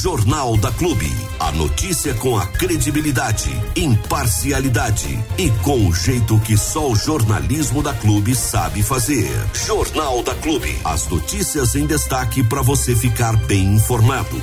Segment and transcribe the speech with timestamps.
[0.00, 1.10] Jornal da Clube.
[1.40, 7.92] A notícia com a credibilidade, imparcialidade e com o jeito que só o jornalismo da
[7.92, 9.28] Clube sabe fazer.
[9.66, 10.72] Jornal da Clube.
[10.84, 14.40] As notícias em destaque para você ficar bem informado.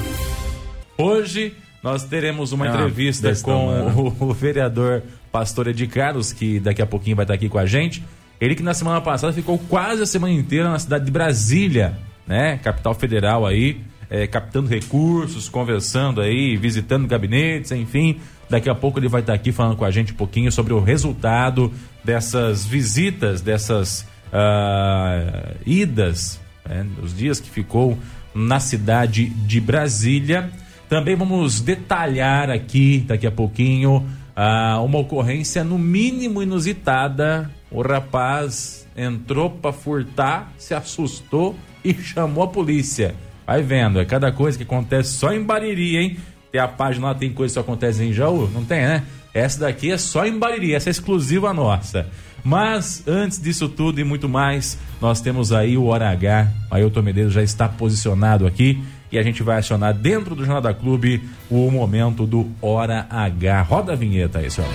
[0.98, 6.82] Hoje nós teremos uma ah, entrevista com o, o, vereador Pastor Ed Carlos, que daqui
[6.82, 8.04] a pouquinho vai estar aqui com a gente.
[8.42, 11.98] Ele que na semana passada ficou quase a semana inteira na cidade de Brasília,
[12.28, 12.58] né?
[12.58, 13.80] Capital federal aí,
[14.10, 18.20] é, captando recursos, conversando aí, visitando gabinetes, enfim.
[18.50, 20.80] Daqui a pouco ele vai estar aqui falando com a gente um pouquinho sobre o
[20.80, 21.72] resultado
[22.04, 26.86] dessas visitas, dessas uh, idas, né?
[27.02, 27.98] os dias que ficou
[28.34, 30.52] na cidade de Brasília.
[30.88, 34.06] Também vamos detalhar aqui, daqui a pouquinho,
[34.38, 37.50] uh, uma ocorrência no mínimo inusitada.
[37.72, 43.16] O rapaz entrou para furtar, se assustou e chamou a polícia.
[43.46, 46.18] Vai vendo, é cada coisa que acontece só em Bariri, hein?
[46.52, 48.50] Tem a página lá, tem coisa que só acontece em Jaú?
[48.54, 49.04] Não tem, né?
[49.34, 52.08] Essa daqui é só em Bariri, essa é exclusiva nossa.
[52.44, 56.48] Mas antes disso tudo e muito mais, nós temos aí o Hora H.
[56.72, 60.74] Ailton Medeiros já está posicionado aqui e a gente vai acionar dentro do Jornal da
[60.74, 63.62] Clube o momento do Hora H.
[63.64, 64.70] Roda a vinheta aí, senhor.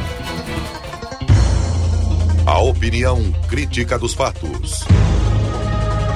[2.45, 4.85] A opinião crítica dos fatos.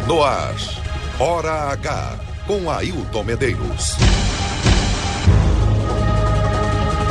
[0.07, 0.55] No ar,
[1.19, 3.97] Hora H, com Ailton Medeiros.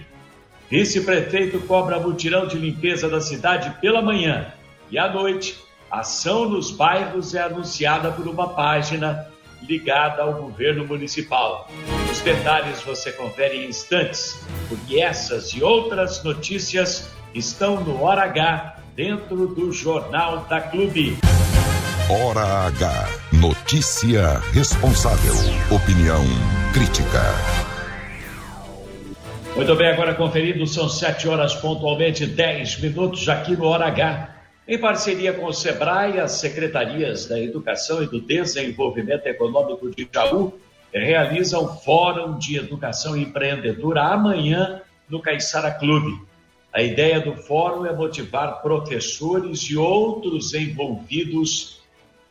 [0.72, 4.54] Vice-prefeito cobra mutirão de limpeza da cidade pela manhã
[4.90, 5.59] e à noite,
[5.92, 9.28] ação nos bairros é anunciada por uma página
[9.62, 11.70] ligada ao governo municipal.
[12.09, 14.40] Os detalhes você confere em instantes,
[14.70, 21.18] porque essas e outras notícias estão no Hora H dentro do Jornal da Clube.
[22.09, 23.09] Hora H.
[23.34, 25.34] Notícia responsável.
[25.70, 26.24] Opinião
[26.74, 27.71] crítica.
[29.56, 34.34] Muito bem, agora conferido, são 7 horas pontualmente, 10 minutos aqui no Hora H.
[34.66, 40.54] Em parceria com o SEBRAE, as secretarias da Educação e do Desenvolvimento Econômico de Jaú
[40.94, 46.18] realizam Fórum de Educação Empreendedora amanhã no Caiçara Clube.
[46.74, 51.82] A ideia do fórum é motivar professores e outros envolvidos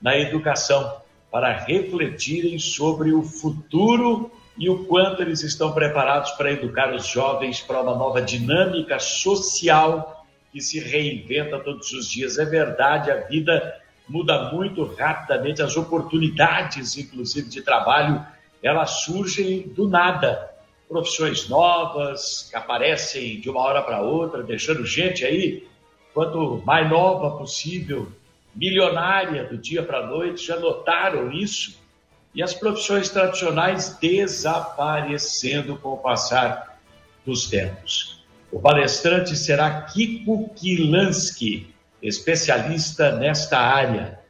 [0.00, 0.96] na educação,
[1.30, 7.62] para refletirem sobre o futuro e o quanto eles estão preparados para educar os jovens
[7.62, 12.36] para uma nova dinâmica social que se reinventa todos os dias.
[12.36, 18.22] É verdade, a vida muda muito rapidamente, as oportunidades, inclusive de trabalho,
[18.62, 20.50] elas surgem do nada.
[20.86, 25.66] Profissões novas que aparecem de uma hora para outra, deixando gente aí,
[26.12, 28.12] quanto mais nova possível,
[28.54, 31.79] milionária do dia para a noite, já notaram isso?
[32.34, 36.80] E as profissões tradicionais desaparecendo com o passar
[37.26, 38.24] dos tempos.
[38.52, 44.20] O palestrante será Kiko Kilansky, especialista nesta área.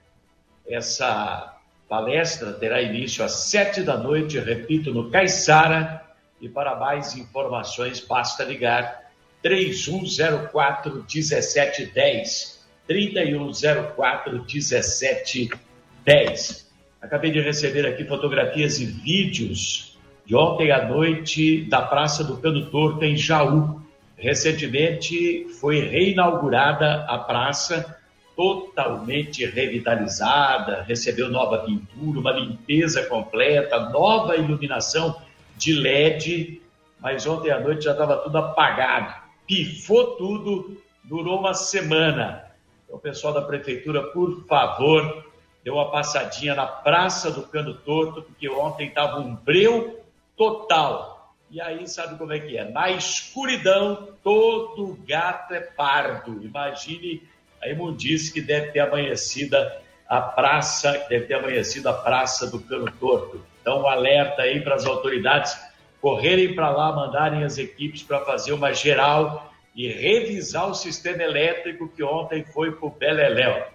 [0.69, 1.59] Essa
[1.89, 5.99] palestra terá início às sete da noite, repito, no Caiçara,
[6.41, 9.13] E para mais informações, basta ligar
[9.43, 12.67] 3104 1710.
[12.87, 16.70] 3104 1710.
[17.01, 22.67] Acabei de receber aqui fotografias e vídeos de ontem à noite da Praça do Cano
[22.67, 23.81] Torto, em Jaú.
[24.19, 27.97] Recentemente foi reinaugurada a praça,
[28.37, 35.17] totalmente revitalizada, recebeu nova pintura, uma limpeza completa, nova iluminação
[35.57, 36.61] de LED,
[37.01, 39.15] mas ontem à noite já estava tudo apagado,
[39.47, 42.45] pifou tudo, durou uma semana.
[42.85, 45.30] Então, pessoal da prefeitura, por favor,
[45.65, 50.01] deu uma passadinha na Praça do Cano Torto, porque ontem estava um breu
[50.37, 51.35] total.
[51.51, 52.65] E aí, sabe como é que é?
[52.65, 56.43] Na escuridão, todo gato é pardo.
[56.45, 57.23] Imagine
[57.61, 62.61] a imundície que deve ter amanhecida a praça, que deve ter amanhecido a Praça do
[62.61, 63.41] Cano Torto.
[63.61, 65.57] Então, um alerta aí para as autoridades
[66.01, 71.89] correrem para lá, mandarem as equipes para fazer uma geral e revisar o sistema elétrico
[71.89, 73.67] que ontem foi para o Beleléu.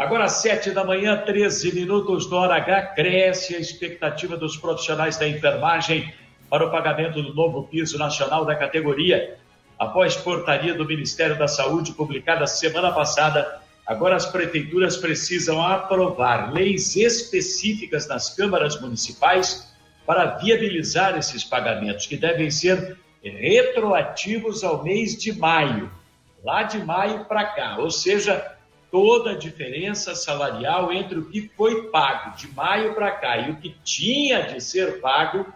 [0.00, 5.18] Agora, às sete da manhã, 13 minutos do hora H, cresce a expectativa dos profissionais
[5.18, 6.10] da enfermagem
[6.48, 9.36] para o pagamento do novo piso nacional da categoria.
[9.78, 16.96] Após portaria do Ministério da Saúde publicada semana passada, agora as prefeituras precisam aprovar leis
[16.96, 19.70] específicas nas câmaras municipais
[20.06, 25.92] para viabilizar esses pagamentos, que devem ser retroativos ao mês de maio,
[26.42, 28.56] lá de maio para cá, ou seja,
[28.90, 33.56] toda a diferença salarial entre o que foi pago de maio para cá e o
[33.56, 35.46] que tinha de ser pago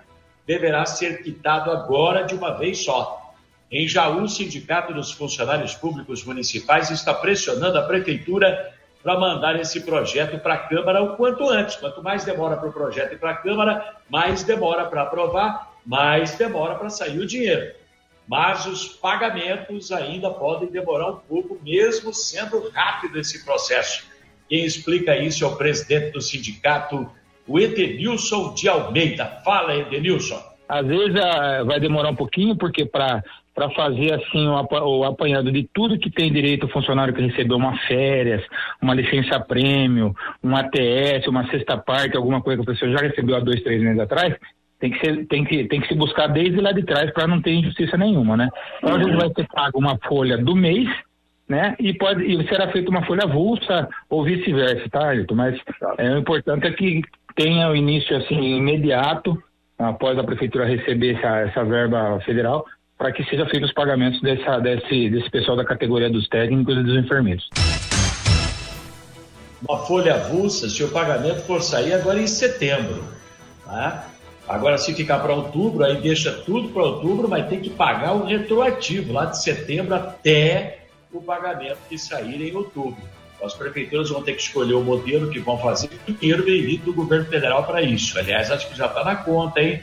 [0.47, 3.35] deverá ser quitado agora de uma vez só.
[3.71, 8.73] Em Jaú, o Sindicato dos Funcionários Públicos Municipais está pressionando a Prefeitura
[9.03, 11.77] para mandar esse projeto para a Câmara o quanto antes.
[11.77, 16.35] Quanto mais demora para o projeto ir para a Câmara, mais demora para aprovar, mais
[16.37, 17.84] demora para sair o dinheiro
[18.27, 24.07] mas os pagamentos ainda podem demorar um pouco, mesmo sendo rápido esse processo.
[24.49, 27.11] Quem explica isso é o presidente do sindicato,
[27.47, 29.27] o Edenilson de Almeida.
[29.45, 30.43] Fala, Edenilson.
[30.69, 33.23] Às vezes uh, vai demorar um pouquinho, porque para
[33.55, 37.79] para fazer assim o, apanhado de tudo que tem direito o funcionário que recebeu uma
[37.87, 38.43] férias,
[38.83, 40.13] uma licença prêmio,
[40.43, 43.81] um ATS, uma sexta parte, alguma coisa que a pessoa já recebeu há dois, três
[43.81, 44.35] meses atrás,
[44.81, 47.41] tem que, ser, tem que, tem que se buscar desde lá de trás para não
[47.41, 48.49] ter injustiça nenhuma, né?
[48.79, 50.89] Então, vezes vai ser pago uma folha do mês,
[51.49, 51.75] né?
[51.79, 55.35] E, pode, e será feita uma folha avulsa ou vice-versa, tá, Ailton?
[55.35, 55.59] Mas
[55.99, 57.03] é, o importante é que
[57.37, 59.43] tenha o início, assim, imediato,
[59.79, 62.65] após a prefeitura receber essa, essa verba federal,
[62.97, 66.83] para que seja feito os pagamentos dessa, desse, desse pessoal da categoria dos técnicos e
[66.83, 67.49] dos enfermeiros.
[69.67, 73.03] Uma folha avulsa, se o pagamento for sair agora em setembro,
[73.65, 74.14] tá?
[74.47, 78.27] Agora, se ficar para outubro, aí deixa tudo para outubro, mas tem que pagar o
[78.27, 80.81] retroativo, lá de setembro até
[81.11, 83.03] o pagamento que sair em outubro.
[83.43, 87.25] As prefeituras vão ter que escolher o modelo que vão fazer, dinheiro vem do governo
[87.27, 88.19] federal para isso.
[88.19, 89.83] Aliás, acho que já está na conta, hein?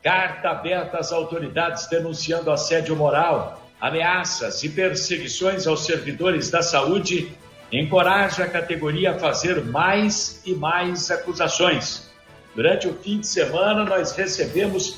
[0.01, 7.36] Carta aberta às autoridades denunciando assédio moral, ameaças e perseguições aos servidores da saúde
[7.72, 12.10] encoraja a categoria a fazer mais e mais acusações.
[12.55, 14.95] Durante o fim de semana, nós recebemos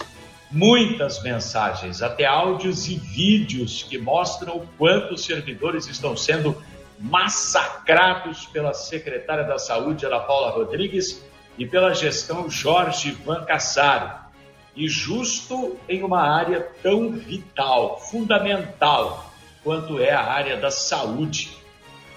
[0.51, 6.55] muitas mensagens, até áudios e vídeos que mostram o quanto os servidores estão sendo
[6.99, 11.23] massacrados pela secretária da Saúde, Ana Paula Rodrigues,
[11.57, 14.11] e pela gestão Jorge Van Cassaro.
[14.75, 19.33] E justo em uma área tão vital, fundamental,
[19.63, 21.57] quanto é a área da saúde.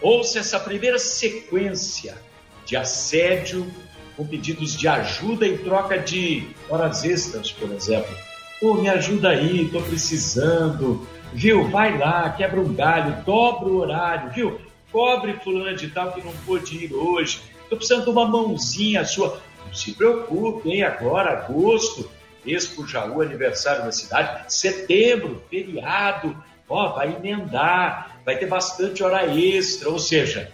[0.02, 2.16] Ouça essa primeira sequência
[2.64, 3.70] de assédio
[4.16, 8.14] com pedidos de ajuda em troca de horas extras, por exemplo.
[8.60, 11.06] Pô, me ajuda aí, tô precisando.
[11.32, 11.68] Viu?
[11.68, 14.60] Vai lá, quebra um galho, dobra o horário, viu?
[14.90, 17.40] Cobre fulano de tal que não pôde ir hoje.
[17.68, 19.40] Tô precisando de uma mãozinha sua.
[19.66, 20.82] Não se preocupe, hein?
[20.82, 22.10] Agora, agosto,
[22.44, 24.52] Expo Jaú, aniversário da cidade.
[24.52, 26.36] Setembro, feriado.
[26.68, 30.52] Ó, vai emendar vai ter bastante hora extra, ou seja,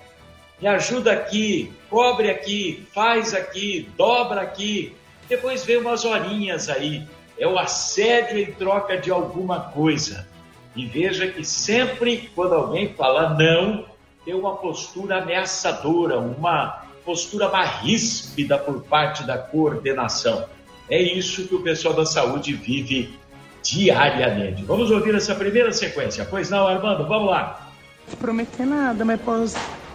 [0.59, 4.97] me ajuda aqui, cobre aqui, faz aqui, dobra aqui.
[5.29, 7.07] Depois vem umas horinhas aí.
[7.39, 10.27] É o assédio em troca de alguma coisa.
[10.75, 13.85] E veja que sempre quando alguém fala não,
[14.25, 20.49] tem uma postura ameaçadora, uma postura mais ríspida por parte da coordenação.
[20.89, 23.15] É isso que o pessoal da saúde vive
[23.63, 24.65] diariamente.
[24.65, 26.25] Vamos ouvir essa primeira sequência.
[26.25, 27.66] Pois não, Armando, vamos lá.
[28.15, 29.33] Prometer nada, mas pô,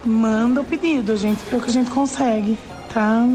[0.06, 2.58] manda o pedido, gente vê o que a gente consegue,
[2.94, 3.26] tá?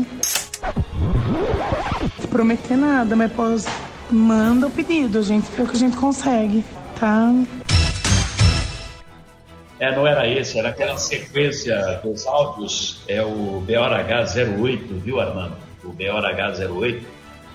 [2.31, 3.45] Prometer nada, mas pô,
[4.11, 6.65] manda o pedido, gente vê o que a gente consegue,
[7.01, 7.33] tá?
[9.79, 15.57] É, não era esse, era aquela sequência dos áudios, é o BORH 08, viu, Armando?
[15.85, 17.07] O BORH 08,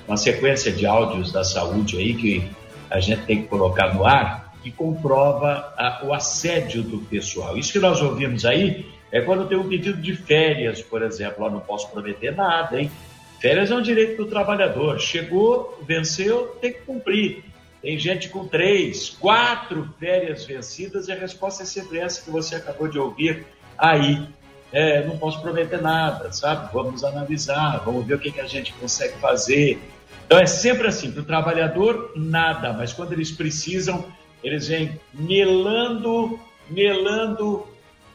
[0.08, 2.50] uma sequência de áudios da saúde aí que
[2.90, 7.58] a gente tem que colocar no ar que comprova a, o assédio do pessoal.
[7.58, 11.46] Isso que nós ouvimos aí é quando tem um pedido de férias, por exemplo.
[11.46, 12.92] Eu não posso prometer nada, hein?
[13.40, 15.00] Férias é um direito do trabalhador.
[15.00, 17.44] Chegou, venceu, tem que cumprir.
[17.82, 22.56] Tem gente com três, quatro férias vencidas e a resposta é sempre essa que você
[22.56, 24.28] acabou de ouvir aí.
[24.72, 26.72] É, não posso prometer nada, sabe?
[26.72, 29.82] Vamos analisar, vamos ver o que, que a gente consegue fazer.
[30.26, 34.06] Então é sempre assim, para o trabalhador, nada, mas quando eles precisam,
[34.44, 37.66] eles vêm melando, melando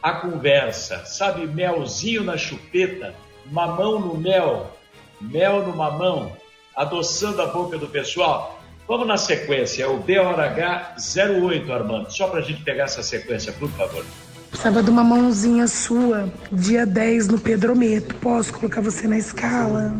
[0.01, 1.47] a conversa, sabe?
[1.47, 3.13] Melzinho na chupeta,
[3.51, 4.71] mamão no mel,
[5.19, 6.31] mel no mamão,
[6.75, 8.61] adoçando a boca do pessoal.
[8.87, 13.51] Vamos na sequência, é o BORH 08, Armando, só para a gente pegar essa sequência,
[13.53, 14.05] por favor.
[14.49, 18.15] Precisava de uma mãozinha sua, dia 10 no Pedrometo.
[18.15, 19.93] Posso colocar você na escala?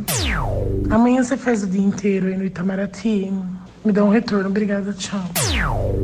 [0.89, 3.31] Amanhã você faz o dia inteiro aí no Itamaraty.
[3.87, 5.23] Me dá um retorno, obrigada, tchau.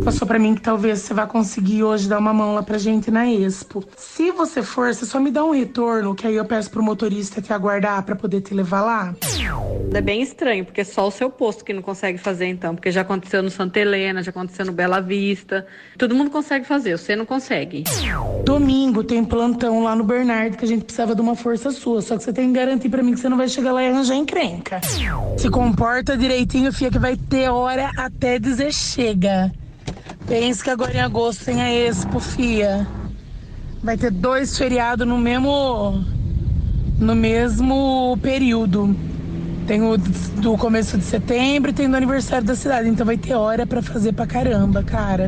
[0.06, 3.12] Passou para mim que talvez você vá conseguir hoje dar uma mão lá pra gente
[3.12, 3.84] na Expo.
[3.98, 7.42] Se você for, você só me dá um retorno, que aí eu peço pro motorista
[7.42, 9.14] te aguardar para poder te levar lá.
[9.94, 12.90] É bem estranho, porque é só o seu posto que não consegue fazer então, porque
[12.90, 15.68] já aconteceu no Santa Helena, já aconteceu no Bela Vista.
[15.98, 17.84] Todo mundo consegue fazer, você não consegue.
[18.44, 22.18] Domingo tem plantão lá no Bernardo que a gente precisava de uma força sua, só
[22.18, 24.16] que você tem que garantir para mim que você não vai chegar lá e arranjar
[24.16, 24.82] encrenca.
[25.38, 29.52] Se comporta direitinho, fia, que vai ter hora até dizer chega.
[30.28, 32.88] Pense que agora em agosto tem a Expo, fia.
[33.82, 36.06] Vai ter dois feriados no mesmo
[37.00, 38.96] no mesmo período.
[39.68, 42.90] Tem o do começo de setembro e tem do aniversário da cidade.
[42.90, 45.26] Então vai ter hora para fazer pra caramba, cara.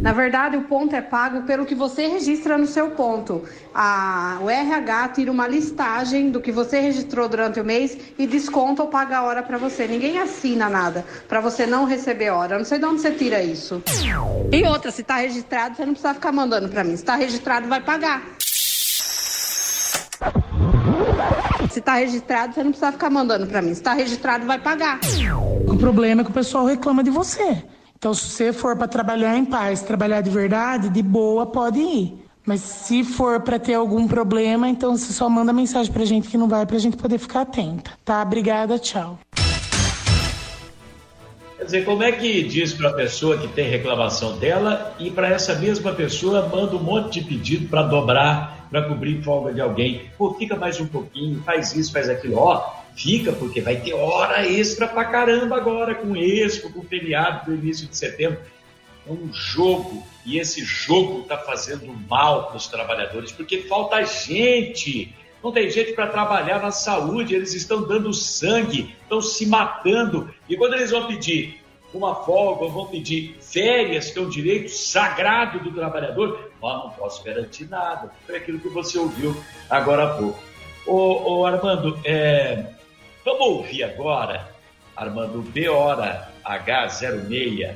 [0.00, 3.44] Na verdade, o ponto é pago pelo que você registra no seu ponto.
[3.74, 8.82] A, o RH tira uma listagem do que você registrou durante o mês e desconta
[8.82, 9.86] ou paga a hora para você.
[9.86, 12.54] Ninguém assina nada para você não receber hora.
[12.54, 13.82] Eu não sei de onde você tira isso.
[14.50, 16.96] E outra, se tá registrado, você não precisa ficar mandando para mim.
[16.96, 18.22] Se tá registrado, vai pagar.
[21.70, 23.68] Se está registrado, você não precisa ficar mandando para mim.
[23.68, 24.98] Se está registrado, vai pagar.
[25.68, 27.62] O problema é que o pessoal reclama de você.
[27.96, 32.20] Então, se você for para trabalhar em paz, trabalhar de verdade, de boa, pode ir.
[32.44, 36.38] Mas se for para ter algum problema, então você só manda mensagem pra gente que
[36.38, 37.92] não vai, pra gente poder ficar atenta.
[38.04, 38.22] Tá?
[38.22, 39.18] Obrigada, tchau.
[41.60, 45.28] Quer dizer, como é que diz para a pessoa que tem reclamação dela e para
[45.28, 50.10] essa mesma pessoa manda um monte de pedido para dobrar, para cobrir folga de alguém?
[50.16, 52.38] Pô, fica mais um pouquinho, faz isso, faz aquilo.
[52.38, 57.54] Ó, fica, porque vai ter hora extra pra caramba agora com Expo, com feriado do
[57.54, 58.40] início de setembro.
[59.06, 65.14] É um jogo, e esse jogo está fazendo mal para os trabalhadores, porque falta gente
[65.42, 70.32] não tem gente para trabalhar na saúde, eles estão dando sangue, estão se matando.
[70.48, 71.60] E quando eles vão pedir
[71.92, 77.24] uma folga, vão pedir férias, que é um direito sagrado do trabalhador, oh, não posso
[77.24, 78.12] garantir nada.
[78.26, 79.36] Foi aquilo que você ouviu
[79.68, 80.38] agora há pouco.
[80.86, 82.66] Ô, ô Armando, é...
[83.24, 84.48] vamos ouvir agora,
[84.94, 87.74] Armando, B hora H06.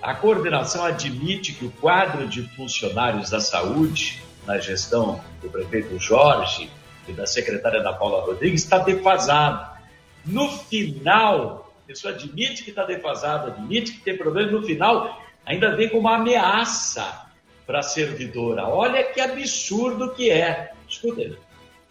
[0.00, 6.70] A coordenação admite que o quadro de funcionários da saúde, na gestão do prefeito Jorge,
[7.10, 9.78] e da secretária da Paula Rodrigues está defasado.
[10.24, 15.74] No final, a pessoa admite que está defasado, admite que tem problema, no final ainda
[15.74, 17.26] vem com uma ameaça
[17.66, 18.66] para a servidora.
[18.66, 20.72] Olha que absurdo que é.
[20.88, 21.36] Escuta aí.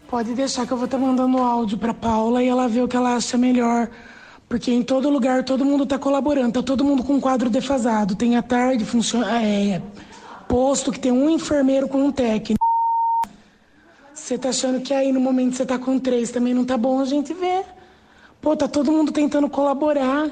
[0.08, 2.88] Pode deixar que eu vou estar tá mandando áudio para Paula e ela vê o
[2.88, 3.88] que ela acha melhor.
[4.48, 8.16] Porque em todo lugar todo mundo está colaborando, tá todo mundo com um quadro defasado.
[8.16, 9.82] Tem a tarde, funciona, é,
[10.48, 12.57] posto que tem um enfermeiro com um técnico.
[14.28, 17.00] Você tá achando que aí no momento você tá com três também não tá bom
[17.00, 17.64] a gente ver.
[18.42, 20.30] Pô, tá todo mundo tentando colaborar.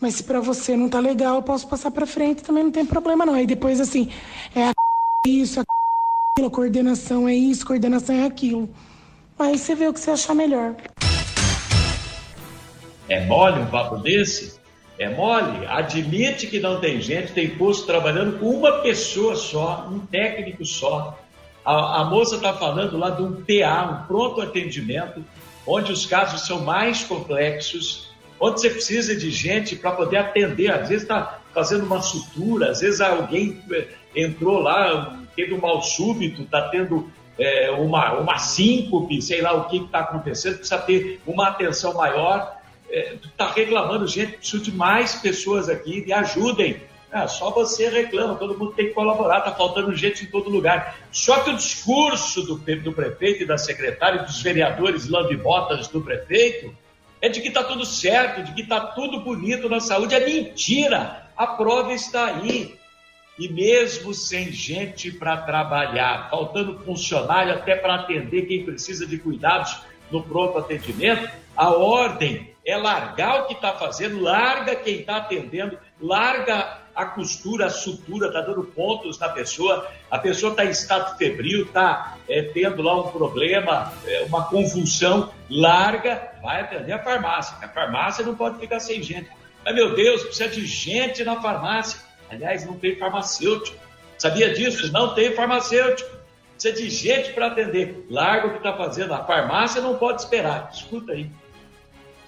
[0.00, 2.86] Mas se pra você não tá legal, eu posso passar pra frente, também não tem
[2.86, 3.34] problema não.
[3.34, 4.08] Aí depois assim,
[4.54, 4.72] é a
[5.26, 5.64] isso, a
[6.46, 8.70] a coordenação é isso, coordenação é aquilo.
[9.36, 10.76] Aí você vê o que você achar melhor.
[13.08, 14.60] É mole um papo desse?
[14.96, 15.66] É mole?
[15.66, 21.18] Admite que não tem gente, tem posto trabalhando com uma pessoa só, um técnico só.
[21.64, 25.24] A, a moça está falando lá de um PA, um pronto atendimento,
[25.66, 30.70] onde os casos são mais complexos, onde você precisa de gente para poder atender.
[30.70, 35.82] Às vezes está fazendo uma sutura, às vezes alguém eh, entrou lá, teve um mal
[35.82, 41.20] súbito, está tendo é, uma, uma síncope, sei lá o que está acontecendo, precisa ter
[41.26, 42.60] uma atenção maior.
[42.90, 46.80] Está é, reclamando, gente, preciso de mais pessoas aqui, me ajudem.
[47.12, 50.98] Ah, só você reclama, todo mundo tem que colaborar, está faltando gente em todo lugar.
[51.12, 56.74] Só que o discurso do, do prefeito e da secretária, dos vereadores lambibotas do prefeito,
[57.20, 60.14] é de que está tudo certo, de que está tudo bonito na saúde.
[60.14, 61.26] É mentira!
[61.36, 62.78] A prova está aí.
[63.38, 69.82] E mesmo sem gente para trabalhar, faltando funcionário até para atender quem precisa de cuidados
[70.10, 75.78] no pronto atendimento, a ordem é largar o que está fazendo, larga quem está atendendo,
[76.00, 81.16] larga a costura, a sutura, está dando pontos na pessoa, a pessoa está em estado
[81.16, 87.56] febril, está é, tendo lá um problema, é, uma convulsão, larga, vai atender a farmácia.
[87.62, 89.28] A farmácia não pode ficar sem gente.
[89.64, 92.00] Mas, meu Deus, precisa de gente na farmácia.
[92.30, 93.76] Aliás, não tem farmacêutico.
[94.18, 94.90] Sabia disso?
[94.92, 96.10] Não tem farmacêutico.
[96.52, 98.06] Precisa de gente para atender.
[98.10, 99.14] Larga o que está fazendo.
[99.14, 100.70] A farmácia não pode esperar.
[100.72, 101.30] Escuta aí.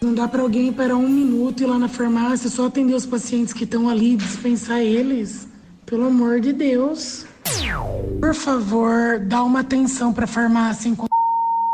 [0.05, 3.07] Não dá para alguém parar um minuto e ir lá na farmácia só atender os
[3.07, 5.49] pacientes que estão ali dispensar eles?
[5.87, 7.25] Pelo amor de Deus.
[8.21, 11.11] Por favor, dá uma atenção para a farmácia enquanto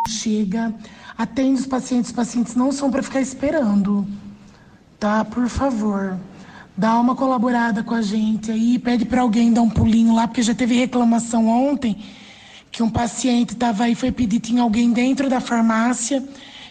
[0.09, 0.73] chega.
[1.19, 2.11] Atende os pacientes.
[2.11, 4.07] Os pacientes não são para ficar esperando.
[5.01, 5.25] Tá?
[5.25, 6.17] Por favor.
[6.77, 8.79] Dá uma colaborada com a gente aí.
[8.79, 11.99] Pede para alguém dar um pulinho lá, porque já teve reclamação ontem
[12.71, 16.23] que um paciente estava aí, foi pedir, tinha alguém dentro da farmácia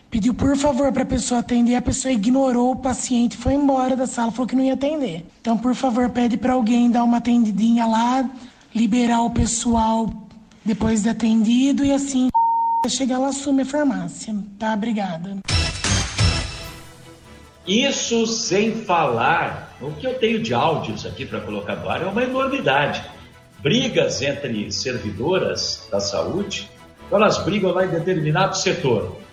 [0.10, 4.08] Pediu por favor para a pessoa atender, a pessoa ignorou o paciente, foi embora da
[4.08, 5.24] sala, falou que não ia atender.
[5.40, 8.28] Então, por favor, pede para alguém dar uma atendidinha lá,
[8.74, 10.12] liberar o pessoal
[10.66, 12.30] depois de atendido e assim
[12.90, 14.36] chegar lá assume a farmácia.
[14.58, 14.74] Tá?
[14.74, 15.38] Obrigada.
[17.68, 22.06] Isso sem falar, o que eu tenho de áudios aqui para colocar no ar é
[22.06, 23.04] uma enormidade.
[23.60, 26.68] Brigas entre servidoras da saúde,
[27.12, 29.29] elas brigam lá em determinado setor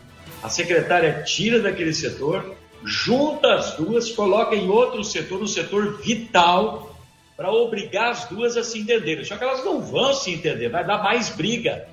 [0.47, 2.55] a secretária tira daquele setor,
[2.85, 6.97] junta as duas, coloca em outro setor, um setor vital,
[7.37, 9.25] para obrigar as duas a se entenderem.
[9.25, 11.89] Só que elas não vão se entender, vai dar mais briga.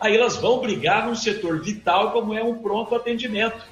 [0.00, 3.64] Aí elas vão brigar num setor vital, como é um pronto atendimento.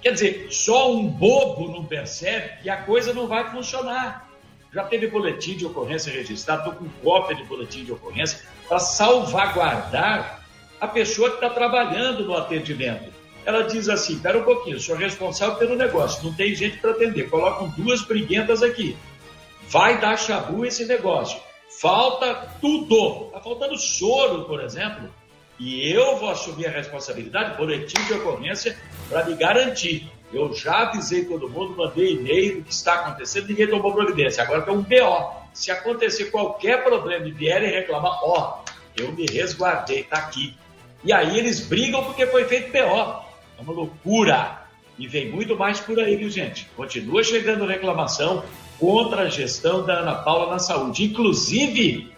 [0.00, 4.30] Quer dizer, só um bobo não percebe que a coisa não vai funcionar.
[4.72, 10.42] Já teve boletim de ocorrência registrado, estou com cópia de boletim de ocorrência, para salvaguardar
[10.80, 13.17] a pessoa que está trabalhando no atendimento.
[13.44, 17.30] Ela diz assim: espera um pouquinho, sou responsável pelo negócio, não tem gente para atender.
[17.30, 18.96] Colocam duas briguentas aqui.
[19.68, 21.40] Vai dar chabu esse negócio.
[21.80, 23.26] Falta tudo.
[23.26, 25.10] Está faltando soro, por exemplo.
[25.58, 30.10] E eu vou assumir a responsabilidade, boletim de ocorrência, para me garantir.
[30.32, 34.42] Eu já avisei todo mundo, mandei e-mail do que está acontecendo, ninguém tomou providência.
[34.42, 35.38] Agora tem um BO.
[35.52, 38.62] Se acontecer qualquer problema e vierem reclamar, ó,
[38.96, 40.56] eu me resguardei, tá aqui.
[41.02, 43.27] E aí eles brigam porque foi feito BO.
[43.58, 44.62] É uma loucura.
[44.98, 46.68] E vem muito mais por aí, viu, gente?
[46.76, 48.44] Continua chegando reclamação
[48.78, 51.04] contra a gestão da Ana Paula na saúde.
[51.04, 52.12] Inclusive,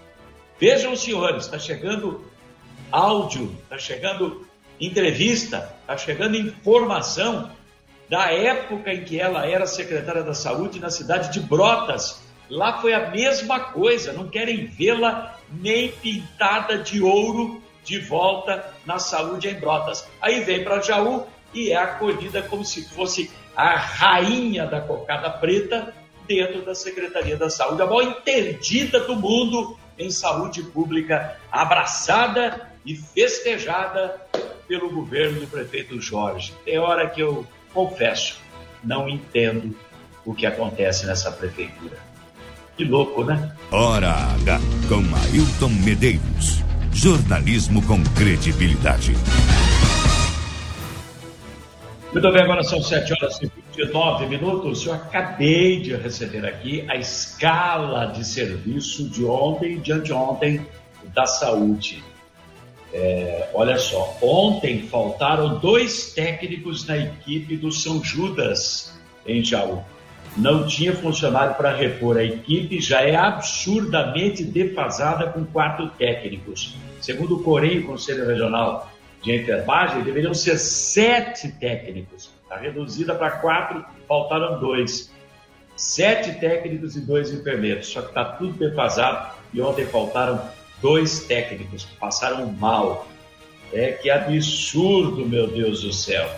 [0.59, 2.25] vejam, senhores, está chegando
[2.91, 4.47] áudio, está chegando
[4.81, 7.51] entrevista, está chegando informação
[8.09, 12.23] da época em que ela era secretária da saúde na cidade de Brotas.
[12.49, 19.01] Lá foi a mesma coisa, não querem vê-la nem pintada de ouro de volta na
[19.01, 20.07] saúde em Brotas.
[20.21, 25.93] Aí vem para Jaú e é acolhida como se fosse a rainha da cocada preta
[26.27, 32.95] dentro da Secretaria da Saúde, a maior interdita do mundo em saúde pública, abraçada e
[32.95, 34.21] festejada
[34.69, 36.55] pelo governo do prefeito Jorge.
[36.65, 38.39] Tem hora que eu confesso,
[38.85, 39.77] não entendo
[40.25, 41.99] o que acontece nessa prefeitura.
[42.77, 43.53] Que louco, né?
[43.73, 46.70] Hora H com Ailton Medeiros.
[46.93, 49.15] Jornalismo com credibilidade.
[52.13, 54.85] Muito bem, agora são 7 horas e 29 minutos.
[54.85, 60.67] Eu acabei de receber aqui a escala de serviço de ontem e de anteontem
[61.15, 62.03] da saúde.
[62.93, 68.93] É, olha só, ontem faltaram dois técnicos na equipe do São Judas
[69.25, 69.85] em Jaú
[70.37, 72.17] não tinha funcionário para repor.
[72.17, 76.77] A equipe já é absurdamente defasada com quatro técnicos.
[77.01, 78.91] segundo o Corém, o Conselho Regional
[79.23, 82.31] de Enfermagem, deveriam ser sete técnicos.
[82.43, 85.13] Está reduzida para quatro, faltaram dois.
[85.77, 87.87] Sete técnicos e dois enfermeiros.
[87.87, 90.41] Só que está tudo defasado e ontem faltaram
[90.83, 93.09] dois técnicos que passaram mal.
[93.73, 96.29] É que absurdo, meu Deus do céu.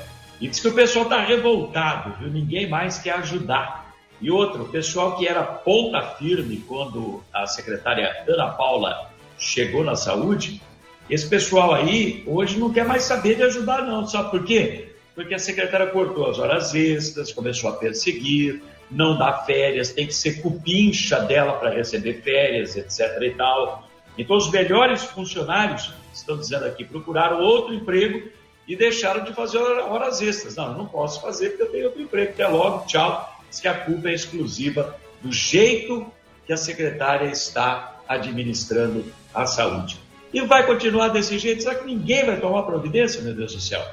[0.41, 2.29] E diz que o pessoal está revoltado, viu?
[2.29, 3.82] Ninguém mais quer ajudar.
[4.23, 9.97] E outro, o pessoal que era ponta firme quando a secretária Ana Paula chegou na
[9.97, 10.63] saúde,
[11.11, 14.07] esse pessoal aí hoje não quer mais saber de ajudar, não.
[14.07, 14.95] Sabe por quê?
[15.13, 20.15] Porque a secretária cortou as horas extras, começou a perseguir, não dá férias, tem que
[20.15, 23.21] ser cupincha dela para receber férias, etc.
[23.23, 23.89] e tal.
[24.17, 28.29] Então, os melhores funcionários, estão dizendo aqui, procuraram outro emprego
[28.69, 30.55] e deixaram de fazer horas extras.
[30.55, 32.33] Não, não posso fazer porque eu tenho outro emprego.
[32.33, 33.32] Até logo, tchau.
[33.53, 36.11] Diz que a culpa é exclusiva do jeito
[36.47, 40.01] que a secretária está administrando a saúde.
[40.33, 41.63] E vai continuar desse jeito?
[41.63, 43.85] Será que ninguém vai tomar providência, meu Deus do céu?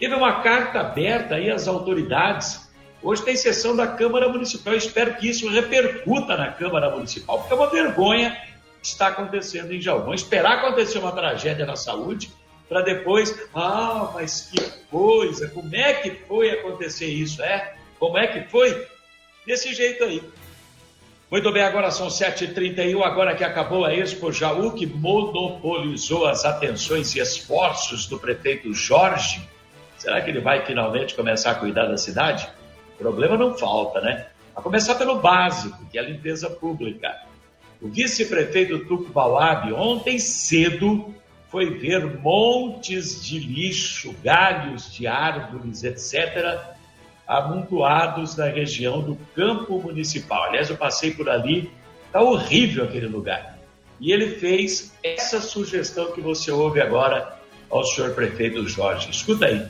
[0.00, 2.68] Teve uma carta aberta aí às autoridades.
[3.00, 4.72] Hoje tem sessão da Câmara Municipal.
[4.72, 8.36] Eu espero que isso repercuta na Câmara Municipal, porque é uma vergonha
[8.82, 10.00] que está acontecendo em Jaú.
[10.00, 12.28] Vamos esperar acontecer uma tragédia na saúde
[12.68, 17.76] para depois, ah, mas que coisa, como é que foi acontecer isso, é?
[18.00, 18.95] Como é que foi?
[19.46, 20.20] Desse jeito aí.
[21.30, 27.14] Muito bem, agora são 7h31, agora que acabou a Expo Jaú, que monopolizou as atenções
[27.14, 29.40] e esforços do prefeito Jorge.
[29.96, 32.48] Será que ele vai finalmente começar a cuidar da cidade?
[32.94, 34.26] O problema não falta, né?
[34.54, 37.14] A começar pelo básico, que é a limpeza pública.
[37.80, 41.14] O vice-prefeito Tuco Bauab, ontem cedo,
[41.50, 46.75] foi ver montes de lixo, galhos de árvores, etc.,
[47.26, 50.44] amontoados na região do campo municipal.
[50.44, 51.70] Aliás, eu passei por ali,
[52.06, 53.58] está horrível aquele lugar.
[54.00, 57.36] E ele fez essa sugestão que você ouve agora
[57.70, 59.10] ao senhor prefeito Jorge.
[59.10, 59.66] Escuta aí.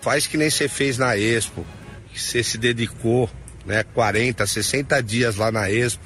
[0.00, 1.64] Faz que nem você fez na Expo,
[2.10, 3.28] que você se dedicou,
[3.64, 6.04] né, 40, 60 dias lá na Expo,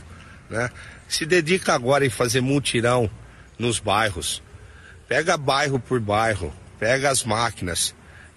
[0.50, 0.68] né?
[1.08, 3.08] Se dedica agora em fazer mutirão
[3.58, 4.42] nos bairros.
[5.06, 7.94] Pega bairro por bairro, pega as máquinas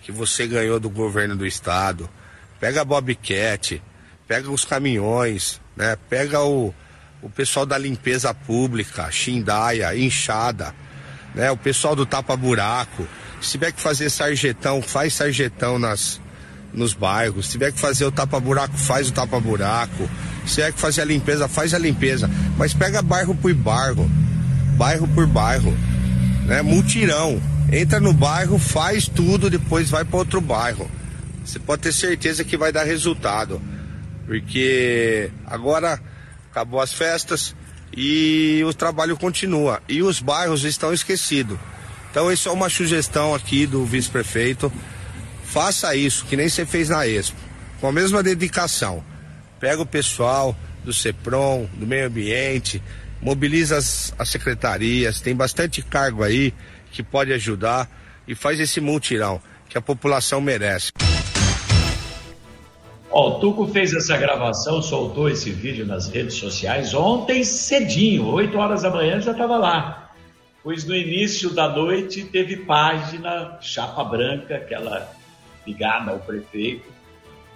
[0.08, 2.10] que você ganhou do governo do estado,
[2.62, 3.82] pega a Bobcat,
[4.26, 5.98] pega os caminhões, né?
[6.10, 6.74] Pega o,
[7.22, 10.74] o pessoal da limpeza pública, Xindaia, Inchada,
[11.36, 11.52] né?
[11.52, 13.06] O pessoal do tapa-buraco.
[13.42, 16.22] Se tiver que fazer sarjetão, faz sarjetão nas,
[16.74, 17.48] nos bairros.
[17.48, 20.10] Se tiver que fazer o tapa-buraco, faz o tapa-buraco.
[20.46, 22.30] Se tiver que fazer a limpeza, faz a limpeza.
[22.58, 24.10] Mas pega bairro por bairro,
[24.78, 25.78] bairro por bairro
[26.46, 26.62] né?
[26.62, 27.42] Multirão.
[27.72, 30.90] Entra no bairro, faz tudo, depois vai para outro bairro.
[31.44, 33.62] Você pode ter certeza que vai dar resultado.
[34.26, 36.00] Porque agora
[36.50, 37.54] acabou as festas
[37.96, 39.82] e o trabalho continua.
[39.88, 41.58] E os bairros estão esquecidos.
[42.10, 44.72] Então, isso é uma sugestão aqui do vice-prefeito.
[45.44, 47.38] Faça isso, que nem você fez na Expo.
[47.82, 49.04] Com a mesma dedicação.
[49.60, 52.82] Pega o pessoal do CEPROM, do meio ambiente,
[53.22, 56.54] mobiliza as, as secretarias, tem bastante cargo aí
[56.98, 57.88] que pode ajudar
[58.28, 60.92] e faz esse multirão que a população merece.
[63.12, 68.58] Ó, o Tuco fez essa gravação, soltou esse vídeo nas redes sociais ontem cedinho, 8
[68.58, 70.12] horas da manhã já estava lá.
[70.64, 75.08] Pois no início da noite teve página chapa branca, aquela
[75.68, 76.92] ligada ao prefeito,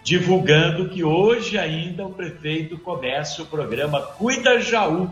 [0.04, 5.10] divulgando que hoje ainda o prefeito começa o programa Cuida Jaú,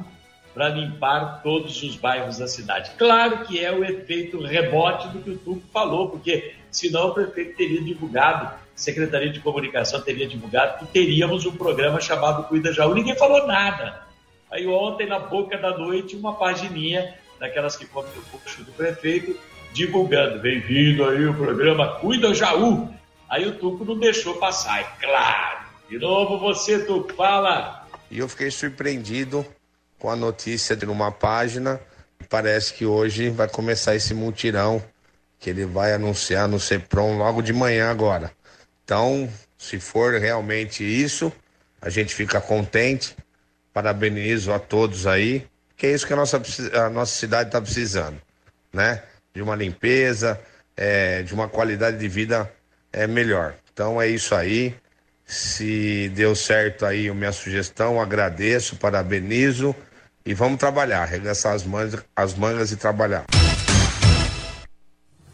[0.60, 2.92] para limpar todos os bairros da cidade.
[2.98, 7.56] Claro que é o efeito rebote do que o Tuco falou, porque senão o prefeito
[7.56, 12.94] teria divulgado, a Secretaria de Comunicação teria divulgado que teríamos um programa chamado Cuida Jaú.
[12.94, 14.02] Ninguém falou nada.
[14.52, 19.40] Aí ontem, na boca da noite, uma pagininha daquelas que come o puxo do prefeito,
[19.72, 22.94] divulgando, bem-vindo aí o programa Cuida Jaú.
[23.30, 25.60] Aí o Tuco não deixou passar, é claro.
[25.90, 27.88] De novo você, Tuco, fala.
[28.12, 29.46] E eu fiquei surpreendido
[30.00, 31.80] com a notícia de uma página.
[32.30, 34.82] Parece que hoje vai começar esse mutirão
[35.38, 38.32] que ele vai anunciar no CEPROM logo de manhã agora.
[38.84, 41.32] Então, se for realmente isso,
[41.82, 43.16] a gente fica contente.
[43.72, 46.42] Parabenizo a todos aí, que é isso que a nossa,
[46.74, 48.20] a nossa cidade está precisando,
[48.74, 49.04] né?
[49.34, 50.40] De uma limpeza,
[50.76, 52.52] é, de uma qualidade de vida
[52.92, 53.56] é melhor.
[53.72, 54.76] Então é isso aí.
[55.24, 59.76] Se deu certo aí a minha sugestão, agradeço, parabenizo
[60.26, 63.26] e vamos trabalhar, arregaçar as mangas, as mangas e trabalhar.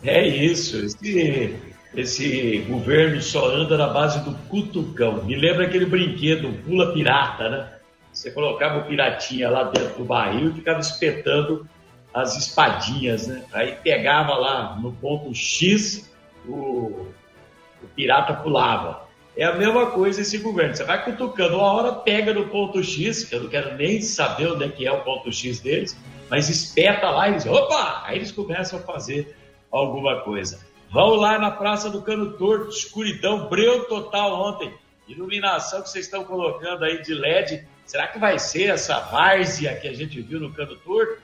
[0.04, 1.56] É isso, esse,
[1.96, 5.24] esse governo só anda na base do cutucão.
[5.24, 7.70] Me lembra aquele brinquedo, pula pirata, né?
[8.14, 11.68] Você colocava o piratinha lá dentro do barril e ficava espetando
[12.14, 13.44] as espadinhas, né?
[13.52, 16.10] Aí pegava lá no ponto X,
[16.48, 17.08] o,
[17.84, 19.05] o pirata pulava.
[19.38, 20.76] É a mesma coisa esse governo.
[20.76, 24.52] Você vai cutucando, uma hora pega no ponto X, que eu não quero nem saber
[24.52, 25.98] onde é que é o ponto X deles,
[26.30, 28.04] mas espeta lá e eles, opa!
[28.06, 29.36] Aí eles começam a fazer
[29.70, 30.66] alguma coisa.
[30.90, 34.74] Vão lá na Praça do Cano Torto, escuridão, breu total ontem.
[35.08, 37.68] Iluminação que vocês estão colocando aí de LED.
[37.86, 41.22] Será que vai ser essa várzea que a gente viu no Cano Torto?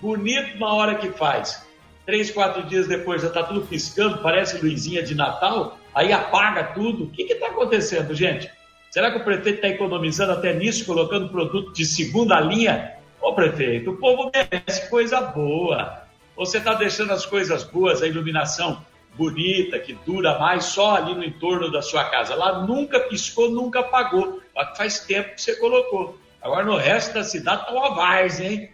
[0.00, 1.66] Bonito na hora que faz.
[2.06, 7.04] Três, quatro dias depois já está tudo piscando, parece luzinha de Natal, aí apaga tudo.
[7.04, 8.50] O que está acontecendo, gente?
[8.90, 12.94] Será que o prefeito está economizando até nisso, colocando produto de segunda linha?
[13.20, 16.02] Ô prefeito, o povo merece coisa boa.
[16.36, 21.24] Você está deixando as coisas boas, a iluminação bonita, que dura mais só ali no
[21.24, 22.34] entorno da sua casa.
[22.34, 24.40] Lá nunca piscou, nunca apagou.
[24.76, 26.18] Faz tempo que você colocou.
[26.40, 28.70] Agora no resto da cidade está uma várzea, hein?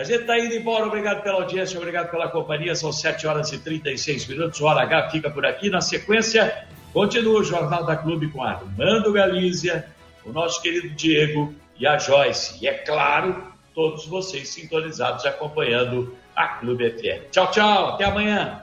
[0.00, 0.86] A gente está indo embora.
[0.86, 2.74] Obrigado pela audiência, obrigado pela companhia.
[2.74, 4.58] São 7 horas e 36 minutos.
[4.58, 5.68] O Hora H fica por aqui.
[5.68, 9.86] Na sequência, continua o Jornal da Clube com Armando Galícia,
[10.24, 12.56] o nosso querido Diego e a Joyce.
[12.64, 17.30] E é claro, todos vocês sintonizados acompanhando a Clube FM.
[17.30, 17.88] Tchau, tchau.
[17.90, 18.62] Até amanhã.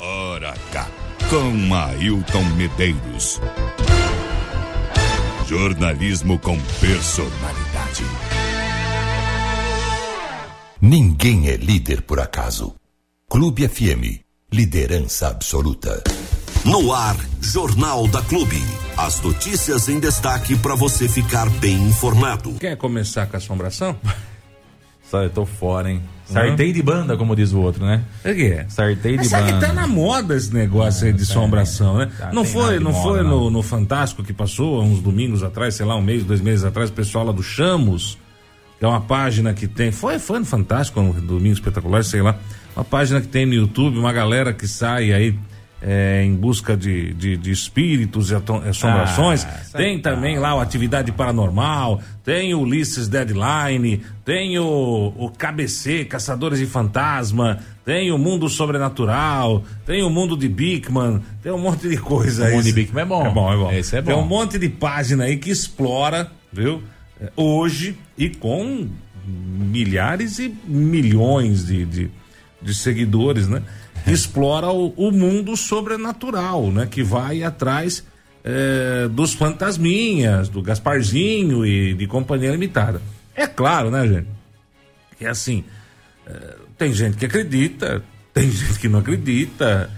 [0.00, 0.88] Hora H
[1.28, 3.38] com Ailton Medeiros.
[5.46, 8.29] Jornalismo com personalidade.
[10.82, 12.74] Ninguém é líder por acaso.
[13.28, 16.02] Clube FM, liderança absoluta.
[16.64, 18.56] No ar, Jornal da Clube.
[18.96, 22.54] As notícias em destaque para você ficar bem informado.
[22.54, 23.94] Quer começar com a assombração?
[25.04, 26.00] Só eu tô fora, hein?
[26.24, 26.72] Sartei uhum.
[26.72, 28.02] de banda, como diz o outro, né?
[28.24, 28.66] É que é?
[28.70, 29.52] Sartei de banda.
[29.52, 32.10] que tá na moda esse negócio aí de tá, assombração, né?
[32.16, 35.84] Tá, não foi, não moda, foi no, no, Fantástico que passou uns domingos atrás, sei
[35.84, 38.16] lá, um mês, dois meses atrás, o pessoal lá do Chamos,
[38.80, 39.92] é uma página que tem.
[39.92, 42.36] Foi, no Fantástico, no Domingo Espetacular, sei lá.
[42.74, 45.34] Uma página que tem no YouTube, uma galera que sai aí
[45.82, 49.44] é, em busca de, de, de espíritos e assombrações.
[49.44, 56.04] Ah, tem também lá o Atividade Paranormal, tem o Ulisses Deadline, tem o, o KBC,
[56.04, 61.88] Caçadores de Fantasma, tem o Mundo Sobrenatural, tem o Mundo de Bigman, tem um monte
[61.88, 62.52] de coisa aí.
[62.52, 63.26] O Mundo de Bigman é bom.
[63.26, 63.72] É bom, é bom.
[63.72, 64.12] Esse é bom.
[64.12, 66.82] Tem um monte de página aí que explora, viu?
[67.20, 68.88] É, hoje e com
[69.26, 72.10] milhares e milhões de, de,
[72.60, 73.62] de seguidores, né?
[74.06, 76.86] explora o, o, mundo sobrenatural, né?
[76.86, 78.04] Que vai atrás
[78.42, 83.00] é, dos fantasminhas, do Gasparzinho e de Companhia Limitada.
[83.34, 84.28] É claro, né, gente?
[85.20, 85.64] É assim,
[86.26, 88.02] é, tem gente que acredita,
[88.32, 89.90] tem gente que não acredita,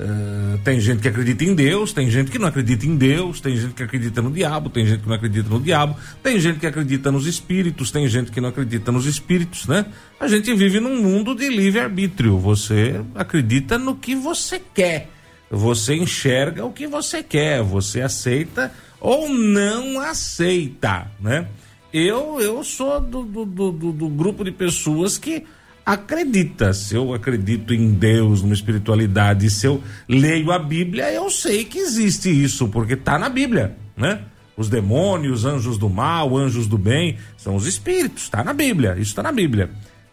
[0.00, 3.54] Uh, tem gente que acredita em Deus, tem gente que não acredita em Deus, tem
[3.54, 6.66] gente que acredita no diabo, tem gente que não acredita no diabo, tem gente que
[6.66, 9.84] acredita nos espíritos, tem gente que não acredita nos espíritos, né?
[10.18, 12.38] A gente vive num mundo de livre-arbítrio.
[12.38, 15.10] Você acredita no que você quer,
[15.50, 21.46] você enxerga o que você quer, você aceita ou não aceita, né?
[21.92, 25.44] Eu, eu sou do, do, do, do grupo de pessoas que
[25.92, 26.72] acredita.
[26.72, 31.78] Se eu acredito em Deus, numa espiritualidade, se eu leio a Bíblia, eu sei que
[31.78, 34.22] existe isso, porque está na Bíblia, né?
[34.56, 39.10] Os demônios, anjos do mal, anjos do bem, são os espíritos, está na Bíblia, isso
[39.10, 39.70] está na Bíblia.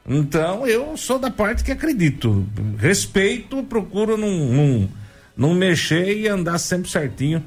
[0.07, 2.47] Então eu sou da parte que acredito.
[2.77, 4.89] Respeito, procuro não, não,
[5.35, 7.43] não mexer e andar sempre certinho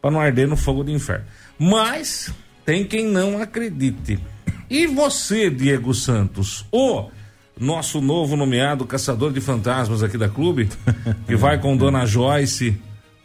[0.00, 1.26] para não arder no fogo do inferno.
[1.58, 2.32] Mas
[2.64, 4.18] tem quem não acredite.
[4.70, 7.08] E você, Diego Santos, o
[7.60, 10.68] nosso novo nomeado caçador de fantasmas aqui da clube,
[11.26, 12.78] que vai com Dona Joyce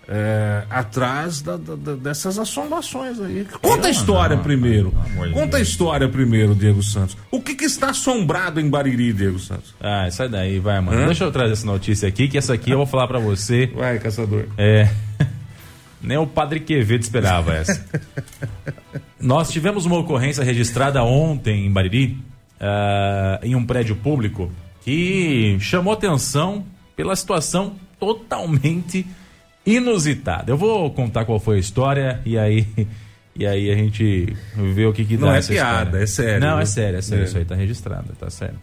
[0.07, 3.45] é, atrás da, da, dessas assombrações aí.
[3.61, 4.93] Conta a história não, primeiro.
[5.15, 7.17] Não, não, Conta a história primeiro, Diego Santos.
[7.31, 9.73] O que, que, está assombrado em Bariri, Diego Santos?
[9.79, 11.01] Ah, sai daí, vai, mano.
[11.01, 11.05] Hã?
[11.05, 13.67] Deixa eu trazer essa notícia aqui, que essa aqui eu vou falar para você.
[13.73, 14.45] Vai, caçador.
[14.57, 14.89] É.
[16.01, 17.85] Nem o Padre Quevedo esperava essa.
[19.19, 22.17] Nós tivemos uma ocorrência registrada ontem em Bariri
[22.63, 24.49] uh, em um prédio público
[24.81, 29.05] que chamou atenção pela situação totalmente
[29.65, 30.51] inusitada.
[30.51, 32.67] Eu vou contar qual foi a história e aí
[33.35, 36.03] e aí a gente vê o que que dá Não é piada, história.
[36.03, 36.39] é sério.
[36.39, 37.23] Não, é sério, é sério.
[37.23, 37.27] É.
[37.27, 38.59] Isso aí tá registrado, tá sério.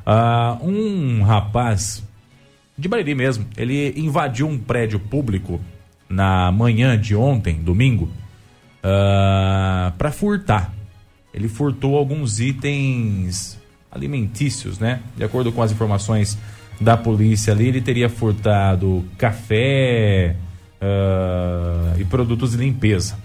[0.00, 2.02] Uh, um rapaz
[2.76, 5.60] de Bariri mesmo, ele invadiu um prédio público
[6.08, 8.10] na manhã de ontem, domingo,
[8.82, 10.72] uh, para furtar
[11.32, 13.58] ele furtou alguns itens
[13.90, 15.00] alimentícios, né?
[15.16, 16.38] De acordo com as informações
[16.80, 20.36] da polícia ali, ele teria furtado café
[20.80, 23.18] uh, e produtos de limpeza.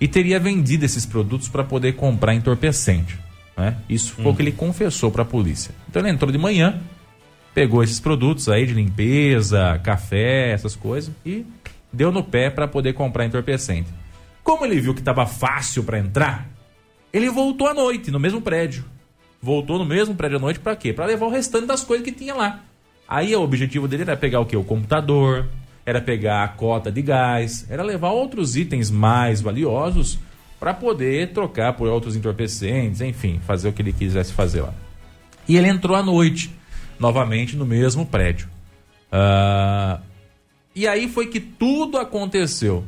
[0.00, 3.18] E teria vendido esses produtos para poder comprar entorpecente.
[3.56, 3.76] Né?
[3.88, 4.28] Isso foi hum.
[4.28, 5.74] o que ele confessou para a polícia.
[5.88, 6.80] Então ele entrou de manhã,
[7.54, 11.44] pegou esses produtos aí de limpeza, café, essas coisas e
[11.92, 13.88] deu no pé para poder comprar entorpecente.
[14.44, 16.46] Como ele viu que estava fácil para entrar,
[17.16, 18.84] ele voltou à noite no mesmo prédio.
[19.40, 20.92] Voltou no mesmo prédio à noite para quê?
[20.92, 22.60] Para levar o restante das coisas que tinha lá.
[23.08, 24.56] Aí o objetivo dele era pegar o quê?
[24.56, 25.46] O computador,
[25.84, 30.18] era pegar a cota de gás, era levar outros itens mais valiosos
[30.58, 34.74] para poder trocar por outros entorpecentes, enfim, fazer o que ele quisesse fazer lá.
[35.48, 36.50] E ele entrou à noite
[36.98, 38.48] novamente no mesmo prédio.
[39.12, 40.02] Uh,
[40.74, 42.84] e aí foi que tudo aconteceu.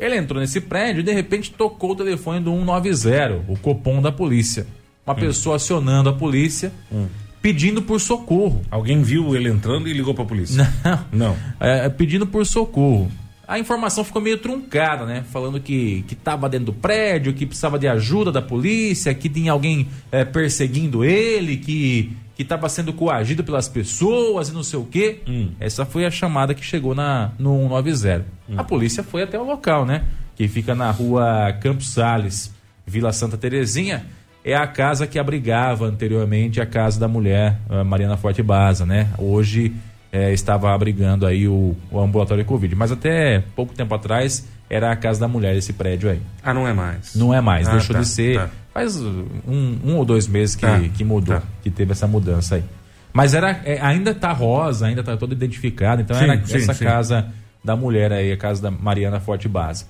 [0.00, 4.10] Ele entrou nesse prédio e de repente tocou o telefone do 190, o copom da
[4.10, 4.66] polícia.
[5.06, 5.18] Uma hum.
[5.18, 7.06] pessoa acionando a polícia, hum.
[7.42, 8.62] pedindo por socorro.
[8.70, 10.72] Alguém viu ele entrando e ligou para a polícia?
[10.82, 11.04] Não.
[11.12, 11.36] Não.
[11.60, 13.12] É, pedindo por socorro.
[13.46, 15.24] A informação ficou meio truncada, né?
[15.30, 19.52] Falando que que estava dentro do prédio, que precisava de ajuda da polícia, que tinha
[19.52, 24.84] alguém é, perseguindo ele, que que estava sendo coagido pelas pessoas e não sei o
[24.86, 25.20] quê.
[25.28, 25.50] Hum.
[25.60, 28.24] Essa foi a chamada que chegou na, no 190.
[28.48, 28.54] Hum.
[28.56, 30.04] A polícia foi até o local, né?
[30.34, 32.50] Que fica na rua Campos Sales,
[32.86, 34.06] Vila Santa Terezinha.
[34.42, 39.10] É a casa que abrigava anteriormente a casa da mulher, Mariana Forte Baza, né?
[39.18, 39.74] Hoje
[40.10, 42.74] é, estava abrigando aí o, o ambulatório Covid.
[42.74, 46.22] Mas até pouco tempo atrás era a casa da mulher, esse prédio aí.
[46.42, 47.14] Ah, não é mais?
[47.14, 48.36] Não é mais, ah, deixou tá, de ser.
[48.36, 48.50] Tá.
[48.72, 51.42] Faz um, um, ou dois meses que, tá, que mudou, tá.
[51.62, 52.64] que teve essa mudança aí.
[53.12, 56.74] Mas era, é, ainda tá rosa, ainda tá toda identificada, então sim, era sim, essa
[56.74, 56.84] sim.
[56.84, 59.86] casa da mulher aí, a casa da Mariana Forte Base.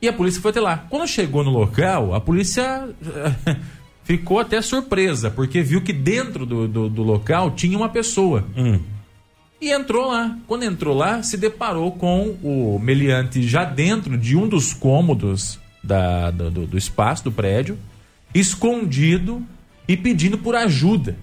[0.00, 0.84] E a polícia foi até lá.
[0.88, 2.88] Quando chegou no local, a polícia
[4.04, 8.44] ficou até surpresa, porque viu que dentro do, do, do local tinha uma pessoa.
[8.56, 8.78] Hum.
[9.60, 10.36] E entrou lá.
[10.46, 16.30] Quando entrou lá, se deparou com o meliante já dentro de um dos cômodos da,
[16.30, 17.78] do, do espaço do prédio,
[18.38, 19.42] escondido
[19.86, 21.16] e pedindo por ajuda.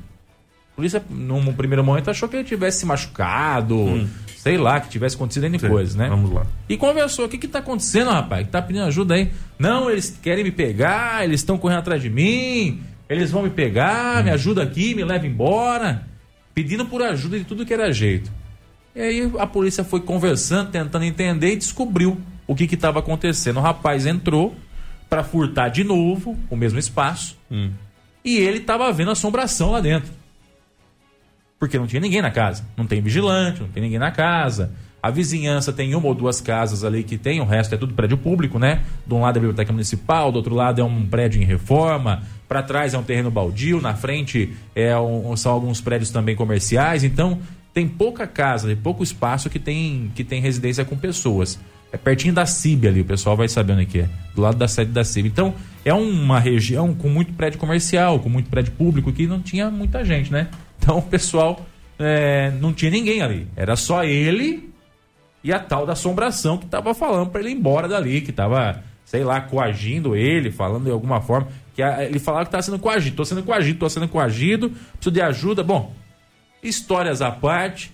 [0.73, 4.07] A polícia, num primeiro momento, achou que ele tivesse se machucado, hum.
[4.37, 6.09] sei lá, que tivesse acontecido N coisas, né?
[6.09, 6.47] Vamos lá.
[6.67, 8.45] E conversou: o que que tá acontecendo, rapaz?
[8.45, 9.31] Que tá pedindo ajuda aí?
[9.59, 14.21] Não, eles querem me pegar, eles estão correndo atrás de mim, eles vão me pegar,
[14.21, 14.23] hum.
[14.23, 16.13] me ajuda aqui, me leva embora
[16.53, 18.31] pedindo por ajuda de tudo que era jeito.
[18.95, 23.57] E aí a polícia foi conversando, tentando entender e descobriu o que estava acontecendo.
[23.57, 24.55] O rapaz entrou
[25.13, 27.69] para furtar de novo o mesmo espaço hum.
[28.25, 30.11] e ele estava vendo assombração lá dentro.
[31.59, 32.65] Porque não tinha ninguém na casa.
[32.75, 34.71] Não tem vigilante, não tem ninguém na casa.
[35.03, 38.17] A vizinhança tem uma ou duas casas ali que tem, o resto é tudo prédio
[38.17, 38.81] público, né?
[39.05, 42.23] De um lado é a biblioteca municipal, do outro lado é um prédio em reforma,
[42.47, 47.03] para trás é um terreno baldio, na frente é um, são alguns prédios também comerciais,
[47.03, 47.37] então
[47.71, 51.59] tem pouca casa, tem pouco espaço que tem, que tem residência com pessoas.
[51.93, 54.67] É pertinho da CIB ali, o pessoal vai sabendo o que é, do lado da
[54.67, 55.29] sede da CIB.
[55.29, 55.53] Então,
[55.85, 60.03] é uma região com muito prédio comercial, com muito prédio público, que não tinha muita
[60.03, 60.49] gente, né?
[60.79, 61.63] Então, o pessoal
[61.99, 63.47] é, não tinha ninguém ali.
[63.55, 64.73] Era só ele
[65.43, 68.81] e a tal da assombração que estava falando para ele ir embora dali, que estava,
[69.05, 71.47] sei lá, coagindo ele, falando de alguma forma.
[71.75, 75.11] Que a, ele falava que estava sendo coagido, tô sendo coagido, tô sendo coagido, preciso
[75.11, 75.63] de ajuda.
[75.63, 75.93] Bom,
[76.63, 77.91] histórias à parte,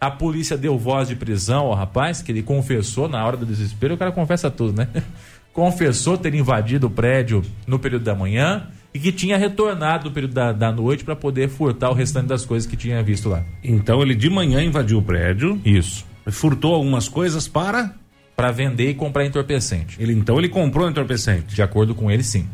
[0.00, 3.94] a polícia deu voz de prisão ao rapaz, que ele confessou na hora do desespero,
[3.94, 4.88] o cara confessa tudo, né?
[5.52, 10.34] confessou ter invadido o prédio no período da manhã e que tinha retornado no período
[10.34, 13.42] da, da noite para poder furtar o restante das coisas que tinha visto lá.
[13.64, 15.60] Então ele de manhã invadiu o prédio.
[15.64, 16.04] Isso.
[16.26, 17.94] Furtou algumas coisas para
[18.36, 19.96] para vender e comprar entorpecente.
[19.98, 21.54] Ele então ele comprou entorpecente.
[21.54, 22.46] De acordo com ele, sim.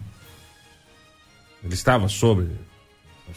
[1.65, 2.47] Ele estava sobre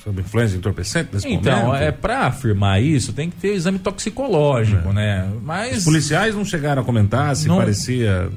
[0.04, 1.82] sobre influência entorpecente nesse então, momento?
[1.82, 4.94] é para afirmar isso, tem que ter exame toxicológico, é.
[4.94, 5.34] né?
[5.42, 8.32] Mas os policiais não chegaram a comentar se não, parecia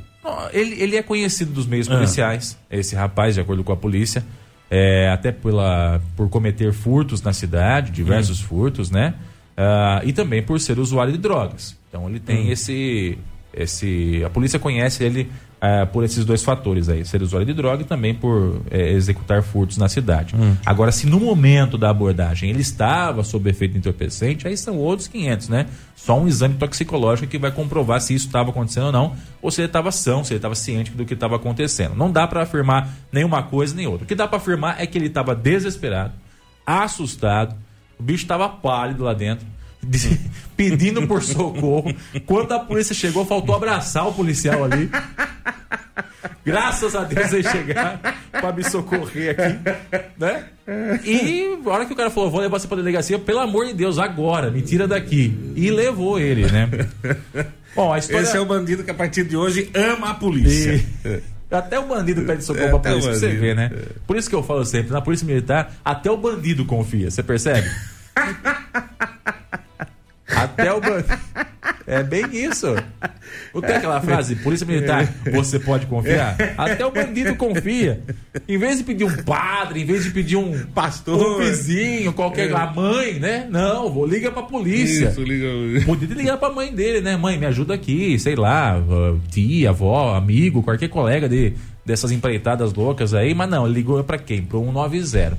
[0.53, 1.95] ele, ele é conhecido dos meios ah.
[1.95, 4.25] policiais, esse rapaz, de acordo com a polícia,
[4.71, 8.47] é, até pela, por cometer furtos na cidade, diversos hum.
[8.47, 9.15] furtos, né?
[9.57, 11.77] Uh, e também por ser usuário de drogas.
[11.89, 12.53] Então ele tem hum.
[12.53, 13.19] esse,
[13.53, 14.23] esse.
[14.25, 17.85] A polícia conhece ele é, por esses dois fatores aí, ser usuário de droga e
[17.85, 20.35] também por é, executar furtos na cidade.
[20.37, 20.57] Hum.
[20.65, 25.49] Agora, se no momento da abordagem ele estava sob efeito entorpecente, aí são outros 500,
[25.49, 25.67] né?
[25.97, 29.61] Só um exame toxicológico que vai comprovar se isso estava acontecendo ou não, ou se
[29.61, 31.95] ele estava são, se ele estava ciente do que estava acontecendo.
[31.97, 34.05] Não dá para afirmar nenhuma coisa nem outra.
[34.05, 36.13] O que dá para afirmar é que ele estava desesperado,
[36.65, 37.57] assustado,
[37.99, 39.45] o bicho estava pálido lá dentro
[40.57, 41.95] pedindo por socorro.
[42.27, 44.91] Quando a polícia chegou, faltou abraçar o policial ali.
[46.45, 47.99] Graças a Deus eles chegaram
[48.31, 49.59] pra me socorrer aqui,
[50.19, 50.45] né?
[51.05, 53.75] E a hora que o cara falou, vou levar você pra delegacia, pelo amor de
[53.75, 55.53] Deus, agora, me tira daqui.
[55.55, 56.69] E levou ele, né?
[57.75, 58.23] Bom, a história...
[58.23, 60.83] Esse é o bandido que a partir de hoje ama a polícia.
[61.05, 61.21] E...
[61.51, 63.71] Até o bandido pede socorro é, pra polícia, pra você ver, né?
[64.07, 67.69] Por isso que eu falo sempre, na polícia militar, até o bandido confia, você percebe?
[70.29, 71.19] até o bandido.
[71.87, 72.67] É bem isso.
[73.55, 76.37] Não tem aquela frase, polícia militar, você pode confiar?
[76.57, 78.03] Até o bandido confia.
[78.47, 82.51] Em vez de pedir um padre, em vez de pedir um pastor, um vizinho, qualquer,
[82.51, 82.55] é.
[82.55, 83.47] a mãe, né?
[83.51, 85.09] Não, vou liga pra polícia.
[85.09, 85.49] Isso, liga.
[85.87, 87.17] Podia ligar pra mãe dele, né?
[87.17, 88.77] Mãe, me ajuda aqui, sei lá,
[89.31, 91.55] tia, avó, amigo, qualquer colega de,
[91.87, 94.43] dessas empreitadas loucas aí, mas não, ele ligou para quem?
[94.43, 95.39] Pro 190.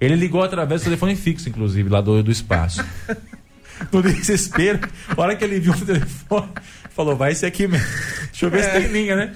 [0.00, 2.84] Ele ligou através do telefone fixo, inclusive, lá do, do espaço.
[3.92, 4.80] no desespero.
[5.08, 6.48] A hora que ele viu o telefone,
[6.90, 7.86] falou: vai ser aqui mesmo.
[8.26, 9.32] Deixa eu ver se tem linha, né?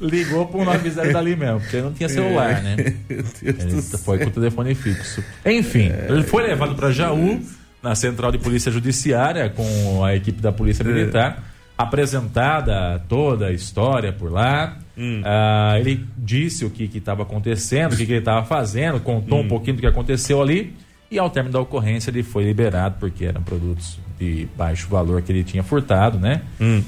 [0.00, 2.76] Ligou para um 90 dali mesmo, porque não tinha celular, né?
[3.42, 5.22] Ele foi com o telefone fixo.
[5.44, 7.40] Enfim, ele foi levado para Jaú,
[7.82, 11.44] na central de polícia judiciária, com a equipe da Polícia Militar.
[11.76, 14.78] Apresentada toda a história por lá.
[14.96, 15.22] Hum.
[15.22, 19.42] Uh, ele disse o que estava acontecendo, o que, que ele estava fazendo, contou hum.
[19.42, 20.74] um pouquinho do que aconteceu ali.
[21.12, 25.30] E ao término da ocorrência ele foi liberado porque eram produtos de baixo valor que
[25.30, 26.40] ele tinha furtado, né?
[26.58, 26.82] Hum.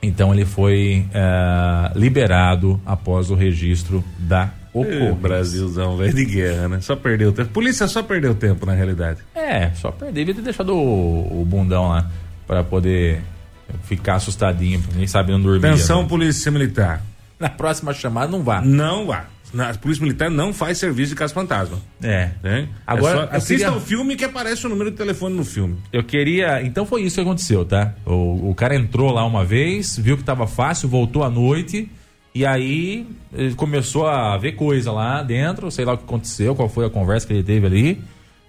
[0.00, 5.14] Então ele foi uh, liberado após o registro da ocorrência.
[5.14, 6.80] Brasilzão, velho de guerra, né?
[6.82, 7.50] Só perdeu tempo.
[7.50, 9.18] Polícia só perdeu tempo, na realidade.
[9.34, 10.14] É, só perdeu.
[10.14, 12.08] Devia ter deixado o, o bundão lá
[12.46, 13.22] para poder
[13.82, 15.66] ficar assustadinho, nem sabe não dormir.
[15.66, 16.08] Atenção, né?
[16.08, 17.02] polícia militar.
[17.40, 18.60] Na próxima chamada não vá.
[18.60, 21.78] Não vá a Polícia Militar não faz serviço de caso fantasma.
[22.02, 22.30] É.
[22.42, 22.68] Né?
[22.86, 23.72] Agora, é assista queria...
[23.72, 25.76] o filme que aparece o número de telefone no filme.
[25.92, 26.62] Eu queria.
[26.62, 27.94] Então foi isso que aconteceu, tá?
[28.06, 31.90] O, o cara entrou lá uma vez, viu que tava fácil, voltou à noite.
[32.34, 36.68] E aí ele começou a ver coisa lá dentro, sei lá o que aconteceu, qual
[36.68, 38.02] foi a conversa que ele teve ali.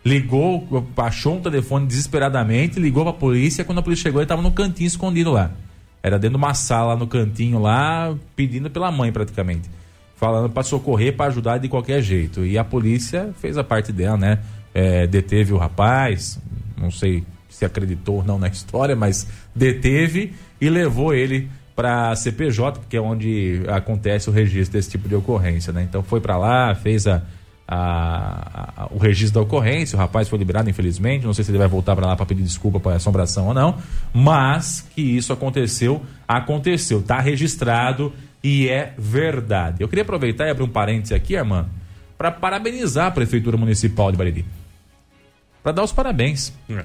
[0.06, 3.64] Ligou, achou um telefone desesperadamente, ligou pra polícia.
[3.66, 5.52] Quando a polícia chegou, ele tava no cantinho escondido lá.
[6.02, 9.70] Era dentro de uma sala no cantinho lá, pedindo pela mãe praticamente
[10.24, 12.46] falando para socorrer, para ajudar de qualquer jeito.
[12.46, 14.40] E a polícia fez a parte dela, né?
[14.74, 16.40] É, deteve o rapaz,
[16.78, 22.80] não sei se acreditou ou não na história, mas deteve e levou ele para CPJ,
[22.88, 25.84] que é onde acontece o registro desse tipo de ocorrência, né?
[25.84, 27.22] Então foi para lá, fez a,
[27.68, 31.58] a, a, o registro da ocorrência, o rapaz foi liberado, infelizmente, não sei se ele
[31.58, 33.76] vai voltar para lá para pedir desculpa por assombração ou não,
[34.14, 38.14] mas que isso aconteceu, aconteceu, tá registrado
[38.44, 39.82] e é verdade.
[39.82, 41.70] Eu queria aproveitar e abrir um parêntese aqui, Armando,
[42.18, 44.46] para parabenizar a Prefeitura Municipal de Bariri.
[45.64, 46.54] Para dar os parabéns.
[46.70, 46.84] É.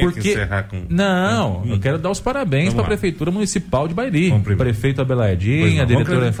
[0.00, 0.34] Porque...
[0.70, 0.86] Com...
[0.88, 1.72] Não, hum.
[1.72, 4.32] eu quero dar os parabéns para a Prefeitura Municipal de Bairi.
[4.56, 6.32] Prefeito Abelardinho, a diretora,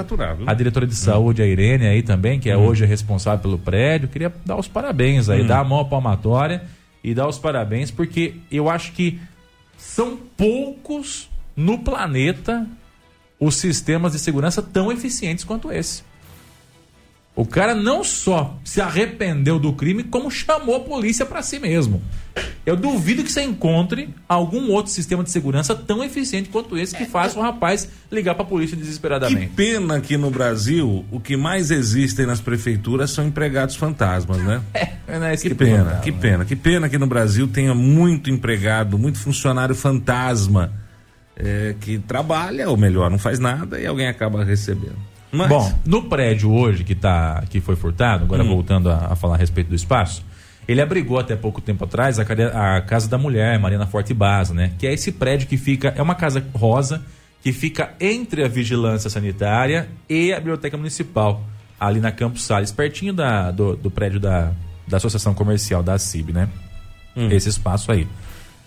[0.46, 1.44] a diretora de saúde, hum.
[1.44, 2.66] a Irene aí também, que é hum.
[2.66, 4.08] hoje responsável pelo prédio.
[4.08, 5.46] Queria dar os parabéns aí, hum.
[5.46, 6.62] dar a mão palmatória
[7.04, 9.20] e dar os parabéns, porque eu acho que
[9.76, 12.66] são poucos no planeta
[13.42, 16.04] os sistemas de segurança tão eficientes quanto esse.
[17.34, 22.00] O cara não só se arrependeu do crime, como chamou a polícia para si mesmo.
[22.64, 27.06] Eu duvido que você encontre algum outro sistema de segurança tão eficiente quanto esse que
[27.06, 29.48] faça o rapaz ligar para a polícia desesperadamente.
[29.48, 34.62] Que pena que no Brasil o que mais existem nas prefeituras são empregados fantasmas, né?
[35.04, 38.30] É, não é que, que pena, que pena, que pena que no Brasil tenha muito
[38.30, 40.72] empregado, muito funcionário fantasma
[41.36, 44.96] é, que trabalha, ou melhor, não faz nada e alguém acaba recebendo.
[45.30, 45.48] Mas...
[45.48, 48.48] Bom, no prédio hoje que, tá, que foi furtado, agora hum.
[48.48, 50.24] voltando a, a, falar a respeito do espaço,
[50.68, 52.22] ele abrigou até pouco tempo atrás a,
[52.76, 54.72] a Casa da Mulher, Marina Forte Baza, né?
[54.78, 57.02] Que é esse prédio que fica, é uma casa rosa,
[57.42, 61.42] que fica entre a vigilância sanitária e a biblioteca municipal,
[61.80, 64.52] ali na Campos Sales, pertinho da, do, do prédio da,
[64.86, 66.48] da Associação Comercial da CIB, né?
[67.16, 67.28] Hum.
[67.30, 68.06] Esse espaço aí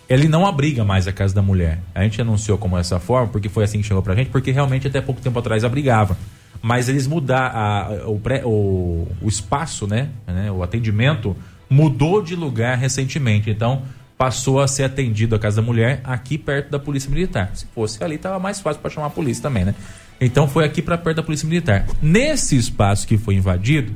[0.08, 1.80] ele não abriga mais a Casa da Mulher.
[1.94, 4.86] A gente anunciou como essa forma, porque foi assim que chegou pra gente, porque realmente
[4.86, 6.16] até pouco tempo atrás abrigava.
[6.62, 10.50] Mas eles mudaram o, o, o, espaço, né, né?
[10.50, 11.36] O atendimento
[11.68, 13.50] mudou de lugar recentemente.
[13.50, 13.82] Então
[14.16, 17.50] passou a ser atendido a Casa da Mulher aqui perto da Polícia Militar.
[17.54, 19.74] Se fosse ali, tava mais fácil para chamar a polícia também, né?
[20.20, 21.86] Então foi aqui para perto da Polícia Militar.
[22.00, 23.92] Nesse espaço que foi invadido,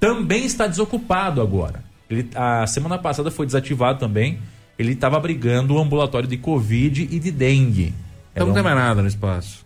[0.00, 1.84] também está desocupado agora.
[2.08, 4.38] Ele, a semana passada foi desativado também
[4.78, 7.94] ele estava abrigando o ambulatório de Covid e de dengue.
[8.34, 9.62] Então não tem mais nada no espaço.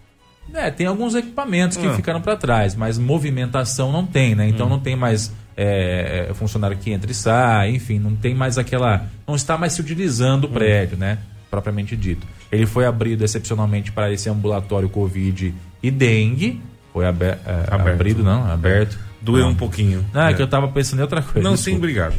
[0.52, 1.94] É, tem alguns equipamentos que ah.
[1.94, 4.48] ficaram para trás, mas movimentação não tem, né?
[4.48, 4.70] Então hum.
[4.70, 9.06] não tem mais é, funcionário que entra e sai, enfim, não tem mais aquela.
[9.26, 10.52] Não está mais se utilizando o hum.
[10.52, 11.18] prédio, né?
[11.50, 12.26] Propriamente dito.
[12.50, 16.60] Ele foi abrido excepcionalmente para esse ambulatório Covid e dengue.
[16.92, 17.94] Foi aber, é, aberto.
[17.94, 18.50] abrido, não?
[18.50, 18.98] Aberto.
[19.20, 19.50] Doeu não.
[19.50, 20.04] um pouquinho.
[20.12, 21.40] Não, é, é que eu estava pensando em outra coisa.
[21.40, 21.70] Não, desculpa.
[21.70, 22.14] sim, obrigado.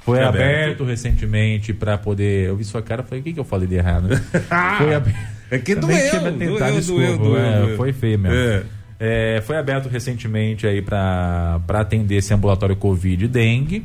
[0.00, 2.48] Foi aberto, aberto recentemente para poder.
[2.48, 4.08] Eu vi sua cara, falei, o que, que eu falei de errado?
[4.78, 5.18] foi aberto.
[5.50, 8.36] É que doeu, doeu, doeu, desculpa, doeu, doeu, é, Foi feio mesmo.
[8.36, 8.62] É.
[9.02, 13.78] É, foi aberto recentemente aí para atender esse ambulatório Covid e dengue.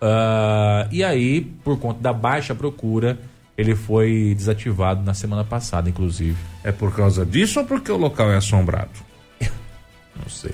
[0.00, 3.18] Uh, e aí, por conta da baixa procura,
[3.56, 6.36] ele foi desativado na semana passada, inclusive.
[6.64, 8.90] É por causa disso ou porque o local é assombrado?
[9.40, 10.52] não sei.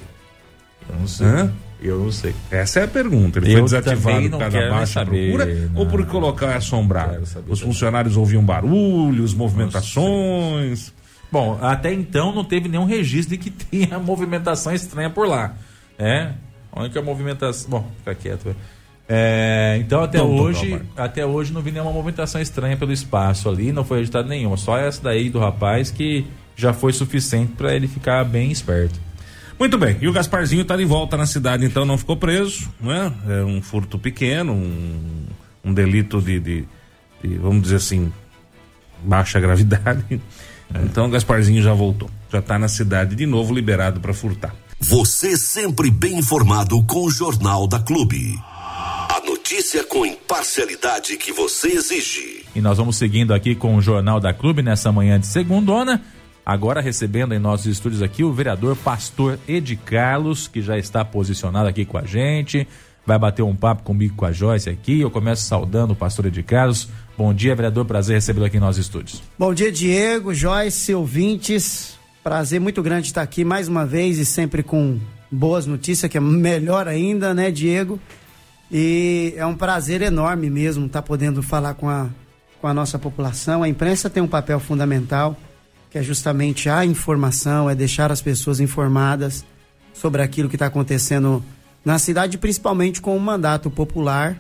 [0.89, 1.27] Eu não sei.
[1.27, 1.55] Hã?
[1.81, 2.35] Eu não sei.
[2.51, 3.39] Essa é a pergunta.
[3.39, 6.57] Ele eu foi desativado por causa da baixa procura não, ou porque o local é
[6.57, 7.23] assombrado?
[7.49, 8.25] Os funcionários também.
[8.25, 10.93] ouviam barulhos, movimentações.
[11.31, 15.55] Bom, até então não teve nenhum registro de que tinha movimentação estranha por lá.
[15.99, 16.33] É?
[16.73, 17.71] A única movimentação.
[17.71, 18.57] Bom, fica quieto.
[19.11, 23.83] É, então até hoje, até hoje não vi nenhuma movimentação estranha pelo espaço ali, não
[23.83, 24.57] foi agitado nenhuma.
[24.57, 29.01] Só essa daí do rapaz que já foi suficiente para ele ficar bem esperto.
[29.59, 33.13] Muito bem, e o Gasparzinho está de volta na cidade, então não ficou preso, né?
[33.29, 35.27] É um furto pequeno, um,
[35.65, 36.65] um delito de, de,
[37.23, 38.13] de, vamos dizer assim,
[39.03, 40.21] baixa gravidade.
[40.73, 40.83] É.
[40.85, 44.55] Então o Gasparzinho já voltou, já está na cidade de novo, liberado para furtar.
[44.79, 48.39] Você sempre bem informado com o Jornal da Clube.
[48.49, 52.45] A notícia com imparcialidade que você exige.
[52.55, 56.01] E nós vamos seguindo aqui com o Jornal da Clube nessa manhã de segundona.
[56.49, 61.69] Agora recebendo em nossos estúdios aqui o vereador Pastor Ed Carlos, que já está posicionado
[61.69, 62.67] aqui com a gente.
[63.05, 64.99] Vai bater um papo comigo com a Joyce aqui.
[64.99, 66.89] Eu começo saudando o pastor Ed Carlos.
[67.19, 67.85] Bom dia, vereador.
[67.85, 69.23] Prazer recebê-lo aqui em nossos estúdios.
[69.39, 71.99] Bom dia, Diego, Joyce, ouvintes.
[72.25, 74.99] Prazer muito grande estar aqui mais uma vez e sempre com
[75.31, 78.01] boas notícias, que é melhor ainda, né, Diego?
[78.73, 82.07] E é um prazer enorme mesmo estar podendo falar com a,
[82.59, 83.63] com a nossa população.
[83.63, 85.37] A imprensa tem um papel fundamental
[85.91, 89.45] que é justamente a informação, é deixar as pessoas informadas
[89.95, 91.43] sobre aquilo que está acontecendo
[91.85, 94.37] na cidade, principalmente com o mandato popular.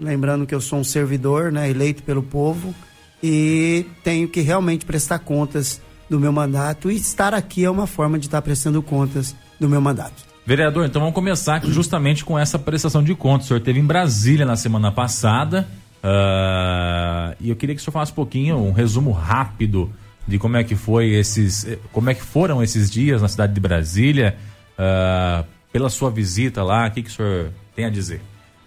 [0.00, 2.74] Lembrando que eu sou um servidor, né, eleito pelo povo,
[3.22, 8.18] e tenho que realmente prestar contas do meu mandato, e estar aqui é uma forma
[8.18, 10.32] de estar prestando contas do meu mandato.
[10.44, 13.46] Vereador, então vamos começar justamente com essa prestação de contas.
[13.46, 15.68] O senhor esteve em Brasília na semana passada.
[16.02, 19.88] Uh, e eu queria que o senhor falasse um pouquinho, um resumo rápido
[20.26, 23.60] de como é que foi esses, como é que foram esses dias na cidade de
[23.60, 24.36] Brasília,
[24.78, 28.20] uh, pela sua visita lá, o que, que o senhor tem a dizer?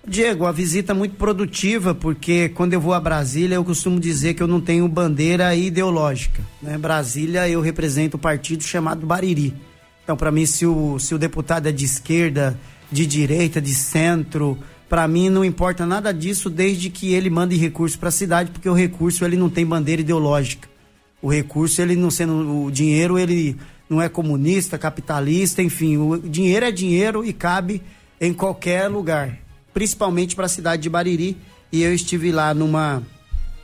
[0.08, 4.36] Diego, a visita é muito produtiva, porque quando eu vou a Brasília, eu costumo dizer
[4.36, 6.44] que eu não tenho bandeira ideológica.
[6.62, 6.78] Né?
[6.78, 9.56] Brasília, eu represento o partido chamado Bariri.
[10.04, 12.56] Então, para mim, se o, se o deputado é de esquerda,
[12.92, 17.98] de direita, de centro, para mim não importa nada disso, desde que ele mande recurso
[17.98, 20.75] para a cidade, porque o recurso ele não tem bandeira ideológica
[21.22, 23.56] o recurso, ele não sendo o dinheiro, ele
[23.90, 27.82] não é comunista, capitalista, enfim, o dinheiro é dinheiro e cabe
[28.20, 29.38] em qualquer lugar,
[29.74, 31.38] principalmente para a cidade de Bariri.
[31.72, 33.04] E eu estive lá numa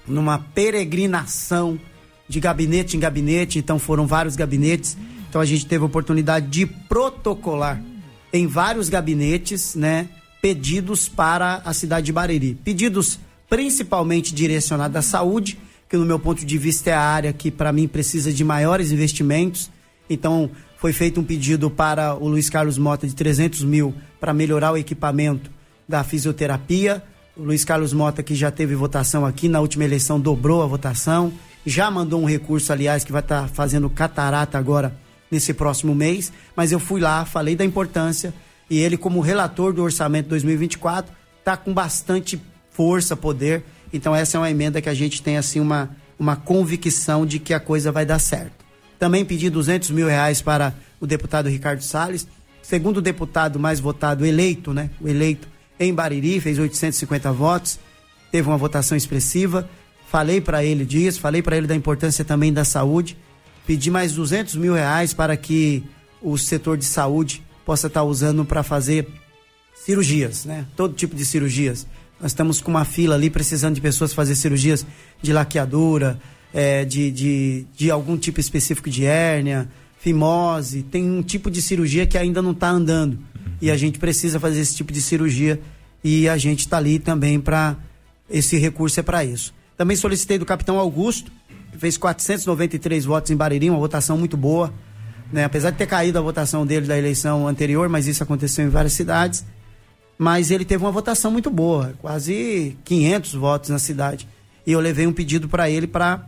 [0.07, 1.79] numa peregrinação
[2.27, 4.97] de gabinete em gabinete, então foram vários gabinetes.
[5.29, 7.81] Então a gente teve a oportunidade de protocolar
[8.33, 10.09] em vários gabinetes, né,
[10.41, 12.55] pedidos para a cidade de Bariri.
[12.55, 15.57] Pedidos principalmente direcionados à saúde,
[15.91, 18.93] que no meu ponto de vista é a área que para mim precisa de maiores
[18.93, 19.69] investimentos.
[20.09, 24.71] Então foi feito um pedido para o Luiz Carlos Mota de 300 mil para melhorar
[24.71, 25.51] o equipamento
[25.85, 27.03] da fisioterapia.
[27.35, 31.33] O Luiz Carlos Mota, que já teve votação aqui, na última eleição dobrou a votação,
[31.65, 34.95] já mandou um recurso, aliás, que vai estar tá fazendo catarata agora
[35.29, 36.31] nesse próximo mês.
[36.55, 38.33] Mas eu fui lá, falei da importância
[38.69, 43.61] e ele, como relator do orçamento 2024, está com bastante força, poder
[43.93, 47.53] então essa é uma emenda que a gente tem assim uma, uma convicção de que
[47.53, 48.65] a coisa vai dar certo.
[48.97, 52.27] Também pedi 200 mil reais para o deputado Ricardo Salles,
[52.61, 54.91] segundo deputado mais votado eleito, né?
[55.01, 55.47] O eleito
[55.79, 57.79] em Bariri, fez 850 votos,
[58.31, 59.67] teve uma votação expressiva.
[60.07, 63.17] Falei para ele disso, falei para ele da importância também da saúde.
[63.65, 65.83] Pedi mais 200 mil reais para que
[66.21, 69.07] o setor de saúde possa estar usando para fazer
[69.73, 70.67] cirurgias, né?
[70.75, 71.87] Todo tipo de cirurgias
[72.21, 74.85] nós estamos com uma fila ali precisando de pessoas fazer cirurgias
[75.21, 76.19] de laqueadura,
[76.53, 79.67] é, de, de, de algum tipo específico de hérnia,
[79.99, 80.83] fimose.
[80.83, 83.17] Tem um tipo de cirurgia que ainda não está andando.
[83.59, 85.59] E a gente precisa fazer esse tipo de cirurgia.
[86.03, 87.75] E a gente está ali também para.
[88.29, 89.53] Esse recurso é para isso.
[89.75, 91.31] Também solicitei do capitão Augusto,
[91.71, 94.71] que fez 493 votos em Bariri, uma votação muito boa.
[95.33, 95.43] Né?
[95.43, 98.93] Apesar de ter caído a votação dele da eleição anterior, mas isso aconteceu em várias
[98.93, 99.43] cidades
[100.21, 104.27] mas ele teve uma votação muito boa, quase 500 votos na cidade.
[104.67, 106.27] E eu levei um pedido para ele para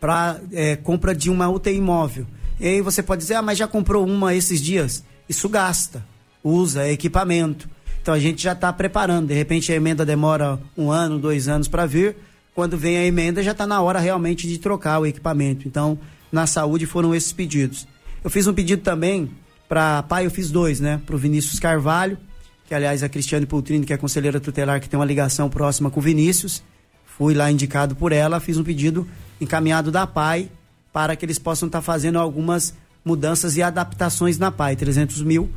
[0.00, 2.26] para é, compra de uma UTI móvel.
[2.58, 5.04] E aí você pode dizer, ah, mas já comprou uma esses dias?
[5.28, 6.04] Isso gasta,
[6.42, 7.70] usa, é equipamento.
[8.02, 9.28] Então a gente já está preparando.
[9.28, 12.16] De repente a emenda demora um ano, dois anos para vir.
[12.56, 15.68] Quando vem a emenda já está na hora realmente de trocar o equipamento.
[15.68, 15.96] Então
[16.32, 17.86] na saúde foram esses pedidos.
[18.24, 19.30] Eu fiz um pedido também
[19.68, 21.00] Para pai eu fiz dois, né?
[21.06, 22.18] Para o Vinícius Carvalho,
[22.66, 26.00] que aliás a Cristiane Pultrini, que é conselheira tutelar, que tem uma ligação próxima com
[26.00, 26.62] o Vinícius.
[27.04, 29.06] Fui lá indicado por ela, fiz um pedido
[29.40, 30.50] encaminhado da PAI
[30.92, 35.50] para que eles possam estar tá fazendo algumas mudanças e adaptações na PAI, 300 mil.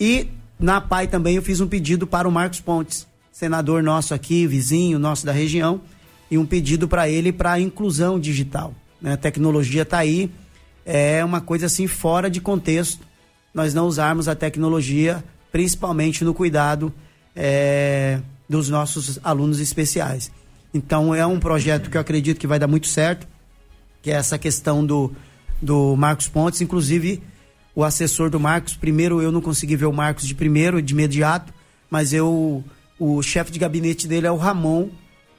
[0.00, 0.28] E
[0.58, 4.98] na PAI também eu fiz um pedido para o Marcos Pontes, senador nosso aqui, vizinho
[4.98, 5.80] nosso da região,
[6.30, 8.74] e um pedido para ele para inclusão digital.
[9.00, 9.12] Né?
[9.12, 10.30] A tecnologia está aí,
[10.84, 13.08] é uma coisa assim fora de contexto
[13.58, 16.92] nós não usarmos a tecnologia, principalmente no cuidado
[17.34, 20.30] é, dos nossos alunos especiais.
[20.72, 23.26] Então é um projeto que eu acredito que vai dar muito certo,
[24.02, 25.12] que é essa questão do,
[25.60, 27.22] do Marcos Pontes, inclusive
[27.74, 31.52] o assessor do Marcos, primeiro eu não consegui ver o Marcos de primeiro, de imediato,
[31.88, 32.64] mas eu
[32.98, 34.88] o chefe de gabinete dele é o Ramon,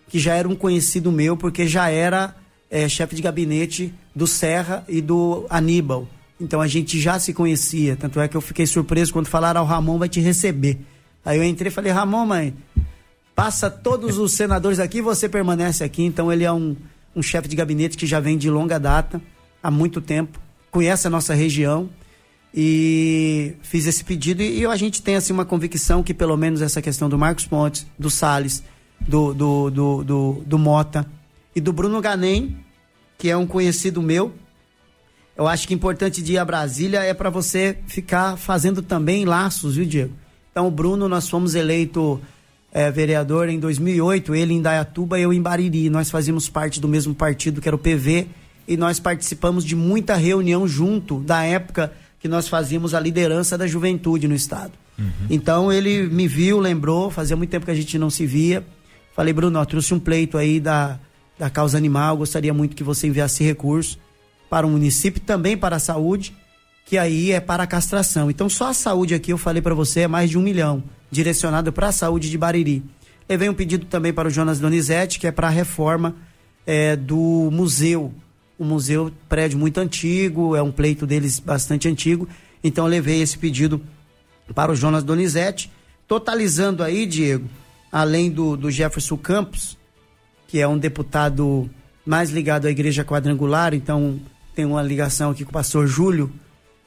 [0.08, 2.34] que já era um conhecido meu, porque já era
[2.72, 6.08] é, chefe de gabinete do Serra e do Aníbal.
[6.40, 7.96] Então a gente já se conhecia.
[7.96, 10.80] Tanto é que eu fiquei surpreso quando falaram: ah, o Ramon vai te receber.
[11.26, 12.54] Aí eu entrei e falei: Ramon, mãe,
[13.36, 16.04] passa todos os senadores aqui você permanece aqui.
[16.04, 16.76] Então ele é um,
[17.16, 19.22] um chefe de gabinete que já vem de longa data,
[19.62, 20.40] há muito tempo,
[20.72, 21.90] conhece a nossa região
[22.54, 24.42] e fiz esse pedido.
[24.42, 27.46] E, e a gente tem assim uma convicção que pelo menos essa questão do Marcos
[27.46, 28.64] Pontes, do Salles,
[29.00, 31.06] do, do, do, do, do Mota
[31.56, 32.58] e do Bruno Ganem,
[33.18, 34.34] que é um conhecido meu,
[35.40, 39.78] eu acho que importante de ir a Brasília é para você ficar fazendo também laços,
[39.78, 40.14] viu, Diego?
[40.52, 42.20] Então, o Bruno, nós fomos eleito
[42.74, 45.90] é, vereador em 2008, ele em Dayatuba, eu em Bariri.
[45.90, 48.28] Nós fazíamos parte do mesmo partido, que era o PV,
[48.68, 53.66] e nós participamos de muita reunião junto, da época que nós fazíamos a liderança da
[53.66, 54.74] juventude no estado.
[54.98, 55.28] Uhum.
[55.30, 58.62] Então, ele me viu, lembrou, fazia muito tempo que a gente não se via.
[59.16, 61.00] Falei, Bruno, ó, trouxe um pleito aí da,
[61.40, 63.98] da causa animal, gostaria muito que você enviasse recurso
[64.50, 66.36] para o município, também para a saúde,
[66.86, 68.32] que aí é para a castração.
[68.32, 71.72] Então, só a saúde aqui, eu falei para você, é mais de um milhão, direcionado
[71.72, 72.84] para a saúde de Bariri.
[73.28, 76.16] Levei um pedido também para o Jonas Donizete, que é para a reforma
[76.66, 78.12] é, do museu.
[78.58, 82.28] O museu, prédio muito antigo, é um pleito deles bastante antigo.
[82.64, 83.80] Então, levei esse pedido
[84.56, 85.72] para o Jonas Donizete,
[86.08, 87.48] totalizando aí, Diego,
[87.92, 89.78] além do, do Jefferson Campos,
[90.48, 91.70] que é um deputado
[92.04, 94.20] mais ligado à igreja quadrangular, então
[94.60, 96.30] tem uma ligação aqui com o pastor Júlio,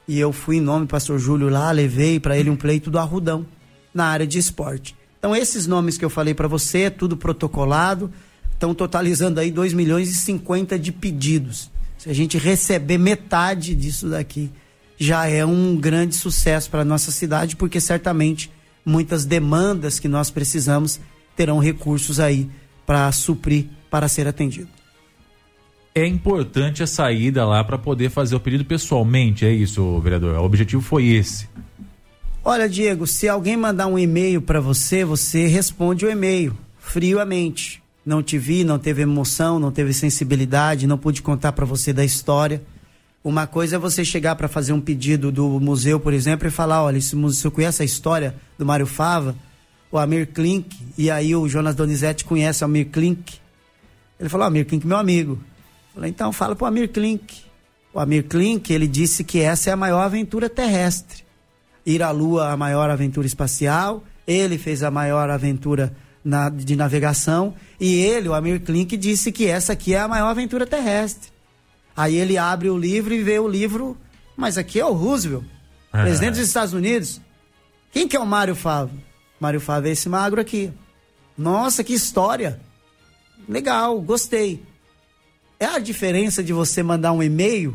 [0.07, 2.99] e eu fui em nome do pastor Júlio lá, levei para ele um pleito do
[2.99, 3.47] Arrudão,
[3.91, 4.95] na área de esporte.
[5.17, 8.11] Então, esses nomes que eu falei para você, tudo protocolado,
[8.53, 11.71] estão totalizando aí 2 milhões e 50 de pedidos.
[11.97, 14.51] Se a gente receber metade disso daqui,
[14.95, 18.51] já é um grande sucesso para nossa cidade, porque certamente
[18.85, 20.99] muitas demandas que nós precisamos
[21.35, 22.47] terão recursos aí
[22.85, 24.82] para suprir, para ser atendido
[25.95, 30.35] é importante a saída lá para poder fazer o pedido pessoalmente, é isso, vereador?
[30.35, 31.47] O objetivo foi esse.
[32.43, 37.81] Olha, Diego, se alguém mandar um e-mail para você, você responde o e-mail, friamente.
[38.05, 42.03] Não te vi, não teve emoção, não teve sensibilidade, não pude contar para você da
[42.03, 42.61] história.
[43.23, 46.83] Uma coisa é você chegar para fazer um pedido do museu, por exemplo, e falar:
[46.83, 49.33] olha, esse museu conhece a história do Mário Fava,
[49.89, 53.35] o Amir Klink, e aí o Jonas Donizete conhece o Amir Klink.
[54.19, 55.39] Ele falou: Amir Klink, meu amigo.
[55.93, 57.43] Falei, então fala pro Amir Klink.
[57.93, 61.23] O Amir Klink, ele disse que essa é a maior aventura terrestre.
[61.85, 64.03] Ir à Lua, a maior aventura espacial.
[64.25, 67.53] Ele fez a maior aventura na, de navegação.
[67.79, 71.31] E ele, o Amir Klink, disse que essa aqui é a maior aventura terrestre.
[71.95, 73.95] Aí ele abre o livro e vê o livro,
[74.35, 75.45] mas aqui é o Roosevelt,
[75.93, 76.01] é.
[76.01, 77.21] presidente dos Estados Unidos.
[77.91, 78.91] Quem que é o Mário Favo?
[79.39, 80.71] Mário Favo é esse magro aqui.
[81.37, 82.59] Nossa, que história!
[83.47, 84.63] Legal, gostei.
[85.63, 87.73] É a diferença de você mandar um e-mail,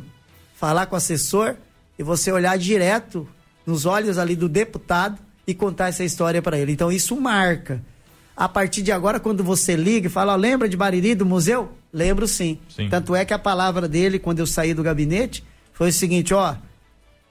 [0.54, 1.54] falar com o assessor
[1.98, 3.26] e você olhar direto
[3.64, 6.72] nos olhos ali do deputado e contar essa história para ele.
[6.72, 7.82] Então isso marca.
[8.36, 11.72] A partir de agora, quando você liga e fala, ó, lembra de Bariri do museu?
[11.90, 12.58] Lembro sim.
[12.68, 12.90] sim.
[12.90, 16.56] Tanto é que a palavra dele, quando eu saí do gabinete, foi o seguinte, ó,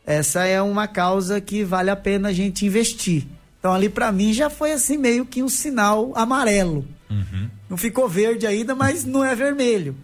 [0.07, 3.27] essa é uma causa que vale a pena a gente investir.
[3.59, 6.83] Então ali para mim já foi assim meio que um sinal amarelo.
[7.11, 7.47] Uhum.
[7.69, 9.95] Não ficou verde ainda, mas não é vermelho.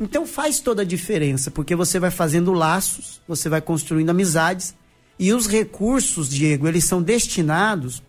[0.00, 4.74] Então faz toda a diferença, porque você vai fazendo laços, você vai construindo amizades
[5.18, 8.02] e os recursos, Diego, eles são destinados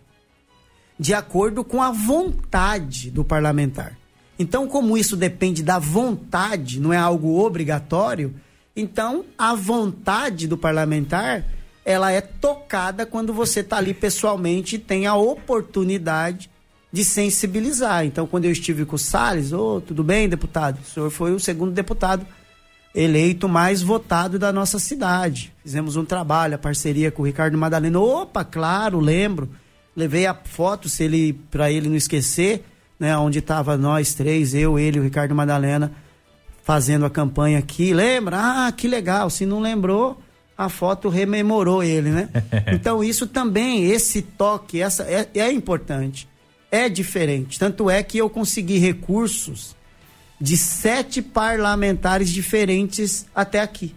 [0.98, 3.96] de acordo com a vontade do parlamentar.
[4.38, 8.34] Então, como isso depende da vontade, não é algo obrigatório,
[8.74, 11.44] então a vontade do parlamentar
[11.84, 16.50] ela é tocada quando você está ali pessoalmente e tem a oportunidade
[16.92, 18.04] de sensibilizar.
[18.04, 20.78] Então, quando eu estive com o Salles, ô, oh, tudo bem, deputado?
[20.80, 22.26] O senhor foi o segundo deputado
[22.94, 25.52] eleito mais votado da nossa cidade.
[25.62, 28.00] Fizemos um trabalho, a parceria com o Ricardo Madalena.
[28.00, 29.50] Opa, claro, lembro.
[29.94, 32.64] Levei a foto se ele para ele não esquecer,
[32.98, 35.92] né, onde estava nós três, eu, ele, o Ricardo Madalena,
[36.62, 37.92] fazendo a campanha aqui.
[37.92, 38.38] Lembra?
[38.66, 39.28] Ah, que legal.
[39.28, 40.18] Se não lembrou,
[40.56, 42.30] a foto rememorou ele, né?
[42.72, 46.26] então isso também, esse toque, essa é, é importante.
[46.70, 47.58] É diferente.
[47.58, 49.76] Tanto é que eu consegui recursos
[50.40, 53.94] de sete parlamentares diferentes até aqui.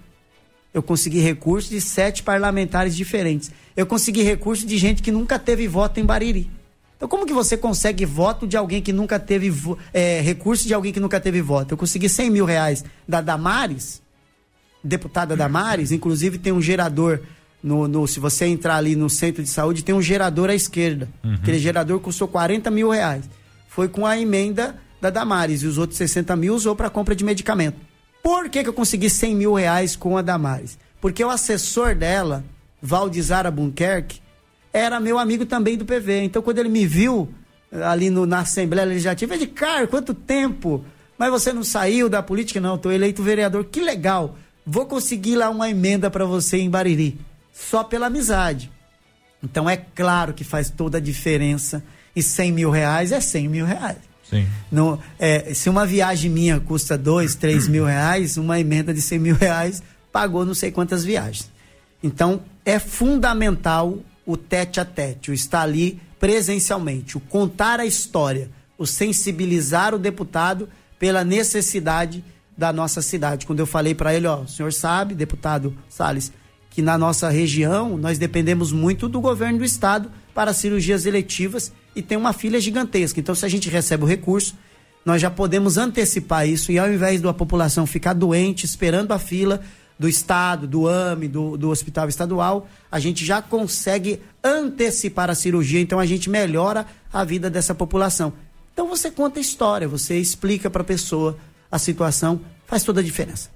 [0.73, 3.51] Eu consegui recursos de sete parlamentares diferentes.
[3.75, 6.49] Eu consegui recursos de gente que nunca teve voto em Bariri.
[6.95, 9.51] Então, como que você consegue voto de alguém que nunca teve
[9.93, 11.73] é, recurso de alguém que nunca teve voto?
[11.73, 14.01] Eu consegui 100 mil reais da Damares,
[14.83, 17.21] deputada Damares, inclusive tem um gerador.
[17.61, 21.09] No, no, se você entrar ali no centro de saúde, tem um gerador à esquerda.
[21.23, 21.35] Uhum.
[21.35, 23.29] Aquele gerador custou 40 mil reais.
[23.67, 27.23] Foi com a emenda da Damares e os outros 60 mil usou para compra de
[27.23, 27.77] medicamento.
[28.23, 30.77] Por que, que eu consegui 100 mil reais com a Damares?
[31.01, 32.43] Porque o assessor dela,
[32.81, 34.21] Valdizara Bunkerque,
[34.71, 36.23] era meu amigo também do PV.
[36.23, 37.29] Então, quando ele me viu
[37.71, 40.83] eh, ali no, na Assembleia Legislativa, ele disse, cara, quanto tempo?
[41.17, 42.59] Mas você não saiu da política?
[42.59, 43.65] Não, estou eleito vereador.
[43.65, 44.37] Que legal.
[44.65, 47.19] Vou conseguir lá uma emenda para você em Bariri.
[47.69, 48.71] Só pela amizade.
[49.43, 51.83] Então, é claro que faz toda a diferença.
[52.15, 53.97] E 100 mil reais é 100 mil reais.
[54.29, 54.47] Sim.
[54.71, 59.19] No, é, se uma viagem minha custa dois, três mil reais, uma emenda de 100
[59.19, 59.81] mil reais
[60.11, 61.49] pagou não sei quantas viagens.
[62.03, 68.49] Então, é fundamental o tete a tete, o estar ali presencialmente, o contar a história,
[68.77, 72.23] o sensibilizar o deputado pela necessidade
[72.57, 73.45] da nossa cidade.
[73.45, 76.31] Quando eu falei para ele, ó, o senhor sabe, deputado Sales,
[76.69, 82.01] que na nossa região nós dependemos muito do governo do estado para cirurgias eletivas e
[82.01, 83.19] tem uma filha gigantesca.
[83.19, 84.55] Então, se a gente recebe o recurso,
[85.03, 89.61] nós já podemos antecipar isso e ao invés da população ficar doente, esperando a fila
[89.97, 95.81] do Estado, do AME, do, do Hospital Estadual, a gente já consegue antecipar a cirurgia,
[95.81, 98.31] então a gente melhora a vida dessa população.
[98.71, 101.37] Então você conta a história, você explica para a pessoa
[101.69, 103.49] a situação, faz toda a diferença.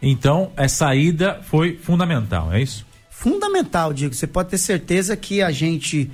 [0.00, 2.86] Então, essa ida foi fundamental, é isso?
[3.10, 4.14] Fundamental, Diego.
[4.14, 6.10] Você pode ter certeza que a gente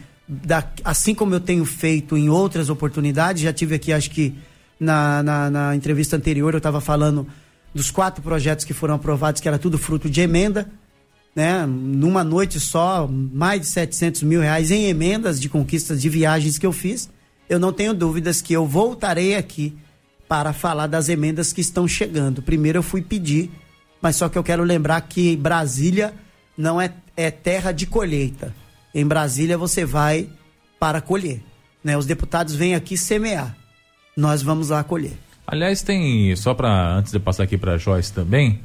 [0.82, 4.34] assim como eu tenho feito em outras oportunidades, já tive aqui, acho que
[4.78, 7.26] na, na, na entrevista anterior, eu estava falando
[7.74, 10.70] dos quatro projetos que foram aprovados, que era tudo fruto de emenda,
[11.34, 11.66] né?
[11.66, 16.66] Numa noite só, mais de 700 mil reais em emendas de conquistas de viagens que
[16.66, 17.10] eu fiz.
[17.48, 19.76] Eu não tenho dúvidas que eu voltarei aqui
[20.28, 22.40] para falar das emendas que estão chegando.
[22.40, 23.50] Primeiro eu fui pedir,
[24.04, 26.14] mas só que eu quero lembrar que Brasília
[26.56, 28.54] não é, é terra de colheita
[28.94, 30.28] em Brasília você vai
[30.78, 31.42] para colher.
[31.82, 31.98] Né?
[31.98, 33.56] Os deputados vêm aqui semear.
[34.16, 35.18] Nós vamos lá colher.
[35.46, 38.60] Aliás, tem, só para antes de passar aqui para Joyce também,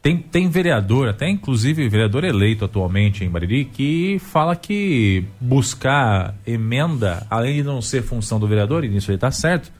[0.00, 7.26] tem, tem vereador, até inclusive vereador eleito atualmente em Bariri, que fala que buscar emenda,
[7.28, 9.72] além de não ser função do vereador, e nisso ele está certo,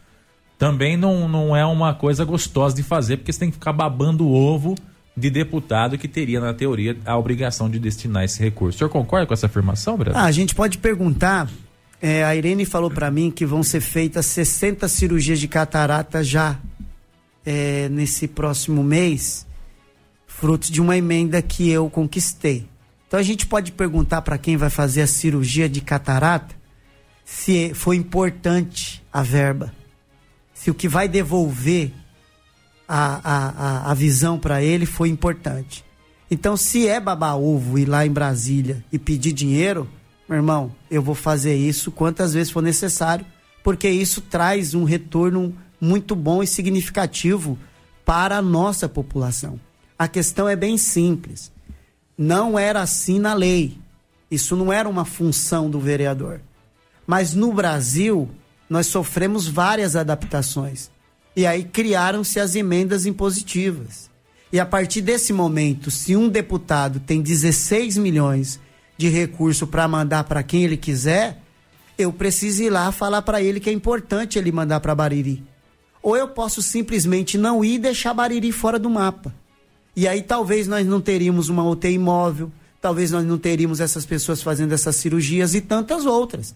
[0.58, 4.26] também não, não é uma coisa gostosa de fazer, porque você tem que ficar babando
[4.26, 4.74] o ovo
[5.16, 8.76] de deputado que teria, na teoria, a obrigação de destinar esse recurso.
[8.76, 10.16] O senhor concorda com essa afirmação, Breno?
[10.16, 11.48] Ah, a gente pode perguntar.
[12.02, 16.58] É, a Irene falou para mim que vão ser feitas 60 cirurgias de catarata já
[17.46, 19.46] é, nesse próximo mês,
[20.26, 22.66] fruto de uma emenda que eu conquistei.
[23.06, 26.54] Então a gente pode perguntar para quem vai fazer a cirurgia de catarata
[27.24, 29.72] se foi importante a verba,
[30.52, 31.92] se o que vai devolver
[32.88, 35.84] a, a, a visão para ele foi importante.
[36.30, 39.88] Então, se é babar ovo ir lá em Brasília e pedir dinheiro,
[40.28, 43.24] meu irmão, eu vou fazer isso quantas vezes for necessário,
[43.62, 47.58] porque isso traz um retorno muito bom e significativo
[48.04, 49.60] para a nossa população.
[49.98, 51.52] A questão é bem simples.
[52.16, 53.78] Não era assim na lei.
[54.30, 56.40] Isso não era uma função do vereador.
[57.06, 58.28] Mas no Brasil,
[58.68, 60.90] nós sofremos várias adaptações.
[61.36, 64.10] E aí criaram-se as emendas impositivas.
[64.52, 68.60] E a partir desse momento, se um deputado tem 16 milhões
[68.96, 71.42] de recurso para mandar para quem ele quiser,
[71.98, 75.42] eu preciso ir lá falar para ele que é importante ele mandar para Bariri.
[76.00, 79.34] Ou eu posso simplesmente não ir e deixar Bariri fora do mapa.
[79.96, 84.42] E aí talvez nós não teríamos uma UTI imóvel, talvez nós não teríamos essas pessoas
[84.42, 86.54] fazendo essas cirurgias e tantas outras.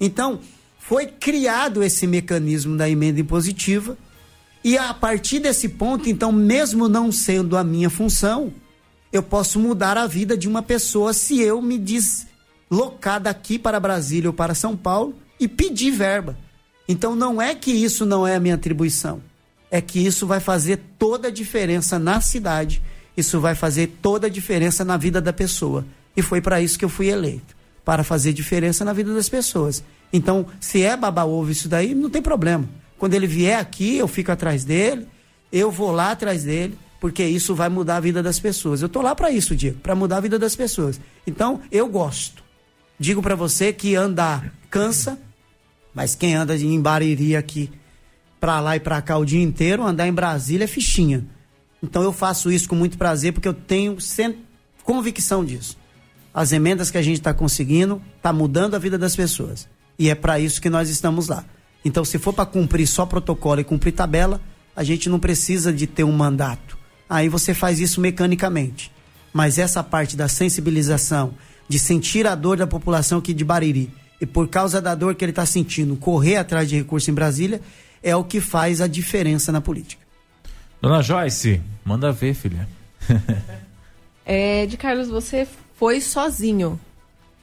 [0.00, 0.40] Então,
[0.78, 3.96] foi criado esse mecanismo da emenda impositiva
[4.66, 8.52] e a partir desse ponto, então, mesmo não sendo a minha função,
[9.12, 14.28] eu posso mudar a vida de uma pessoa se eu me deslocar daqui para Brasília
[14.28, 16.36] ou para São Paulo e pedir verba.
[16.88, 19.22] Então não é que isso não é a minha atribuição.
[19.70, 22.82] é que isso vai fazer toda a diferença na cidade,
[23.16, 25.86] isso vai fazer toda a diferença na vida da pessoa.
[26.16, 27.54] E foi para isso que eu fui eleito
[27.84, 29.84] para fazer diferença na vida das pessoas.
[30.12, 32.68] Então, se é baba-ovo isso daí, não tem problema.
[32.98, 35.06] Quando ele vier aqui, eu fico atrás dele,
[35.52, 38.82] eu vou lá atrás dele, porque isso vai mudar a vida das pessoas.
[38.82, 41.00] Eu tô lá para isso, Diego, para mudar a vida das pessoas.
[41.26, 42.42] Então, eu gosto.
[42.98, 45.18] Digo para você que andar cansa,
[45.94, 47.70] mas quem anda em Bariri aqui,
[48.40, 51.24] para lá e para cá o dia inteiro, andar em Brasília é fichinha.
[51.82, 53.96] Então eu faço isso com muito prazer porque eu tenho
[54.82, 55.76] convicção disso.
[56.32, 59.68] As emendas que a gente está conseguindo tá mudando a vida das pessoas.
[59.98, 61.44] E é para isso que nós estamos lá.
[61.86, 64.40] Então, se for para cumprir só protocolo e cumprir tabela,
[64.74, 66.76] a gente não precisa de ter um mandato.
[67.08, 68.90] Aí você faz isso mecanicamente.
[69.32, 71.34] Mas essa parte da sensibilização,
[71.68, 73.88] de sentir a dor da população aqui de Bariri,
[74.20, 77.60] e por causa da dor que ele está sentindo, correr atrás de recurso em Brasília,
[78.02, 80.04] é o que faz a diferença na política.
[80.82, 82.68] Dona Joyce, manda ver, filha.
[84.26, 86.80] é, de Carlos, você foi sozinho,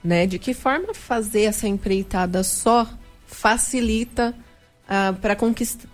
[0.03, 0.27] né?
[0.27, 2.85] De que forma fazer essa empreitada só
[3.33, 4.33] facilita
[4.83, 5.37] uh, para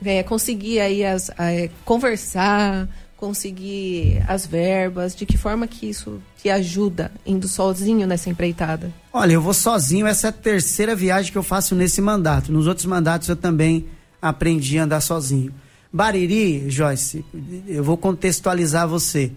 [0.06, 2.88] é, conseguir aí as, uh, conversar,
[3.18, 5.16] conseguir as verbas?
[5.16, 8.94] De que forma que isso te ajuda indo sozinho nessa empreitada?
[9.12, 10.08] Olha, eu vou sozinho.
[10.08, 12.52] Essa é a terceira viagem que eu faço nesse mandato.
[12.52, 13.88] Nos outros mandatos eu também
[14.22, 15.54] aprendi a andar sozinho.
[15.92, 17.26] Bariri, Joyce,
[17.68, 19.32] eu vou contextualizar você.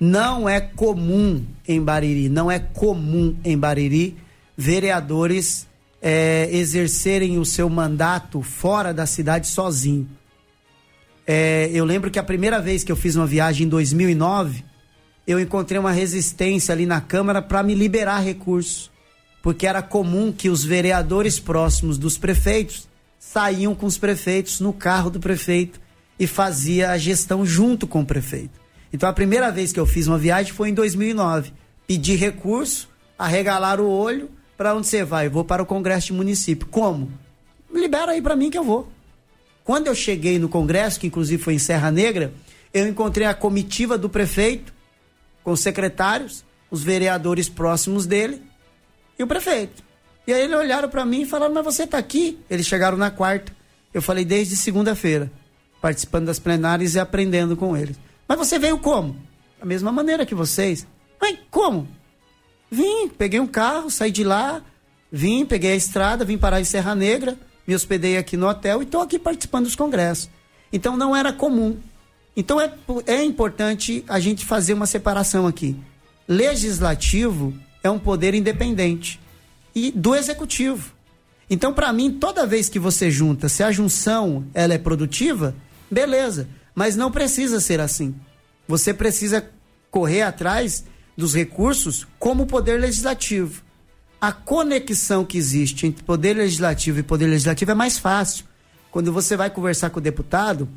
[0.00, 4.16] Não é comum em Bariri, não é comum em Bariri
[4.56, 5.68] vereadores
[6.02, 10.08] é, exercerem o seu mandato fora da cidade sozinho.
[11.24, 14.64] É, eu lembro que a primeira vez que eu fiz uma viagem em 2009,
[15.24, 18.90] eu encontrei uma resistência ali na Câmara para me liberar recursos,
[19.40, 22.88] porque era comum que os vereadores próximos dos prefeitos
[23.20, 25.80] saíam com os prefeitos no carro do prefeito
[26.18, 28.60] e fazia a gestão junto com o prefeito.
[28.92, 31.52] Então a primeira vez que eu fiz uma viagem foi em 2009.
[31.86, 35.26] Pedi recurso, arregalaram o olho, para onde você vai?
[35.26, 36.66] Eu vou para o Congresso de Município.
[36.68, 37.10] Como?
[37.72, 38.88] Libera aí para mim que eu vou.
[39.64, 42.32] Quando eu cheguei no Congresso, que inclusive foi em Serra Negra,
[42.74, 44.72] eu encontrei a comitiva do prefeito,
[45.44, 48.42] com os secretários, os vereadores próximos dele
[49.18, 49.82] e o prefeito.
[50.26, 52.38] E aí eles olharam para mim e falaram: Mas você está aqui?
[52.48, 53.54] Eles chegaram na quarta.
[53.92, 55.30] Eu falei: Desde segunda-feira,
[55.80, 57.98] participando das plenárias e aprendendo com eles.
[58.26, 59.16] Mas você veio como?
[59.58, 60.86] Da mesma maneira que vocês.
[61.20, 61.88] Mas como?
[62.72, 64.62] Vim, peguei um carro, saí de lá,
[65.12, 68.86] vim, peguei a estrada, vim parar em Serra Negra, me hospedei aqui no hotel e
[68.86, 70.30] estou aqui participando dos congressos.
[70.72, 71.76] Então não era comum.
[72.34, 72.72] Então é,
[73.06, 75.76] é importante a gente fazer uma separação aqui.
[76.26, 77.52] Legislativo
[77.82, 79.20] é um poder independente
[79.74, 80.94] e do executivo.
[81.50, 85.54] Então, para mim, toda vez que você junta, se a junção ela é produtiva,
[85.90, 86.48] beleza.
[86.74, 88.14] Mas não precisa ser assim.
[88.66, 89.46] Você precisa
[89.90, 90.84] correr atrás
[91.22, 93.62] dos recursos como poder legislativo.
[94.20, 98.44] A conexão que existe entre poder legislativo e poder legislativo é mais fácil.
[98.90, 100.68] Quando você vai conversar com o deputado,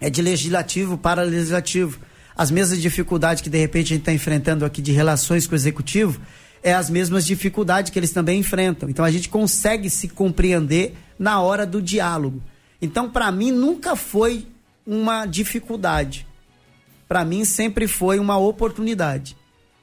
[0.00, 2.00] é de legislativo para legislativo.
[2.36, 5.56] As mesmas dificuldades que de repente a gente está enfrentando aqui de relações com o
[5.56, 6.20] executivo,
[6.64, 8.90] é as mesmas dificuldades que eles também enfrentam.
[8.90, 12.42] Então a gente consegue se compreender na hora do diálogo.
[12.82, 14.48] Então, para mim, nunca foi
[14.84, 16.26] uma dificuldade.
[17.06, 19.35] Para mim, sempre foi uma oportunidade.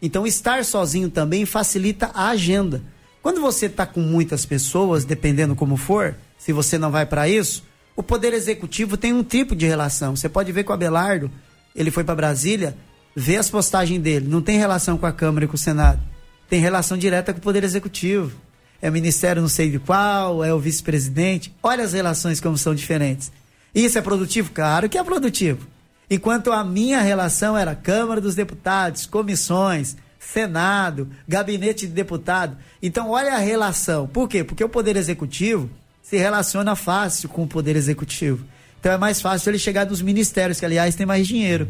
[0.05, 2.83] Então, estar sozinho também facilita a agenda.
[3.21, 7.63] Quando você está com muitas pessoas, dependendo como for, se você não vai para isso,
[7.95, 10.13] o Poder Executivo tem um tipo de relação.
[10.13, 11.31] Você pode ver com o Abelardo,
[11.73, 12.75] ele foi para Brasília,
[13.15, 16.01] vê as postagens dele, não tem relação com a Câmara e com o Senado.
[16.49, 18.33] Tem relação direta com o Poder Executivo.
[18.81, 21.55] É o ministério não sei de qual, é o vice-presidente.
[21.63, 23.31] Olha as relações como são diferentes.
[23.73, 24.51] Isso é produtivo?
[24.51, 25.65] Claro que é produtivo.
[26.09, 32.57] Enquanto a minha relação era Câmara dos Deputados, comissões, Senado, gabinete de deputado.
[32.81, 34.07] Então, olha a relação.
[34.07, 34.43] Por quê?
[34.43, 35.69] Porque o Poder Executivo
[36.01, 38.45] se relaciona fácil com o Poder Executivo.
[38.79, 41.67] Então, é mais fácil ele chegar nos ministérios, que, aliás, tem mais dinheiro.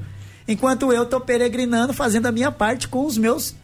[0.47, 3.55] Enquanto eu estou peregrinando, fazendo a minha parte com os meus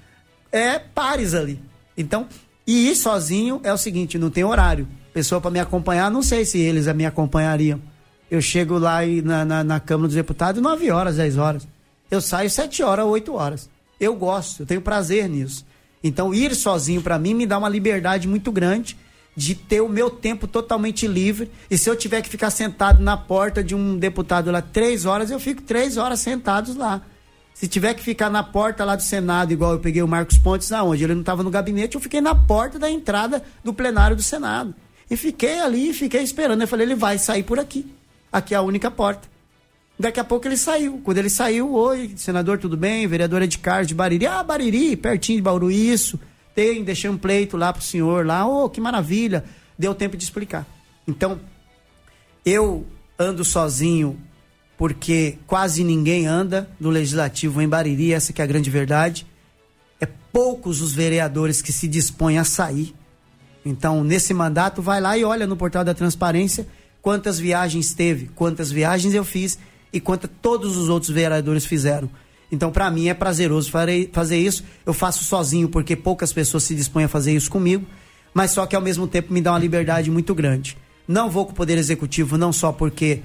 [0.51, 1.61] é, pares ali.
[1.97, 2.27] Então,
[2.65, 4.87] e ir sozinho é o seguinte: não tem horário.
[5.13, 7.81] Pessoa para me acompanhar, não sei se eles me acompanhariam.
[8.29, 11.67] Eu chego lá e na, na, na, Câmara dos Deputados 9 horas, 10 horas.
[12.11, 13.69] Eu saio 7 horas, 8 horas.
[13.99, 15.65] Eu gosto, eu tenho prazer nisso.
[16.03, 18.95] Então, ir sozinho para mim me dá uma liberdade muito grande
[19.35, 21.51] de ter o meu tempo totalmente livre.
[21.69, 25.31] E se eu tiver que ficar sentado na porta de um deputado lá três horas,
[25.31, 27.01] eu fico três horas sentados lá.
[27.53, 30.71] Se tiver que ficar na porta lá do Senado, igual eu peguei o Marcos Pontes,
[30.71, 34.23] aonde ele não estava no gabinete, eu fiquei na porta da entrada do plenário do
[34.23, 34.73] Senado.
[35.11, 36.61] E fiquei ali, fiquei esperando.
[36.61, 37.85] Eu falei, ele vai sair por aqui.
[38.31, 39.27] Aqui é a única porta.
[39.99, 41.01] Daqui a pouco ele saiu.
[41.03, 43.05] Quando ele saiu, oi, senador, tudo bem?
[43.05, 44.25] Vereadora de Carlos de Bariri.
[44.25, 46.17] Ah, Bariri, pertinho de Bauru, isso.
[46.55, 48.47] Tem, deixei um pleito lá pro senhor lá.
[48.47, 49.43] Oh, que maravilha.
[49.77, 50.65] Deu tempo de explicar.
[51.05, 51.39] Então,
[52.45, 52.85] eu
[53.17, 54.17] ando sozinho
[54.77, 59.27] porque quase ninguém anda no legislativo em Bariri, essa que é a grande verdade.
[59.99, 62.95] É poucos os vereadores que se dispõem a sair.
[63.65, 66.65] Então, nesse mandato, vai lá e olha no portal da transparência
[67.09, 69.57] quantas viagens teve, quantas viagens eu fiz
[69.91, 72.07] e quantas todos os outros vereadores fizeram.
[72.51, 74.63] Então, para mim, é prazeroso fazer isso.
[74.85, 77.83] Eu faço sozinho porque poucas pessoas se dispõem a fazer isso comigo,
[78.31, 80.77] mas só que ao mesmo tempo me dá uma liberdade muito grande.
[81.07, 83.23] Não vou com o Poder Executivo, não só porque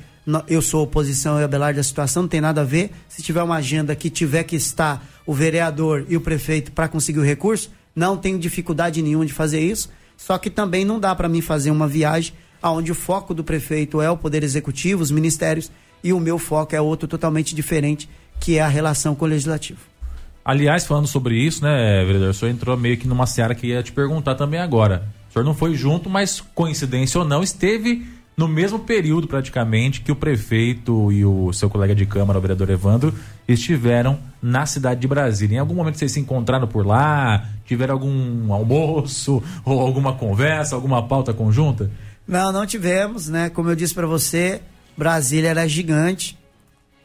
[0.49, 2.91] eu sou oposição e Abelardo da situação, não tem nada a ver.
[3.07, 7.19] Se tiver uma agenda que tiver que estar o vereador e o prefeito para conseguir
[7.19, 9.91] o recurso, não tenho dificuldade nenhuma de fazer isso.
[10.17, 12.33] Só que também não dá para mim fazer uma viagem
[12.71, 15.71] onde o foco do prefeito é o Poder Executivo, os ministérios,
[16.03, 18.09] e o meu foco é outro totalmente diferente,
[18.41, 19.81] que é a relação com o Legislativo.
[20.45, 23.83] Aliás, falando sobre isso, né, vereador, o senhor entrou meio que numa seara que ia
[23.83, 25.09] te perguntar também agora.
[25.31, 28.07] O senhor não foi junto, mas coincidência ou não, esteve
[28.37, 32.69] no mesmo período praticamente que o prefeito e o seu colega de Câmara, o vereador
[32.69, 33.15] Evandro,
[33.47, 35.57] estiveram na cidade de Brasília.
[35.57, 37.49] Em algum momento vocês se encontraram por lá?
[37.65, 41.91] Tiveram algum almoço ou alguma conversa, alguma pauta conjunta?
[42.27, 43.51] Não, não tivemos, né?
[43.51, 44.63] Como eu disse para você,
[44.97, 46.39] Brasília era gigante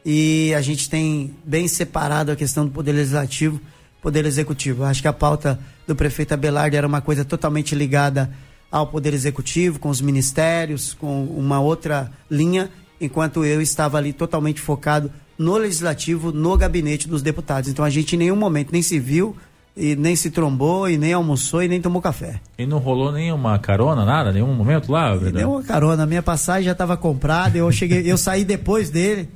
[0.06, 3.60] e a gente tem bem separado a questão do poder legislativo,
[4.02, 4.84] poder executivo.
[4.86, 8.30] Acho que a pauta do prefeito Abelardo era uma coisa totalmente ligada
[8.72, 12.70] ao Poder Executivo, com os ministérios, com uma outra linha,
[13.02, 17.70] enquanto eu estava ali totalmente focado no Legislativo, no gabinete dos deputados.
[17.70, 19.36] Então a gente em nenhum momento nem se viu,
[19.80, 22.42] e nem se trombou, e nem almoçou, e nem tomou café.
[22.58, 25.16] E não rolou nenhuma carona, nada, nenhum momento lá?
[25.16, 29.30] Nenhuma carona, minha passagem já estava comprada, eu cheguei, eu saí depois dele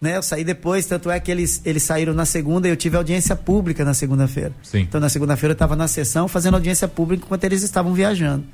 [0.00, 0.16] né?
[0.16, 3.36] Eu saí depois, tanto é que eles, eles saíram na segunda e eu tive audiência
[3.36, 4.52] pública na segunda-feira.
[4.88, 8.44] Então na segunda-feira eu estava na sessão fazendo audiência pública enquanto eles estavam viajando.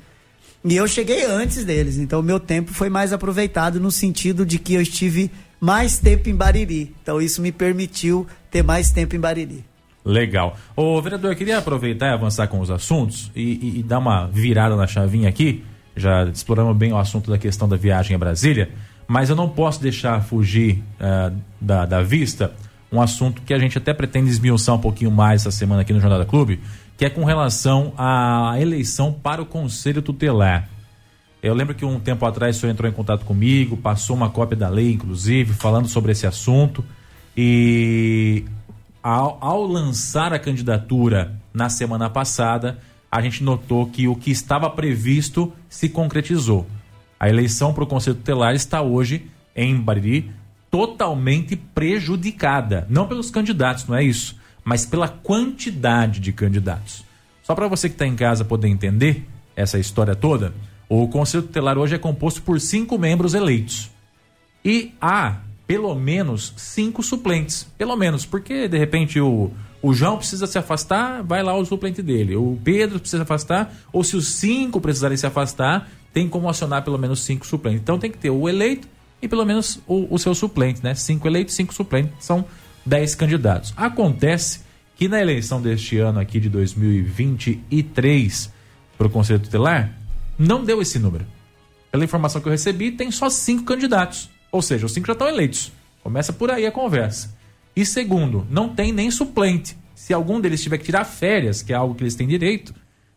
[0.65, 4.59] E eu cheguei antes deles, então o meu tempo foi mais aproveitado no sentido de
[4.59, 5.31] que eu estive
[5.61, 6.93] mais tempo em Bariri.
[7.01, 9.63] Então isso me permitiu ter mais tempo em Bariri.
[10.07, 10.57] Legal.
[10.75, 14.75] Ô, vereador, queria aproveitar e avançar com os assuntos e, e, e dar uma virada
[14.75, 15.63] na chavinha aqui.
[15.95, 18.69] Já exploramos bem o assunto da questão da viagem a Brasília
[19.07, 22.53] mas eu não posso deixar fugir uh, da, da vista
[22.91, 25.99] um assunto que a gente até pretende esmiuçar um pouquinho mais essa semana aqui no
[25.99, 26.59] Jornal da Clube,
[26.97, 30.69] que é com relação à eleição para o Conselho Tutelar.
[31.41, 34.57] Eu lembro que um tempo atrás o senhor entrou em contato comigo, passou uma cópia
[34.57, 36.83] da lei, inclusive, falando sobre esse assunto.
[37.35, 38.45] E
[39.07, 42.77] ao, ao lançar a candidatura na semana passada,
[43.09, 46.67] a gente notou que o que estava previsto se concretizou.
[47.17, 50.29] A eleição para o Conselho Tutelar está hoje em Bariri
[50.69, 52.85] totalmente prejudicada.
[52.89, 57.05] Não pelos candidatos, não é isso, mas pela quantidade de candidatos.
[57.43, 60.53] Só para você que está em casa poder entender essa história toda,
[60.89, 63.89] o Conselho Tutelar hoje é composto por cinco membros eleitos.
[64.65, 65.37] E há
[65.67, 67.67] pelo menos cinco suplentes.
[67.77, 69.51] Pelo menos, porque de repente o,
[69.81, 72.35] o João precisa se afastar, vai lá o suplente dele.
[72.35, 76.83] O Pedro precisa se afastar, ou se os cinco precisarem se afastar, tem como acionar
[76.83, 77.81] pelo menos cinco suplentes.
[77.81, 78.87] Então tem que ter o eleito
[79.21, 80.95] e pelo menos o, o seu suplente, né?
[80.95, 82.45] Cinco eleitos, cinco suplentes, são
[82.85, 83.73] dez candidatos.
[83.75, 84.61] Acontece
[84.95, 88.51] que na eleição deste ano aqui de 2023
[88.97, 89.93] para o Conselho Tutelar,
[90.39, 91.25] não deu esse número.
[91.91, 94.29] Pela informação que eu recebi, tem só cinco candidatos.
[94.57, 95.71] Ou seja, os cinco já estão eleitos.
[96.01, 97.37] Começa por aí a conversa.
[97.75, 99.77] E segundo, não tem nem suplente.
[99.93, 102.73] Se algum deles tiver que tirar férias, que é algo que eles têm direito,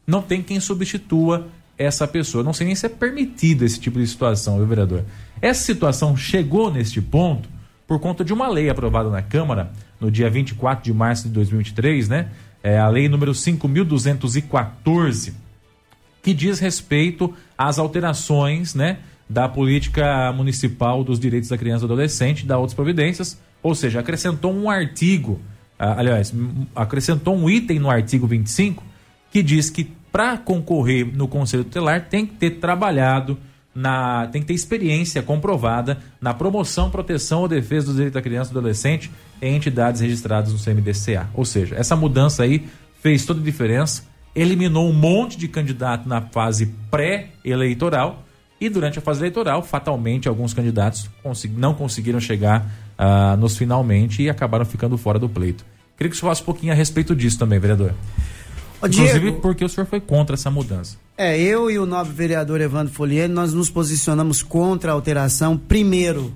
[0.06, 2.44] não tem quem substitua essa pessoa.
[2.44, 5.02] Não sei nem se é permitido esse tipo de situação, viu, vereador?
[5.40, 7.48] Essa situação chegou neste ponto
[7.86, 12.06] por conta de uma lei aprovada na Câmara no dia 24 de março de 2023,
[12.10, 12.28] né?
[12.62, 15.32] É a lei número 5214,
[16.22, 18.98] que diz respeito às alterações, né,
[19.30, 24.00] da política municipal dos direitos da criança e do adolescente, da outras providências, ou seja,
[24.00, 25.40] acrescentou um artigo,
[25.78, 26.34] ah, aliás,
[26.74, 28.82] acrescentou um item no artigo 25
[29.30, 33.38] que diz que para concorrer no Conselho Tutelar tem que ter trabalhado
[33.72, 38.50] na, tem que ter experiência comprovada na promoção, proteção ou defesa dos direitos da criança
[38.50, 41.28] e do adolescente em entidades registradas no CMDCA.
[41.34, 42.66] Ou seja, essa mudança aí
[43.00, 44.02] fez toda a diferença,
[44.34, 48.24] eliminou um monte de candidato na fase pré-eleitoral
[48.60, 51.08] e durante a fase eleitoral, fatalmente, alguns candidatos
[51.56, 52.66] não conseguiram chegar
[52.98, 55.64] uh, nos finalmente e acabaram ficando fora do pleito.
[55.96, 57.94] Queria que você falasse um pouquinho a respeito disso também, vereador.
[58.82, 60.96] Ô, Inclusive Diego, porque o senhor foi contra essa mudança.
[61.16, 66.32] É, eu e o nobre vereador Evandro Folieri, nós nos posicionamos contra a alteração, primeiro,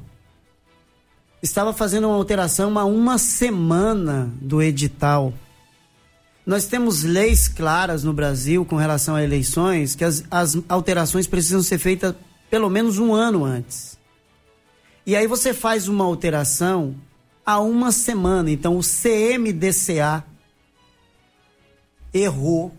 [1.43, 5.33] estava fazendo uma alteração há uma semana do edital.
[6.47, 11.63] Nós temos leis claras no Brasil com relação a eleições que as, as alterações precisam
[11.63, 12.15] ser feitas
[12.51, 13.99] pelo menos um ano antes.
[15.07, 16.95] E aí você faz uma alteração
[17.45, 18.51] há uma semana.
[18.51, 20.25] Então o CMDCA
[22.13, 22.75] errou,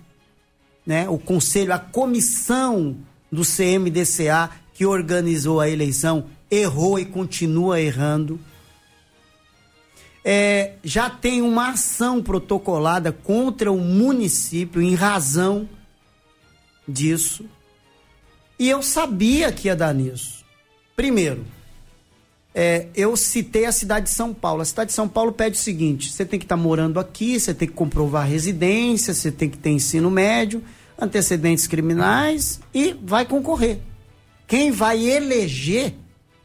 [0.85, 1.09] né?
[1.09, 2.95] O conselho, a comissão
[3.31, 8.39] do CMDCA que organizou a eleição errou e continua errando.
[10.27, 15.69] É, já tem uma ação protocolada contra o município em razão
[16.87, 17.45] disso.
[18.57, 20.43] E eu sabia que ia dar nisso.
[20.95, 21.45] Primeiro,
[22.57, 24.61] é, eu citei a cidade de São Paulo.
[24.61, 27.39] A cidade de São Paulo pede o seguinte: você tem que estar tá morando aqui,
[27.39, 30.63] você tem que comprovar residência, você tem que ter ensino médio,
[30.97, 33.79] antecedentes criminais e vai concorrer.
[34.47, 35.93] Quem vai eleger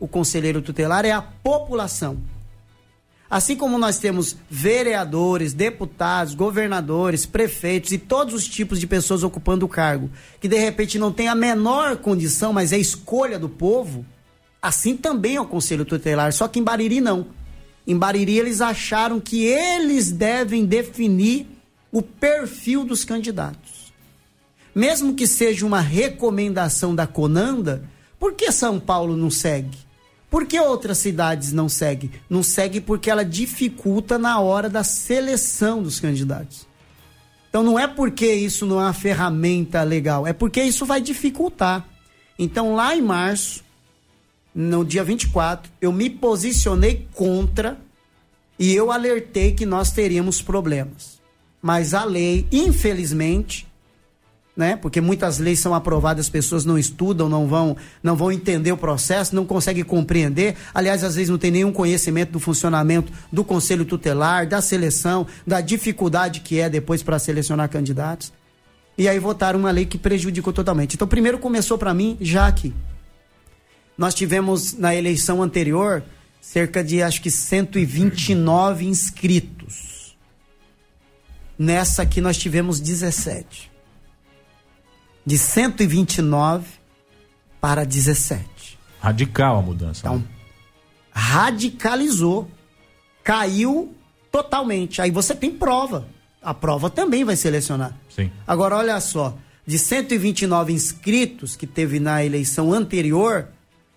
[0.00, 2.18] o conselheiro tutelar é a população.
[3.30, 9.64] Assim como nós temos vereadores, deputados, governadores, prefeitos e todos os tipos de pessoas ocupando
[9.64, 10.10] o cargo,
[10.40, 14.04] que de repente não tem a menor condição, mas é escolha do povo,
[14.60, 17.28] assim também é o conselho tutelar, só que em Bariri não.
[17.86, 21.46] Em Bariri eles acharam que eles devem definir
[21.92, 23.92] o perfil dos candidatos.
[24.74, 27.84] Mesmo que seja uma recomendação da Conanda,
[28.18, 29.78] por que São Paulo não segue?
[30.30, 32.12] Por que outras cidades não seguem?
[32.30, 36.68] Não segue porque ela dificulta na hora da seleção dos candidatos.
[37.48, 41.84] Então não é porque isso não é uma ferramenta legal, é porque isso vai dificultar.
[42.38, 43.64] Então lá em março,
[44.54, 47.76] no dia 24, eu me posicionei contra
[48.56, 51.18] e eu alertei que nós teríamos problemas.
[51.60, 53.66] Mas a lei, infelizmente,
[54.60, 54.76] né?
[54.76, 58.76] Porque muitas leis são aprovadas, as pessoas não estudam, não vão, não vão entender o
[58.76, 60.54] processo, não conseguem compreender.
[60.74, 65.62] Aliás, às vezes não tem nenhum conhecimento do funcionamento do conselho tutelar, da seleção, da
[65.62, 68.34] dificuldade que é depois para selecionar candidatos.
[68.98, 70.94] E aí votaram uma lei que prejudicou totalmente.
[70.94, 72.74] Então, primeiro começou para mim já aqui.
[73.96, 76.02] Nós tivemos na eleição anterior
[76.38, 80.14] cerca de acho que 129 inscritos.
[81.58, 83.69] Nessa aqui nós tivemos 17
[85.24, 86.66] de 129
[87.60, 88.78] para 17.
[89.00, 90.00] Radical a mudança.
[90.00, 90.24] Então, né?
[91.12, 92.48] radicalizou,
[93.22, 93.94] caiu
[94.30, 95.02] totalmente.
[95.02, 96.06] Aí você tem prova.
[96.42, 97.94] A prova também vai selecionar.
[98.08, 98.30] Sim.
[98.46, 103.48] Agora, olha só: de 129 inscritos que teve na eleição anterior,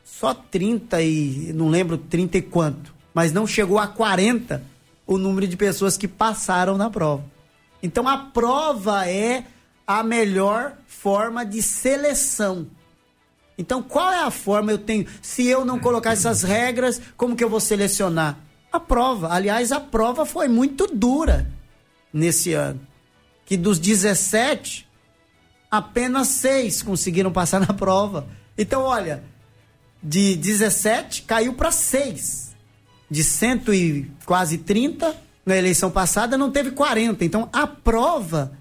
[0.03, 1.53] só 30 e.
[1.53, 2.93] não lembro 30 e quanto.
[3.13, 4.63] Mas não chegou a 40
[5.05, 7.23] o número de pessoas que passaram na prova.
[7.81, 9.45] Então a prova é
[9.85, 12.67] a melhor forma de seleção.
[13.57, 15.05] Então, qual é a forma eu tenho?
[15.21, 18.39] Se eu não colocar essas regras, como que eu vou selecionar?
[18.71, 19.31] A prova.
[19.31, 21.51] Aliás, a prova foi muito dura
[22.11, 22.81] nesse ano.
[23.45, 24.87] Que dos 17,
[25.69, 28.27] apenas seis conseguiram passar na prova.
[28.57, 29.23] Então, olha,
[30.01, 32.55] de 17 caiu para 6.
[33.09, 35.15] De cento e quase 30,
[35.45, 37.23] na eleição passada não teve 40.
[37.23, 38.57] Então, a prova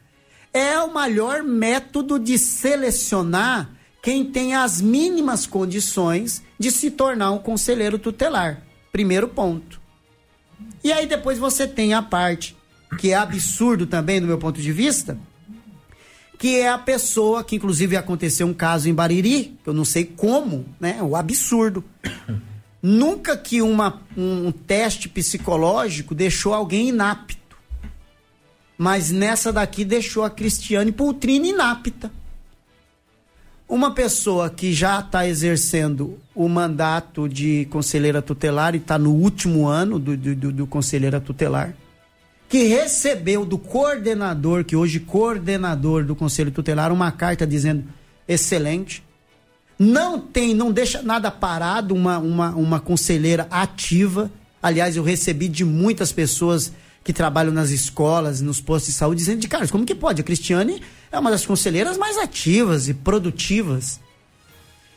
[0.53, 3.71] é o melhor método de selecionar
[4.03, 8.63] quem tem as mínimas condições de se tornar um conselheiro tutelar.
[8.91, 9.81] Primeiro ponto.
[10.83, 12.57] E aí depois você tem a parte
[12.99, 15.19] que é absurdo também do meu ponto de vista,
[16.39, 20.67] que é a pessoa que inclusive aconteceu um caso em Bariri, eu não sei como,
[20.79, 21.01] né?
[21.01, 21.85] O absurdo.
[22.83, 27.42] Nunca que uma, um teste psicológico deixou alguém inapto
[28.83, 32.11] mas nessa daqui deixou a Cristiane Pultrini inapta.
[33.69, 39.69] Uma pessoa que já está exercendo o mandato de conselheira tutelar e está no último
[39.69, 41.77] ano do, do, do conselheira tutelar,
[42.49, 47.85] que recebeu do coordenador, que hoje coordenador do conselho tutelar, uma carta dizendo
[48.27, 49.05] excelente.
[49.79, 54.29] Não tem, não deixa nada parado uma, uma, uma conselheira ativa.
[54.61, 56.73] Aliás, eu recebi de muitas pessoas
[57.05, 60.21] que trabalham nas escolas, nos postos de saúde, dizendo de cara, como que pode?
[60.21, 64.01] A Cristiane é uma das conselheiras mais ativas e produtivas.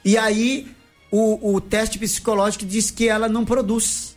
[0.04, 0.68] E aí
[1.12, 4.16] o, o teste psicológico diz que ela não produz.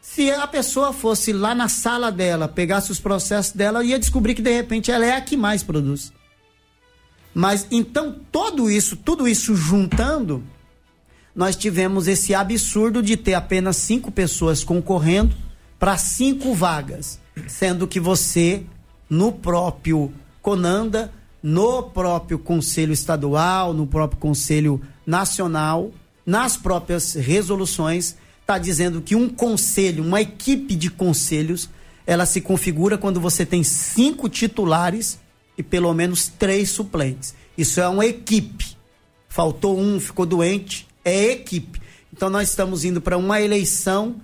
[0.00, 4.42] Se a pessoa fosse lá na sala dela, pegasse os processos dela, ia descobrir que
[4.42, 6.12] de repente ela é a que mais produz.
[7.32, 10.42] Mas então todo isso, tudo isso juntando,
[11.34, 15.43] nós tivemos esse absurdo de ter apenas cinco pessoas concorrendo
[15.84, 18.62] para cinco vagas, sendo que você,
[19.06, 21.12] no próprio Conanda,
[21.42, 25.92] no próprio Conselho Estadual, no próprio Conselho Nacional,
[26.24, 31.68] nas próprias resoluções, está dizendo que um conselho, uma equipe de conselhos,
[32.06, 35.18] ela se configura quando você tem cinco titulares
[35.58, 37.34] e pelo menos três suplentes.
[37.58, 38.74] Isso é uma equipe.
[39.28, 41.78] Faltou um, ficou doente, é equipe.
[42.10, 44.16] Então nós estamos indo para uma eleição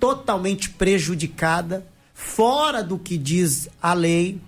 [0.00, 4.40] totalmente prejudicada, fora do que diz a lei.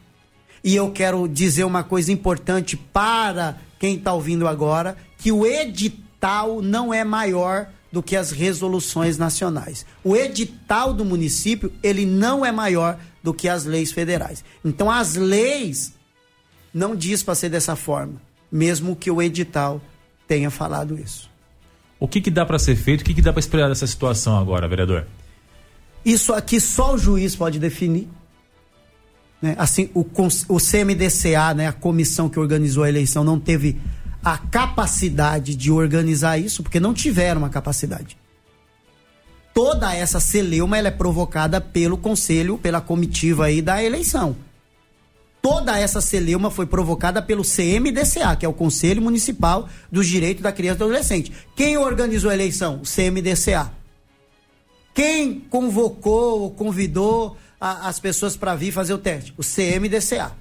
[0.62, 6.60] E eu quero dizer uma coisa importante para quem está ouvindo agora, que o edital
[6.60, 9.86] não é maior do que as resoluções nacionais.
[10.04, 14.44] O edital do município, ele não é maior do que as leis federais.
[14.64, 15.94] Então as leis
[16.72, 18.20] não diz para ser dessa forma,
[18.50, 19.80] mesmo que o edital
[20.26, 21.30] tenha falado isso.
[21.98, 23.00] O que, que dá para ser feito?
[23.00, 25.06] O que, que dá para esperar dessa situação agora, vereador?
[26.04, 28.08] Isso aqui só o juiz pode definir.
[29.40, 29.54] Né?
[29.58, 30.04] Assim, o,
[30.48, 33.80] o CMDCA, né, a comissão que organizou a eleição, não teve
[34.22, 38.16] a capacidade de organizar isso, porque não tiveram a capacidade.
[39.54, 44.36] Toda essa celeuma ela é provocada pelo conselho, pela comitiva aí da eleição.
[45.40, 50.52] Toda essa celeuma foi provocada pelo CMDCA, que é o Conselho Municipal dos Direitos da
[50.52, 51.32] Criança e do Adolescente.
[51.56, 52.82] Quem organizou a eleição?
[52.82, 53.72] O CMDCA.
[54.98, 59.32] Quem convocou ou convidou a, as pessoas para vir fazer o teste?
[59.38, 60.32] O CMDCA.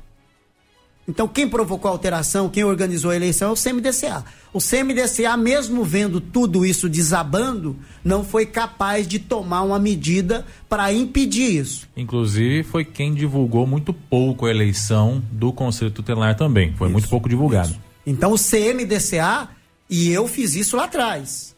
[1.08, 4.26] Então, quem provocou a alteração, quem organizou a eleição é o CMDCA.
[4.52, 10.92] O CMDCA, mesmo vendo tudo isso desabando, não foi capaz de tomar uma medida para
[10.92, 11.88] impedir isso.
[11.96, 16.74] Inclusive, foi quem divulgou muito pouco a eleição do Conselho Tutelar também.
[16.74, 17.70] Foi isso, muito pouco divulgado.
[17.70, 17.82] Isso.
[18.08, 19.50] Então, o CMDCA,
[19.88, 21.56] e eu fiz isso lá atrás.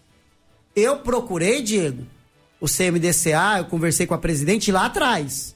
[0.76, 2.05] Eu procurei, Diego,
[2.60, 5.56] o CMDCA, eu conversei com a presidente lá atrás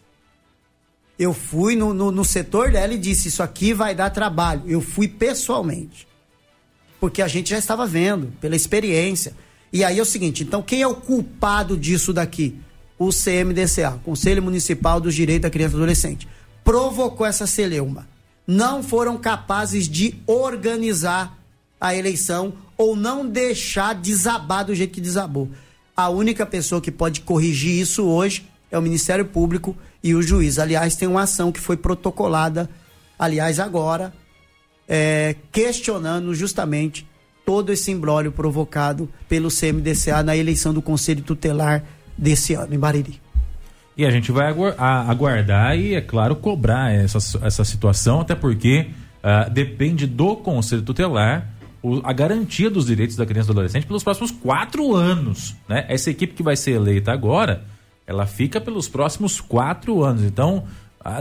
[1.17, 4.63] eu fui no, no, no, setor dela e disse: Isso aqui vai dar trabalho.
[4.65, 6.07] Eu fui pessoalmente.
[6.99, 9.33] Porque a gente já estava vendo, pela experiência.
[9.71, 12.55] E aí é o seguinte: então quem é o culpado disso daqui?
[12.97, 16.27] O CMDCA, Conselho Municipal dos Direitos da Criança e do Adolescente.
[16.63, 18.07] Provocou essa celeuma.
[18.45, 21.37] Não foram capazes de organizar
[21.79, 25.49] a eleição ou não deixar desabar do jeito que desabou.
[25.95, 30.57] A única pessoa que pode corrigir isso hoje é o Ministério Público e o juiz.
[30.57, 32.67] Aliás, tem uma ação que foi protocolada,
[33.17, 34.11] aliás, agora,
[34.87, 37.07] é, questionando justamente
[37.45, 41.83] todo esse imbróglio provocado pelo CMDCA na eleição do Conselho Tutelar
[42.17, 43.21] desse ano, em Bariri.
[43.95, 48.87] E a gente vai aguardar e, é claro, cobrar essa, essa situação, até porque
[49.23, 51.52] uh, depende do Conselho Tutelar
[51.83, 55.55] o, a garantia dos direitos da criança e do adolescente pelos próximos quatro anos.
[55.69, 55.85] Né?
[55.89, 57.63] Essa equipe que vai ser eleita agora
[58.05, 60.23] ela fica pelos próximos quatro anos.
[60.23, 60.65] Então,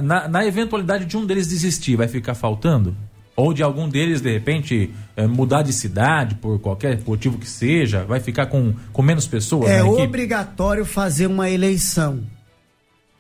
[0.03, 2.95] na, na eventualidade de um deles desistir, vai ficar faltando?
[3.35, 8.05] Ou de algum deles, de repente, é, mudar de cidade por qualquer motivo que seja,
[8.05, 9.71] vai ficar com, com menos pessoas?
[9.71, 12.23] É obrigatório fazer uma eleição.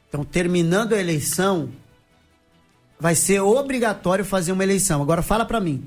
[0.08, 1.70] Então, terminando a eleição,
[3.00, 5.00] vai ser obrigatório fazer uma eleição.
[5.00, 5.82] Agora, fala para mim.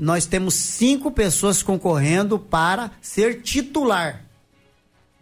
[0.00, 4.24] Nós temos cinco pessoas concorrendo para ser titular.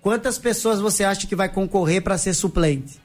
[0.00, 3.00] Quantas pessoas você acha que vai concorrer para ser suplente?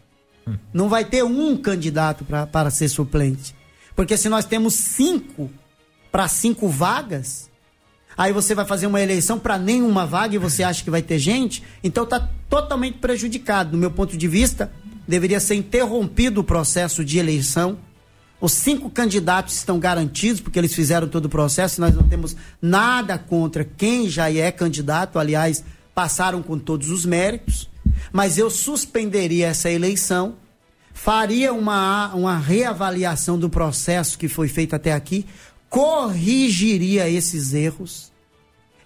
[0.48, 0.56] Hum.
[0.72, 3.56] Não vai ter um candidato para ser suplente.
[3.96, 5.50] Porque se nós temos cinco
[6.12, 7.50] para cinco vagas,
[8.16, 11.18] aí você vai fazer uma eleição para nenhuma vaga e você acha que vai ter
[11.18, 13.72] gente, então está totalmente prejudicado.
[13.72, 14.72] Do meu ponto de vista,
[15.08, 17.80] deveria ser interrompido o processo de eleição.
[18.44, 23.18] Os cinco candidatos estão garantidos, porque eles fizeram todo o processo, nós não temos nada
[23.18, 25.64] contra quem já é candidato, aliás,
[25.96, 27.70] passaram com todos os méritos,
[28.12, 30.36] mas eu suspenderia essa eleição,
[30.94, 35.26] faria uma, uma reavaliação do processo que foi feito até aqui,
[35.70, 38.12] corrigiria esses erros,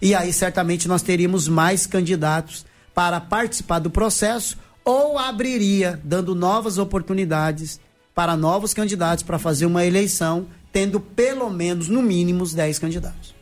[0.00, 2.64] e aí certamente nós teríamos mais candidatos
[2.94, 7.80] para participar do processo ou abriria, dando novas oportunidades
[8.18, 13.32] para novos candidatos para fazer uma eleição, tendo pelo menos, no mínimo, 10 candidatos.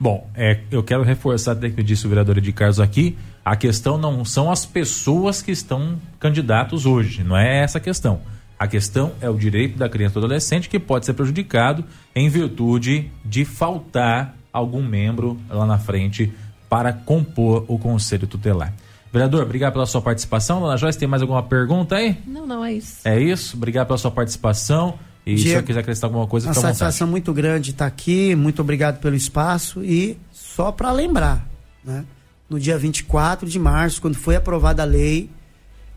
[0.00, 3.98] Bom, é, eu quero reforçar, até que disse o vereador de Carlos aqui, a questão
[3.98, 8.22] não são as pessoas que estão candidatos hoje, não é essa a questão.
[8.58, 11.84] A questão é o direito da criança do adolescente que pode ser prejudicado
[12.16, 16.32] em virtude de faltar algum membro lá na frente
[16.66, 18.72] para compor o conselho tutelar.
[19.14, 20.60] Vereador, obrigado pela sua participação.
[20.60, 22.18] Dona Joyce, tem mais alguma pergunta aí?
[22.26, 22.96] Não, não, é isso.
[23.04, 24.98] É isso, obrigado pela sua participação.
[25.24, 28.60] E Diego, se eu quiser acrescentar alguma coisa, Uma satisfação muito grande estar aqui, muito
[28.60, 31.48] obrigado pelo espaço e só para lembrar,
[31.84, 32.04] né?
[32.50, 35.30] No dia 24 de março, quando foi aprovada a lei,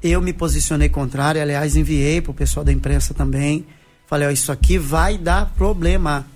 [0.03, 3.65] eu me posicionei contrário, aliás, enviei para o pessoal da imprensa também.
[4.05, 6.27] Falei, ó, isso aqui vai dar problema.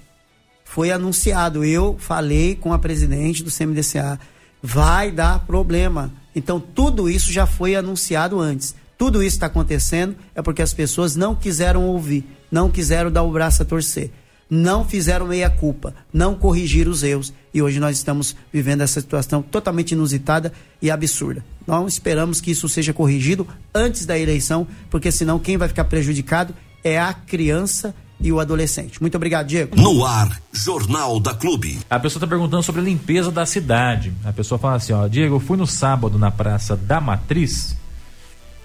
[0.65, 4.19] Foi anunciado, eu falei com a presidente do CMDCA,
[4.63, 6.11] vai dar problema.
[6.35, 8.75] Então, tudo isso já foi anunciado antes.
[8.97, 13.31] Tudo isso está acontecendo é porque as pessoas não quiseram ouvir, não quiseram dar o
[13.31, 14.11] braço a torcer,
[14.47, 17.33] não fizeram meia-culpa, não corrigiram os erros.
[17.53, 21.43] E hoje nós estamos vivendo essa situação totalmente inusitada e absurda.
[21.65, 26.53] Nós esperamos que isso seja corrigido antes da eleição, porque senão quem vai ficar prejudicado
[26.83, 29.01] é a criança e o adolescente.
[29.01, 29.75] Muito obrigado, Diego.
[29.75, 31.79] No ar, Jornal da Clube.
[31.89, 34.13] A pessoa está perguntando sobre a limpeza da cidade.
[34.23, 37.75] A pessoa fala assim, ó, Diego, eu fui no sábado na Praça da Matriz.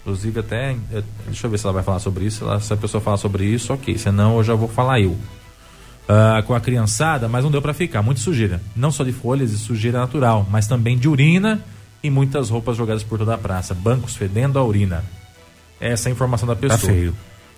[0.01, 2.45] Inclusive até, eh, deixa eu ver se ela vai falar sobre isso.
[2.61, 3.99] Se a pessoa falar sobre isso, ok.
[3.99, 5.17] Senão eu já vou falar eu.
[6.09, 8.03] Uh, com a criançada, mas não deu para ficar.
[8.03, 8.63] Muito sujeira.
[8.77, 11.61] Não só de folhas e sujeira natural, mas também de urina
[12.01, 13.75] e muitas roupas jogadas por toda a praça.
[13.75, 15.03] Bancos fedendo a urina.
[15.81, 16.79] Essa é a informação da pessoa.
[16.79, 17.17] Tá feio.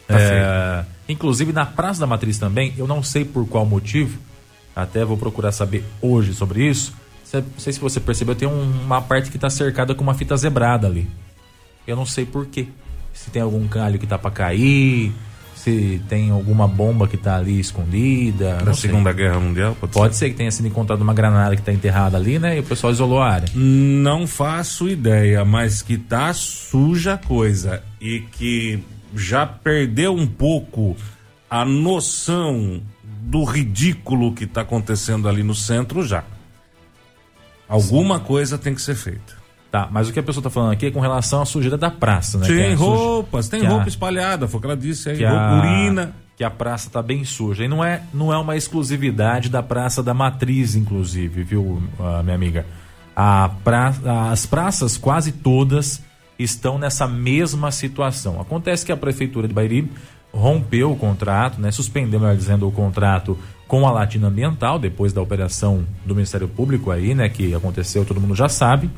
[0.09, 4.19] Tá é, inclusive na Praça da Matriz também, eu não sei por qual motivo,
[4.75, 6.95] até vou procurar saber hoje sobre isso.
[7.33, 10.35] Não sei se você percebeu, tem um, uma parte que está cercada com uma fita
[10.35, 11.07] zebrada ali.
[11.87, 12.67] Eu não sei por quê.
[13.13, 15.13] Se tem algum galho que tá para cair,
[15.57, 18.59] se tem alguma bomba que tá ali escondida.
[18.65, 19.77] Da Segunda Guerra Mundial?
[19.79, 20.27] Pode, pode ser.
[20.27, 20.31] ser.
[20.31, 22.57] que tenha sido encontrada uma granada que tá enterrada ali, né?
[22.57, 23.49] E o pessoal isolou a área.
[23.55, 27.83] Não faço ideia, mas que tá suja a coisa.
[28.01, 28.83] E que
[29.15, 30.97] já perdeu um pouco
[31.51, 36.25] a noção do ridículo que está acontecendo ali no centro já.
[37.69, 38.25] Alguma Sim.
[38.25, 39.37] coisa tem que ser feita.
[39.71, 41.91] Tá, mas o que a pessoa está falando aqui é com relação à sujeira da
[41.91, 42.47] praça, né?
[42.47, 43.59] Tem é roupas, suja...
[43.59, 43.89] tem roupa a...
[43.89, 45.59] espalhada, foi o que ela disse aí, que a...
[45.59, 46.15] urina.
[46.39, 47.65] Que a praça está bem suja.
[47.65, 51.63] E não é, não é uma exclusividade da Praça da Matriz, inclusive, viu,
[51.99, 52.65] uh, minha amiga?
[53.15, 53.93] A pra...
[54.31, 56.01] As praças, quase todas,
[56.39, 58.41] estão nessa mesma situação.
[58.41, 59.91] Acontece que a prefeitura de Bairi
[60.33, 63.37] rompeu o contrato, né, suspendeu, melhor dizendo, o contrato
[63.67, 68.21] com a Latina Ambiental depois da operação do Ministério Público aí, né, que aconteceu, todo
[68.21, 68.91] mundo já sabe.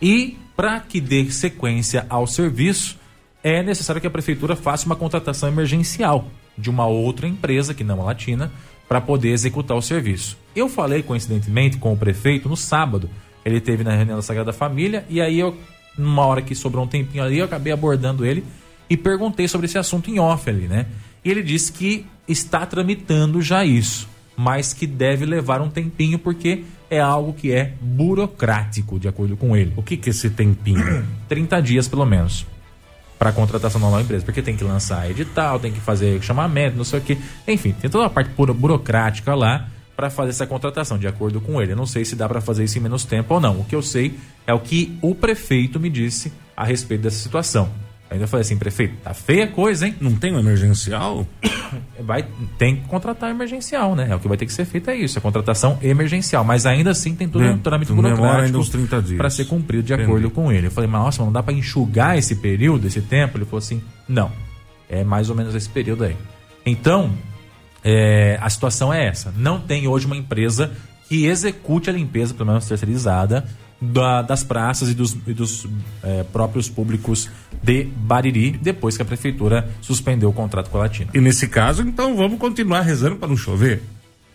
[0.00, 2.98] E para que dê sequência ao serviço,
[3.42, 6.26] é necessário que a prefeitura faça uma contratação emergencial
[6.56, 8.50] de uma outra empresa que não a Latina
[8.88, 10.36] para poder executar o serviço.
[10.54, 13.08] Eu falei coincidentemente com o prefeito no sábado.
[13.44, 15.56] Ele teve na reunião da Sagrada Família e aí eu
[15.96, 18.44] numa hora que sobrou um tempinho ali, eu acabei abordando ele
[18.88, 20.86] e perguntei sobre esse assunto em off ali, né?
[21.24, 26.64] E ele disse que está tramitando já isso, mas que deve levar um tempinho porque
[26.88, 29.72] é algo que é burocrático, de acordo com ele.
[29.76, 31.06] O que que é esse tempinho?
[31.28, 32.46] 30 dias pelo menos
[33.18, 36.84] para contratação da nova empresa, porque tem que lançar edital, tem que fazer chamamento, não
[36.84, 41.06] sei o que, enfim, tem toda a parte burocrática lá para fazer essa contratação, de
[41.06, 41.72] acordo com ele.
[41.72, 43.60] Eu não sei se dá para fazer isso em menos tempo ou não.
[43.60, 44.14] O que eu sei
[44.46, 47.70] é o que o prefeito me disse a respeito dessa situação.
[48.10, 49.94] Ainda falei assim, prefeito, tá feia a coisa, hein?
[50.00, 51.24] Não tem um emergencial?
[52.00, 52.26] Vai,
[52.58, 54.08] tem que contratar emergencial, né?
[54.10, 56.42] É o que vai ter que ser feito é isso, a contratação emergencial.
[56.42, 58.64] Mas ainda assim tem todo é, um trâmite burocrático
[59.16, 60.08] para ser cumprido de Entendi.
[60.08, 60.66] acordo com ele.
[60.66, 63.38] Eu falei, mas nossa, não dá para enxugar esse período, esse tempo?
[63.38, 64.32] Ele falou assim, não,
[64.88, 66.16] é mais ou menos esse período aí.
[66.66, 67.12] Então,
[67.84, 69.32] é, a situação é essa.
[69.36, 70.72] Não tem hoje uma empresa
[71.08, 73.44] que execute a limpeza, pelo menos terceirizada,
[73.80, 75.66] da, das praças e dos, e dos
[76.02, 77.30] é, próprios públicos
[77.62, 81.10] de Bariri, depois que a prefeitura suspendeu o contrato com a Latina.
[81.14, 83.82] E nesse caso, então, vamos continuar rezando para não chover?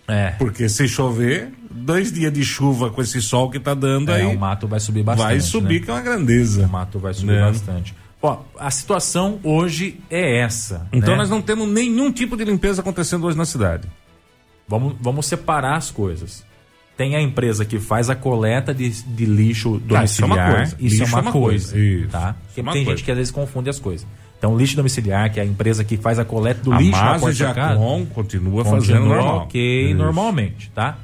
[0.08, 0.32] É.
[0.32, 4.36] Porque se chover, dois dias de chuva com esse sol que está dando é, aí.
[4.36, 5.28] O mato vai subir bastante.
[5.28, 5.86] Vai subir né?
[5.86, 6.66] com é uma grandeza.
[6.66, 7.42] O mato vai subir né?
[7.42, 7.96] bastante.
[8.26, 10.88] Ó, a situação hoje é essa.
[10.92, 11.18] Então né?
[11.18, 13.88] nós não temos nenhum tipo de limpeza acontecendo hoje na cidade.
[14.68, 16.44] Vamos, vamos separar as coisas.
[16.98, 20.02] Tem a empresa que faz a coleta de, de lixo domiciliar.
[20.02, 20.78] Ah, isso é uma coisa.
[20.80, 21.76] Isso é uma, é uma coisa,
[22.10, 22.36] tá?
[22.46, 22.90] Porque é tem coisa.
[22.90, 24.08] gente que às vezes confunde as coisas.
[24.40, 27.20] Então, lixo domiciliar, que é a empresa que faz a coleta do a lixo na
[27.20, 29.38] porta casa, continua, continua fazendo normal.
[29.42, 29.98] ok, isso.
[29.98, 30.98] normalmente, tá?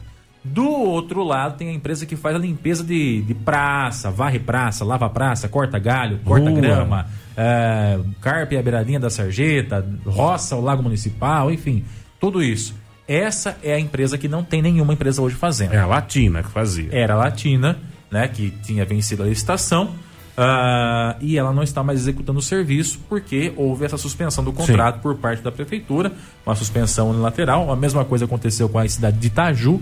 [0.43, 4.83] Do outro lado, tem a empresa que faz a limpeza de, de praça, varre praça,
[4.83, 6.59] lava praça, corta galho, corta Rua.
[6.59, 7.05] grama,
[7.37, 11.85] é, carpe a beiradinha da sarjeta, roça o lago municipal, enfim,
[12.19, 12.73] tudo isso.
[13.07, 15.73] Essa é a empresa que não tem nenhuma empresa hoje fazendo.
[15.73, 16.89] É a Latina que fazia.
[16.91, 17.77] Era a Latina,
[18.09, 19.91] né, que tinha vencido a licitação.
[20.31, 24.95] Uh, e ela não está mais executando o serviço porque houve essa suspensão do contrato
[24.95, 25.01] Sim.
[25.01, 26.11] por parte da prefeitura,
[26.45, 27.71] uma suspensão unilateral.
[27.71, 29.81] A mesma coisa aconteceu com a cidade de Itaju,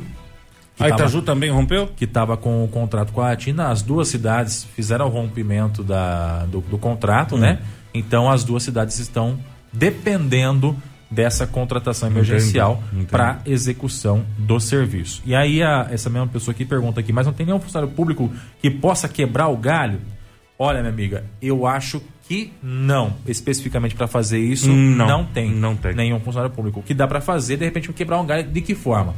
[0.80, 1.88] a Itaju também rompeu?
[1.88, 3.70] Que estava com o contrato com a Latina.
[3.70, 7.40] As duas cidades fizeram o rompimento da, do, do contrato, hum.
[7.40, 7.60] né?
[7.94, 9.38] Então as duas cidades estão
[9.74, 10.76] dependendo
[11.10, 15.22] dessa contratação emergencial para execução do serviço.
[15.26, 18.32] E aí a, essa mesma pessoa aqui pergunta aqui, mas não tem nenhum funcionário público
[18.62, 20.00] que possa quebrar o galho?
[20.58, 23.14] Olha, minha amiga, eu acho que não.
[23.26, 26.82] Especificamente para fazer isso, não, não, tem, não tem nenhum funcionário público.
[26.82, 29.16] O que dá para fazer, de repente, quebrar um galho, de que forma?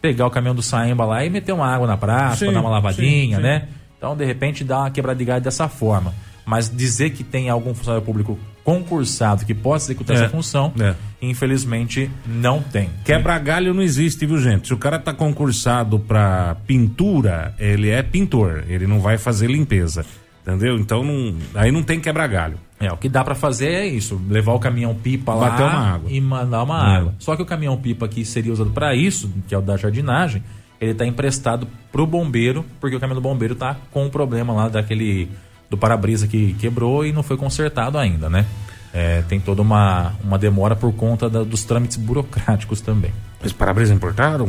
[0.00, 2.70] Pegar o caminhão do Saemba lá e meter uma água na praça, sim, dar uma
[2.70, 3.42] lavadinha, sim, sim.
[3.42, 3.68] né?
[3.96, 6.12] Então, de repente, dá uma quebrada de galho dessa forma.
[6.44, 10.20] Mas dizer que tem algum funcionário público concursado que possa executar É.
[10.20, 10.94] essa função, É.
[11.20, 12.90] infelizmente, não tem.
[13.04, 14.68] Quebra galho não existe, viu, gente?
[14.68, 20.04] Se o cara tá concursado pra pintura, ele é pintor, ele não vai fazer limpeza.
[20.42, 20.76] Entendeu?
[20.78, 22.58] Então não, aí não tem quebra galho.
[22.78, 25.94] É, o que dá pra fazer é isso, levar o caminhão pipa lá Bater uma
[25.94, 26.10] água.
[26.10, 26.96] e mandar uma É.
[26.98, 27.14] água.
[27.18, 30.42] Só que o caminhão pipa que seria usado pra isso, que é o da jardinagem,
[30.78, 34.68] ele tá emprestado pro bombeiro, porque o caminhão do bombeiro tá com um problema lá
[34.68, 35.30] daquele
[35.70, 38.44] do para-brisa que quebrou e não foi consertado ainda, né?
[38.92, 43.10] É, tem toda uma, uma demora por conta da- dos trâmites burocráticos também.
[43.44, 44.46] Esse para-brisa importaram?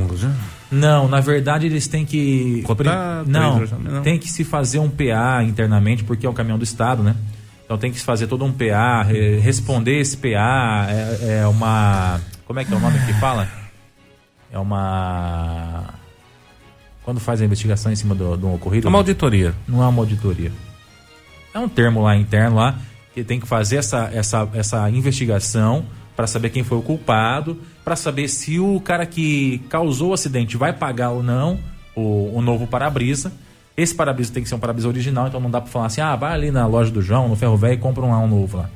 [0.71, 2.61] Não, na verdade eles têm que.
[2.65, 4.01] Cotar, não, não.
[4.03, 7.15] tem que se fazer um PA internamente, porque é o caminhão do Estado, né?
[7.67, 12.21] Então tem que fazer todo um PA, re- responder esse PA, é, é uma.
[12.45, 13.45] Como é que é o nome que fala?
[14.49, 15.83] É uma.
[17.03, 18.87] Quando faz a investigação em cima do, do ocorrido?
[18.87, 19.53] É uma auditoria.
[19.67, 20.51] Não é uma auditoria.
[21.53, 22.75] É um termo lá interno lá
[23.13, 25.85] que tem que fazer essa, essa, essa investigação
[26.15, 30.55] para saber quem foi o culpado, para saber se o cara que causou o acidente
[30.55, 31.59] vai pagar ou não
[31.95, 33.31] o, o novo para-brisa.
[33.77, 36.15] Esse para-brisa tem que ser um para-brisa original, então não dá para falar assim: ah,
[36.15, 38.69] vai ali na loja do João, no ferro velho e compra um, um novo lá.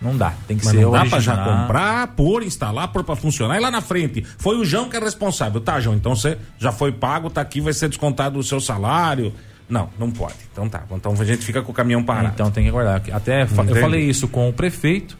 [0.00, 1.10] Não dá, tem que Mas ser não dá original.
[1.10, 4.22] pra já comprar, pôr, instalar, pôr pra funcionar e lá na frente.
[4.38, 5.60] Foi o João que é responsável.
[5.60, 9.32] Tá, João, então você já foi pago, tá aqui, vai ser descontado o seu salário.
[9.68, 10.34] Não, não pode.
[10.52, 10.82] Então tá.
[10.90, 12.30] Então a gente fica com o caminhão parado.
[12.34, 13.02] Então tem que aguardar.
[13.12, 13.80] Até fa- eu Entendi.
[13.80, 15.18] falei isso com o prefeito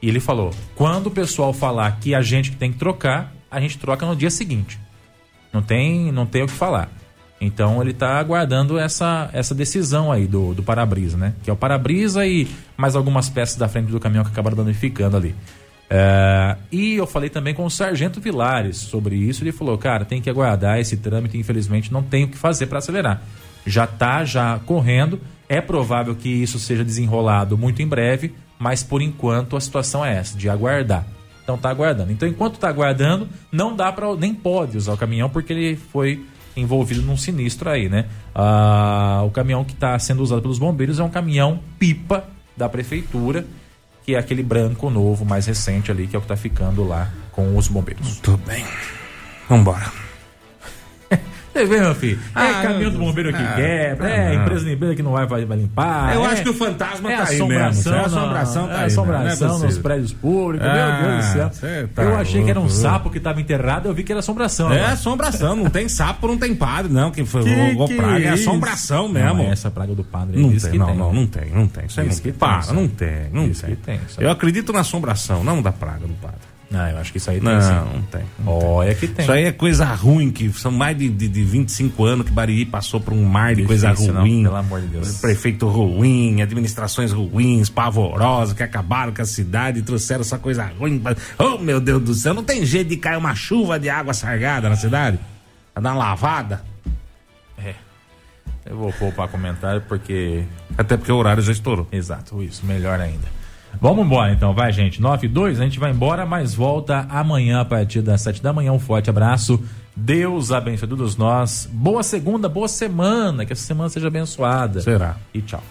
[0.00, 3.58] e ele falou: quando o pessoal falar que a gente que tem que trocar, a
[3.60, 4.78] gente troca no dia seguinte.
[5.52, 6.90] Não tem, não tem o que falar.
[7.40, 11.34] Então ele está aguardando essa, essa decisão aí do, do para-brisa, né?
[11.42, 15.16] Que é o para-brisa e mais algumas peças da frente do caminhão que acabaram danificando
[15.16, 15.34] ali.
[15.90, 19.42] É, e eu falei também com o Sargento Vilares sobre isso.
[19.42, 21.38] Ele falou, cara, tem que aguardar esse trâmite.
[21.38, 23.22] Infelizmente, não tem o que fazer para acelerar.
[23.64, 25.20] Já está já correndo.
[25.48, 30.16] É provável que isso seja desenrolado muito em breve, mas por enquanto a situação é
[30.16, 31.06] essa, de aguardar.
[31.42, 32.12] Então tá aguardando.
[32.12, 36.22] Então, enquanto tá aguardando, não dá para nem pode usar o caminhão porque ele foi
[36.58, 38.06] envolvido num sinistro aí, né?
[38.34, 42.24] Ah, o caminhão que está sendo usado pelos bombeiros é um caminhão pipa
[42.56, 43.46] da prefeitura,
[44.04, 47.10] que é aquele branco novo, mais recente ali, que é o que tá ficando lá
[47.32, 48.18] com os bombeiros.
[48.20, 48.64] Tudo bem.
[49.48, 50.07] Vambora.
[51.58, 52.20] Você vê, meu filho?
[52.36, 54.42] É Ah, caminhão do bombeiro que ah, quebra, ah, é não.
[54.42, 56.14] empresa de limpeza que não vai, vai, vai limpar.
[56.14, 57.98] Eu é- acho que o fantasma é tá aí assombração, mesmo.
[57.98, 60.68] É assombração tá é aí assombração mesmo, não é nos prédios públicos.
[60.68, 61.88] Ah, meu Deus do céu.
[61.94, 64.20] tá eu achei que era um louco, sapo que estava enterrado, eu vi que era
[64.20, 64.72] assombração.
[64.72, 64.86] É né?
[64.86, 67.10] assombração, não tem sapo, não tem padre, não.
[67.10, 69.34] Quem foi Que que praga é assombração mesmo.
[69.34, 70.40] Não, é essa praga do padre.
[70.40, 70.96] Não diz tem, não, tem.
[70.96, 71.86] não, não tem, não tem.
[71.86, 72.32] Isso aí não que tem.
[72.34, 74.00] Para, não tem, não tem.
[74.18, 76.38] Eu acredito na assombração, não da praga do padre.
[76.72, 77.68] Ah, eu acho que isso aí tem Não, sim.
[77.94, 78.22] não tem.
[78.46, 79.22] Olha que tem.
[79.22, 82.66] Isso aí é coisa ruim, que são mais de, de, de 25 anos que Bariri
[82.66, 84.42] passou por um mar de coisa Difícil, não, ruim.
[84.42, 85.16] pelo amor de Deus.
[85.18, 91.02] Prefeito ruim, administrações ruins, pavorosas, que acabaram com a cidade e trouxeram essa coisa ruim.
[91.38, 94.68] Oh, meu Deus do céu, não tem jeito de cair uma chuva de água sargada
[94.68, 95.18] na cidade?
[95.72, 96.62] Pra dar uma lavada?
[97.56, 97.72] É.
[98.66, 100.44] Eu vou poupar comentário porque.
[100.76, 101.88] Até porque o horário já estourou.
[101.90, 103.37] Exato, isso, melhor ainda.
[103.80, 105.00] Vamos embora então, vai gente.
[105.00, 108.52] 9 e 2, a gente vai embora, mas volta amanhã a partir das 7 da
[108.52, 108.72] manhã.
[108.72, 109.62] Um forte abraço.
[109.94, 111.68] Deus abençoe todos nós.
[111.72, 113.44] Boa segunda, boa semana.
[113.46, 114.80] Que essa semana seja abençoada.
[114.80, 115.16] Será?
[115.32, 115.62] E tchau.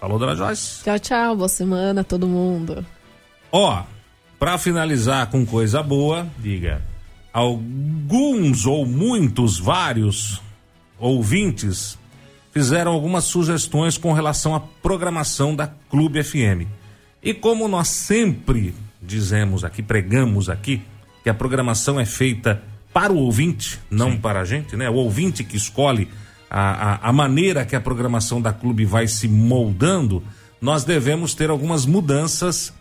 [0.00, 0.84] Falou, dona Joyce?
[0.84, 1.36] Tchau, tchau.
[1.36, 2.84] Boa semana, todo mundo.
[3.50, 3.82] Ó,
[4.38, 6.82] pra finalizar com coisa boa, Diga.
[7.32, 10.40] alguns ou muitos, vários
[10.98, 11.98] ouvintes
[12.52, 16.68] fizeram algumas sugestões com relação à programação da Clube FM.
[17.24, 20.82] E como nós sempre dizemos aqui, pregamos aqui,
[21.22, 24.90] que a programação é feita para o ouvinte, não para a gente, né?
[24.90, 26.08] O ouvinte que escolhe
[26.50, 30.22] a, a, a maneira que a programação da Clube vai se moldando,
[30.60, 32.72] nós devemos ter algumas mudanças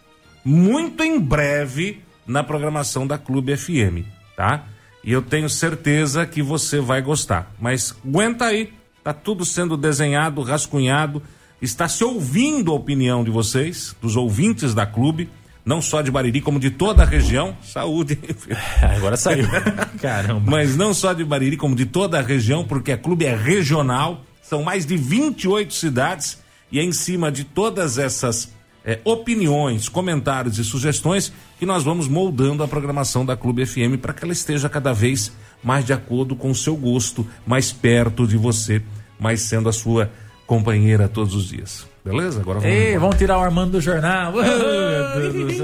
[0.44, 4.06] muito em breve na programação da Clube FM,
[4.36, 4.65] tá?
[5.03, 7.52] E eu tenho certeza que você vai gostar.
[7.60, 11.24] Mas aguenta aí, tá tudo sendo desenhado, rascunhado,
[11.64, 15.30] está se ouvindo a opinião de vocês, dos ouvintes da Clube,
[15.65, 17.56] não só de Bariri, como de toda a região.
[17.64, 18.19] Saúde.
[18.98, 19.48] Agora saiu.
[20.02, 20.52] Caramba.
[20.52, 24.26] Mas não só de Bariri, como de toda a região, porque a clube é regional,
[24.41, 26.38] são mais de 28 cidades,
[26.69, 28.52] e é em cima de todas essas
[28.84, 34.11] eh, opiniões, comentários e sugestões que nós vamos moldando a programação da Clube FM para
[34.11, 35.31] que ela esteja cada vez
[35.64, 38.81] mais de acordo com o seu gosto, mais perto de você,
[39.18, 40.11] mais sendo a sua
[40.45, 41.86] companheira todos os dias.
[42.03, 42.41] Beleza?
[42.41, 42.76] Agora vamos.
[42.76, 44.34] Ei, vamos tirar o Armando do jornal.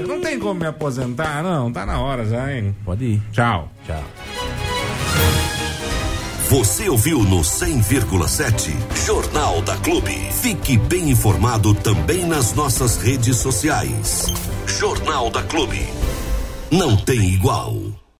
[0.06, 1.70] Não tem como me aposentar, não.
[1.70, 2.74] Tá na hora já, hein?
[2.84, 3.22] Pode ir.
[3.30, 3.70] Tchau.
[3.86, 4.02] Tchau.
[6.48, 8.74] Você ouviu no 100,7
[9.06, 10.16] Jornal da Clube.
[10.32, 14.26] Fique bem informado também nas nossas redes sociais.
[14.66, 15.86] Jornal da Clube.
[16.70, 17.76] Não tem igual.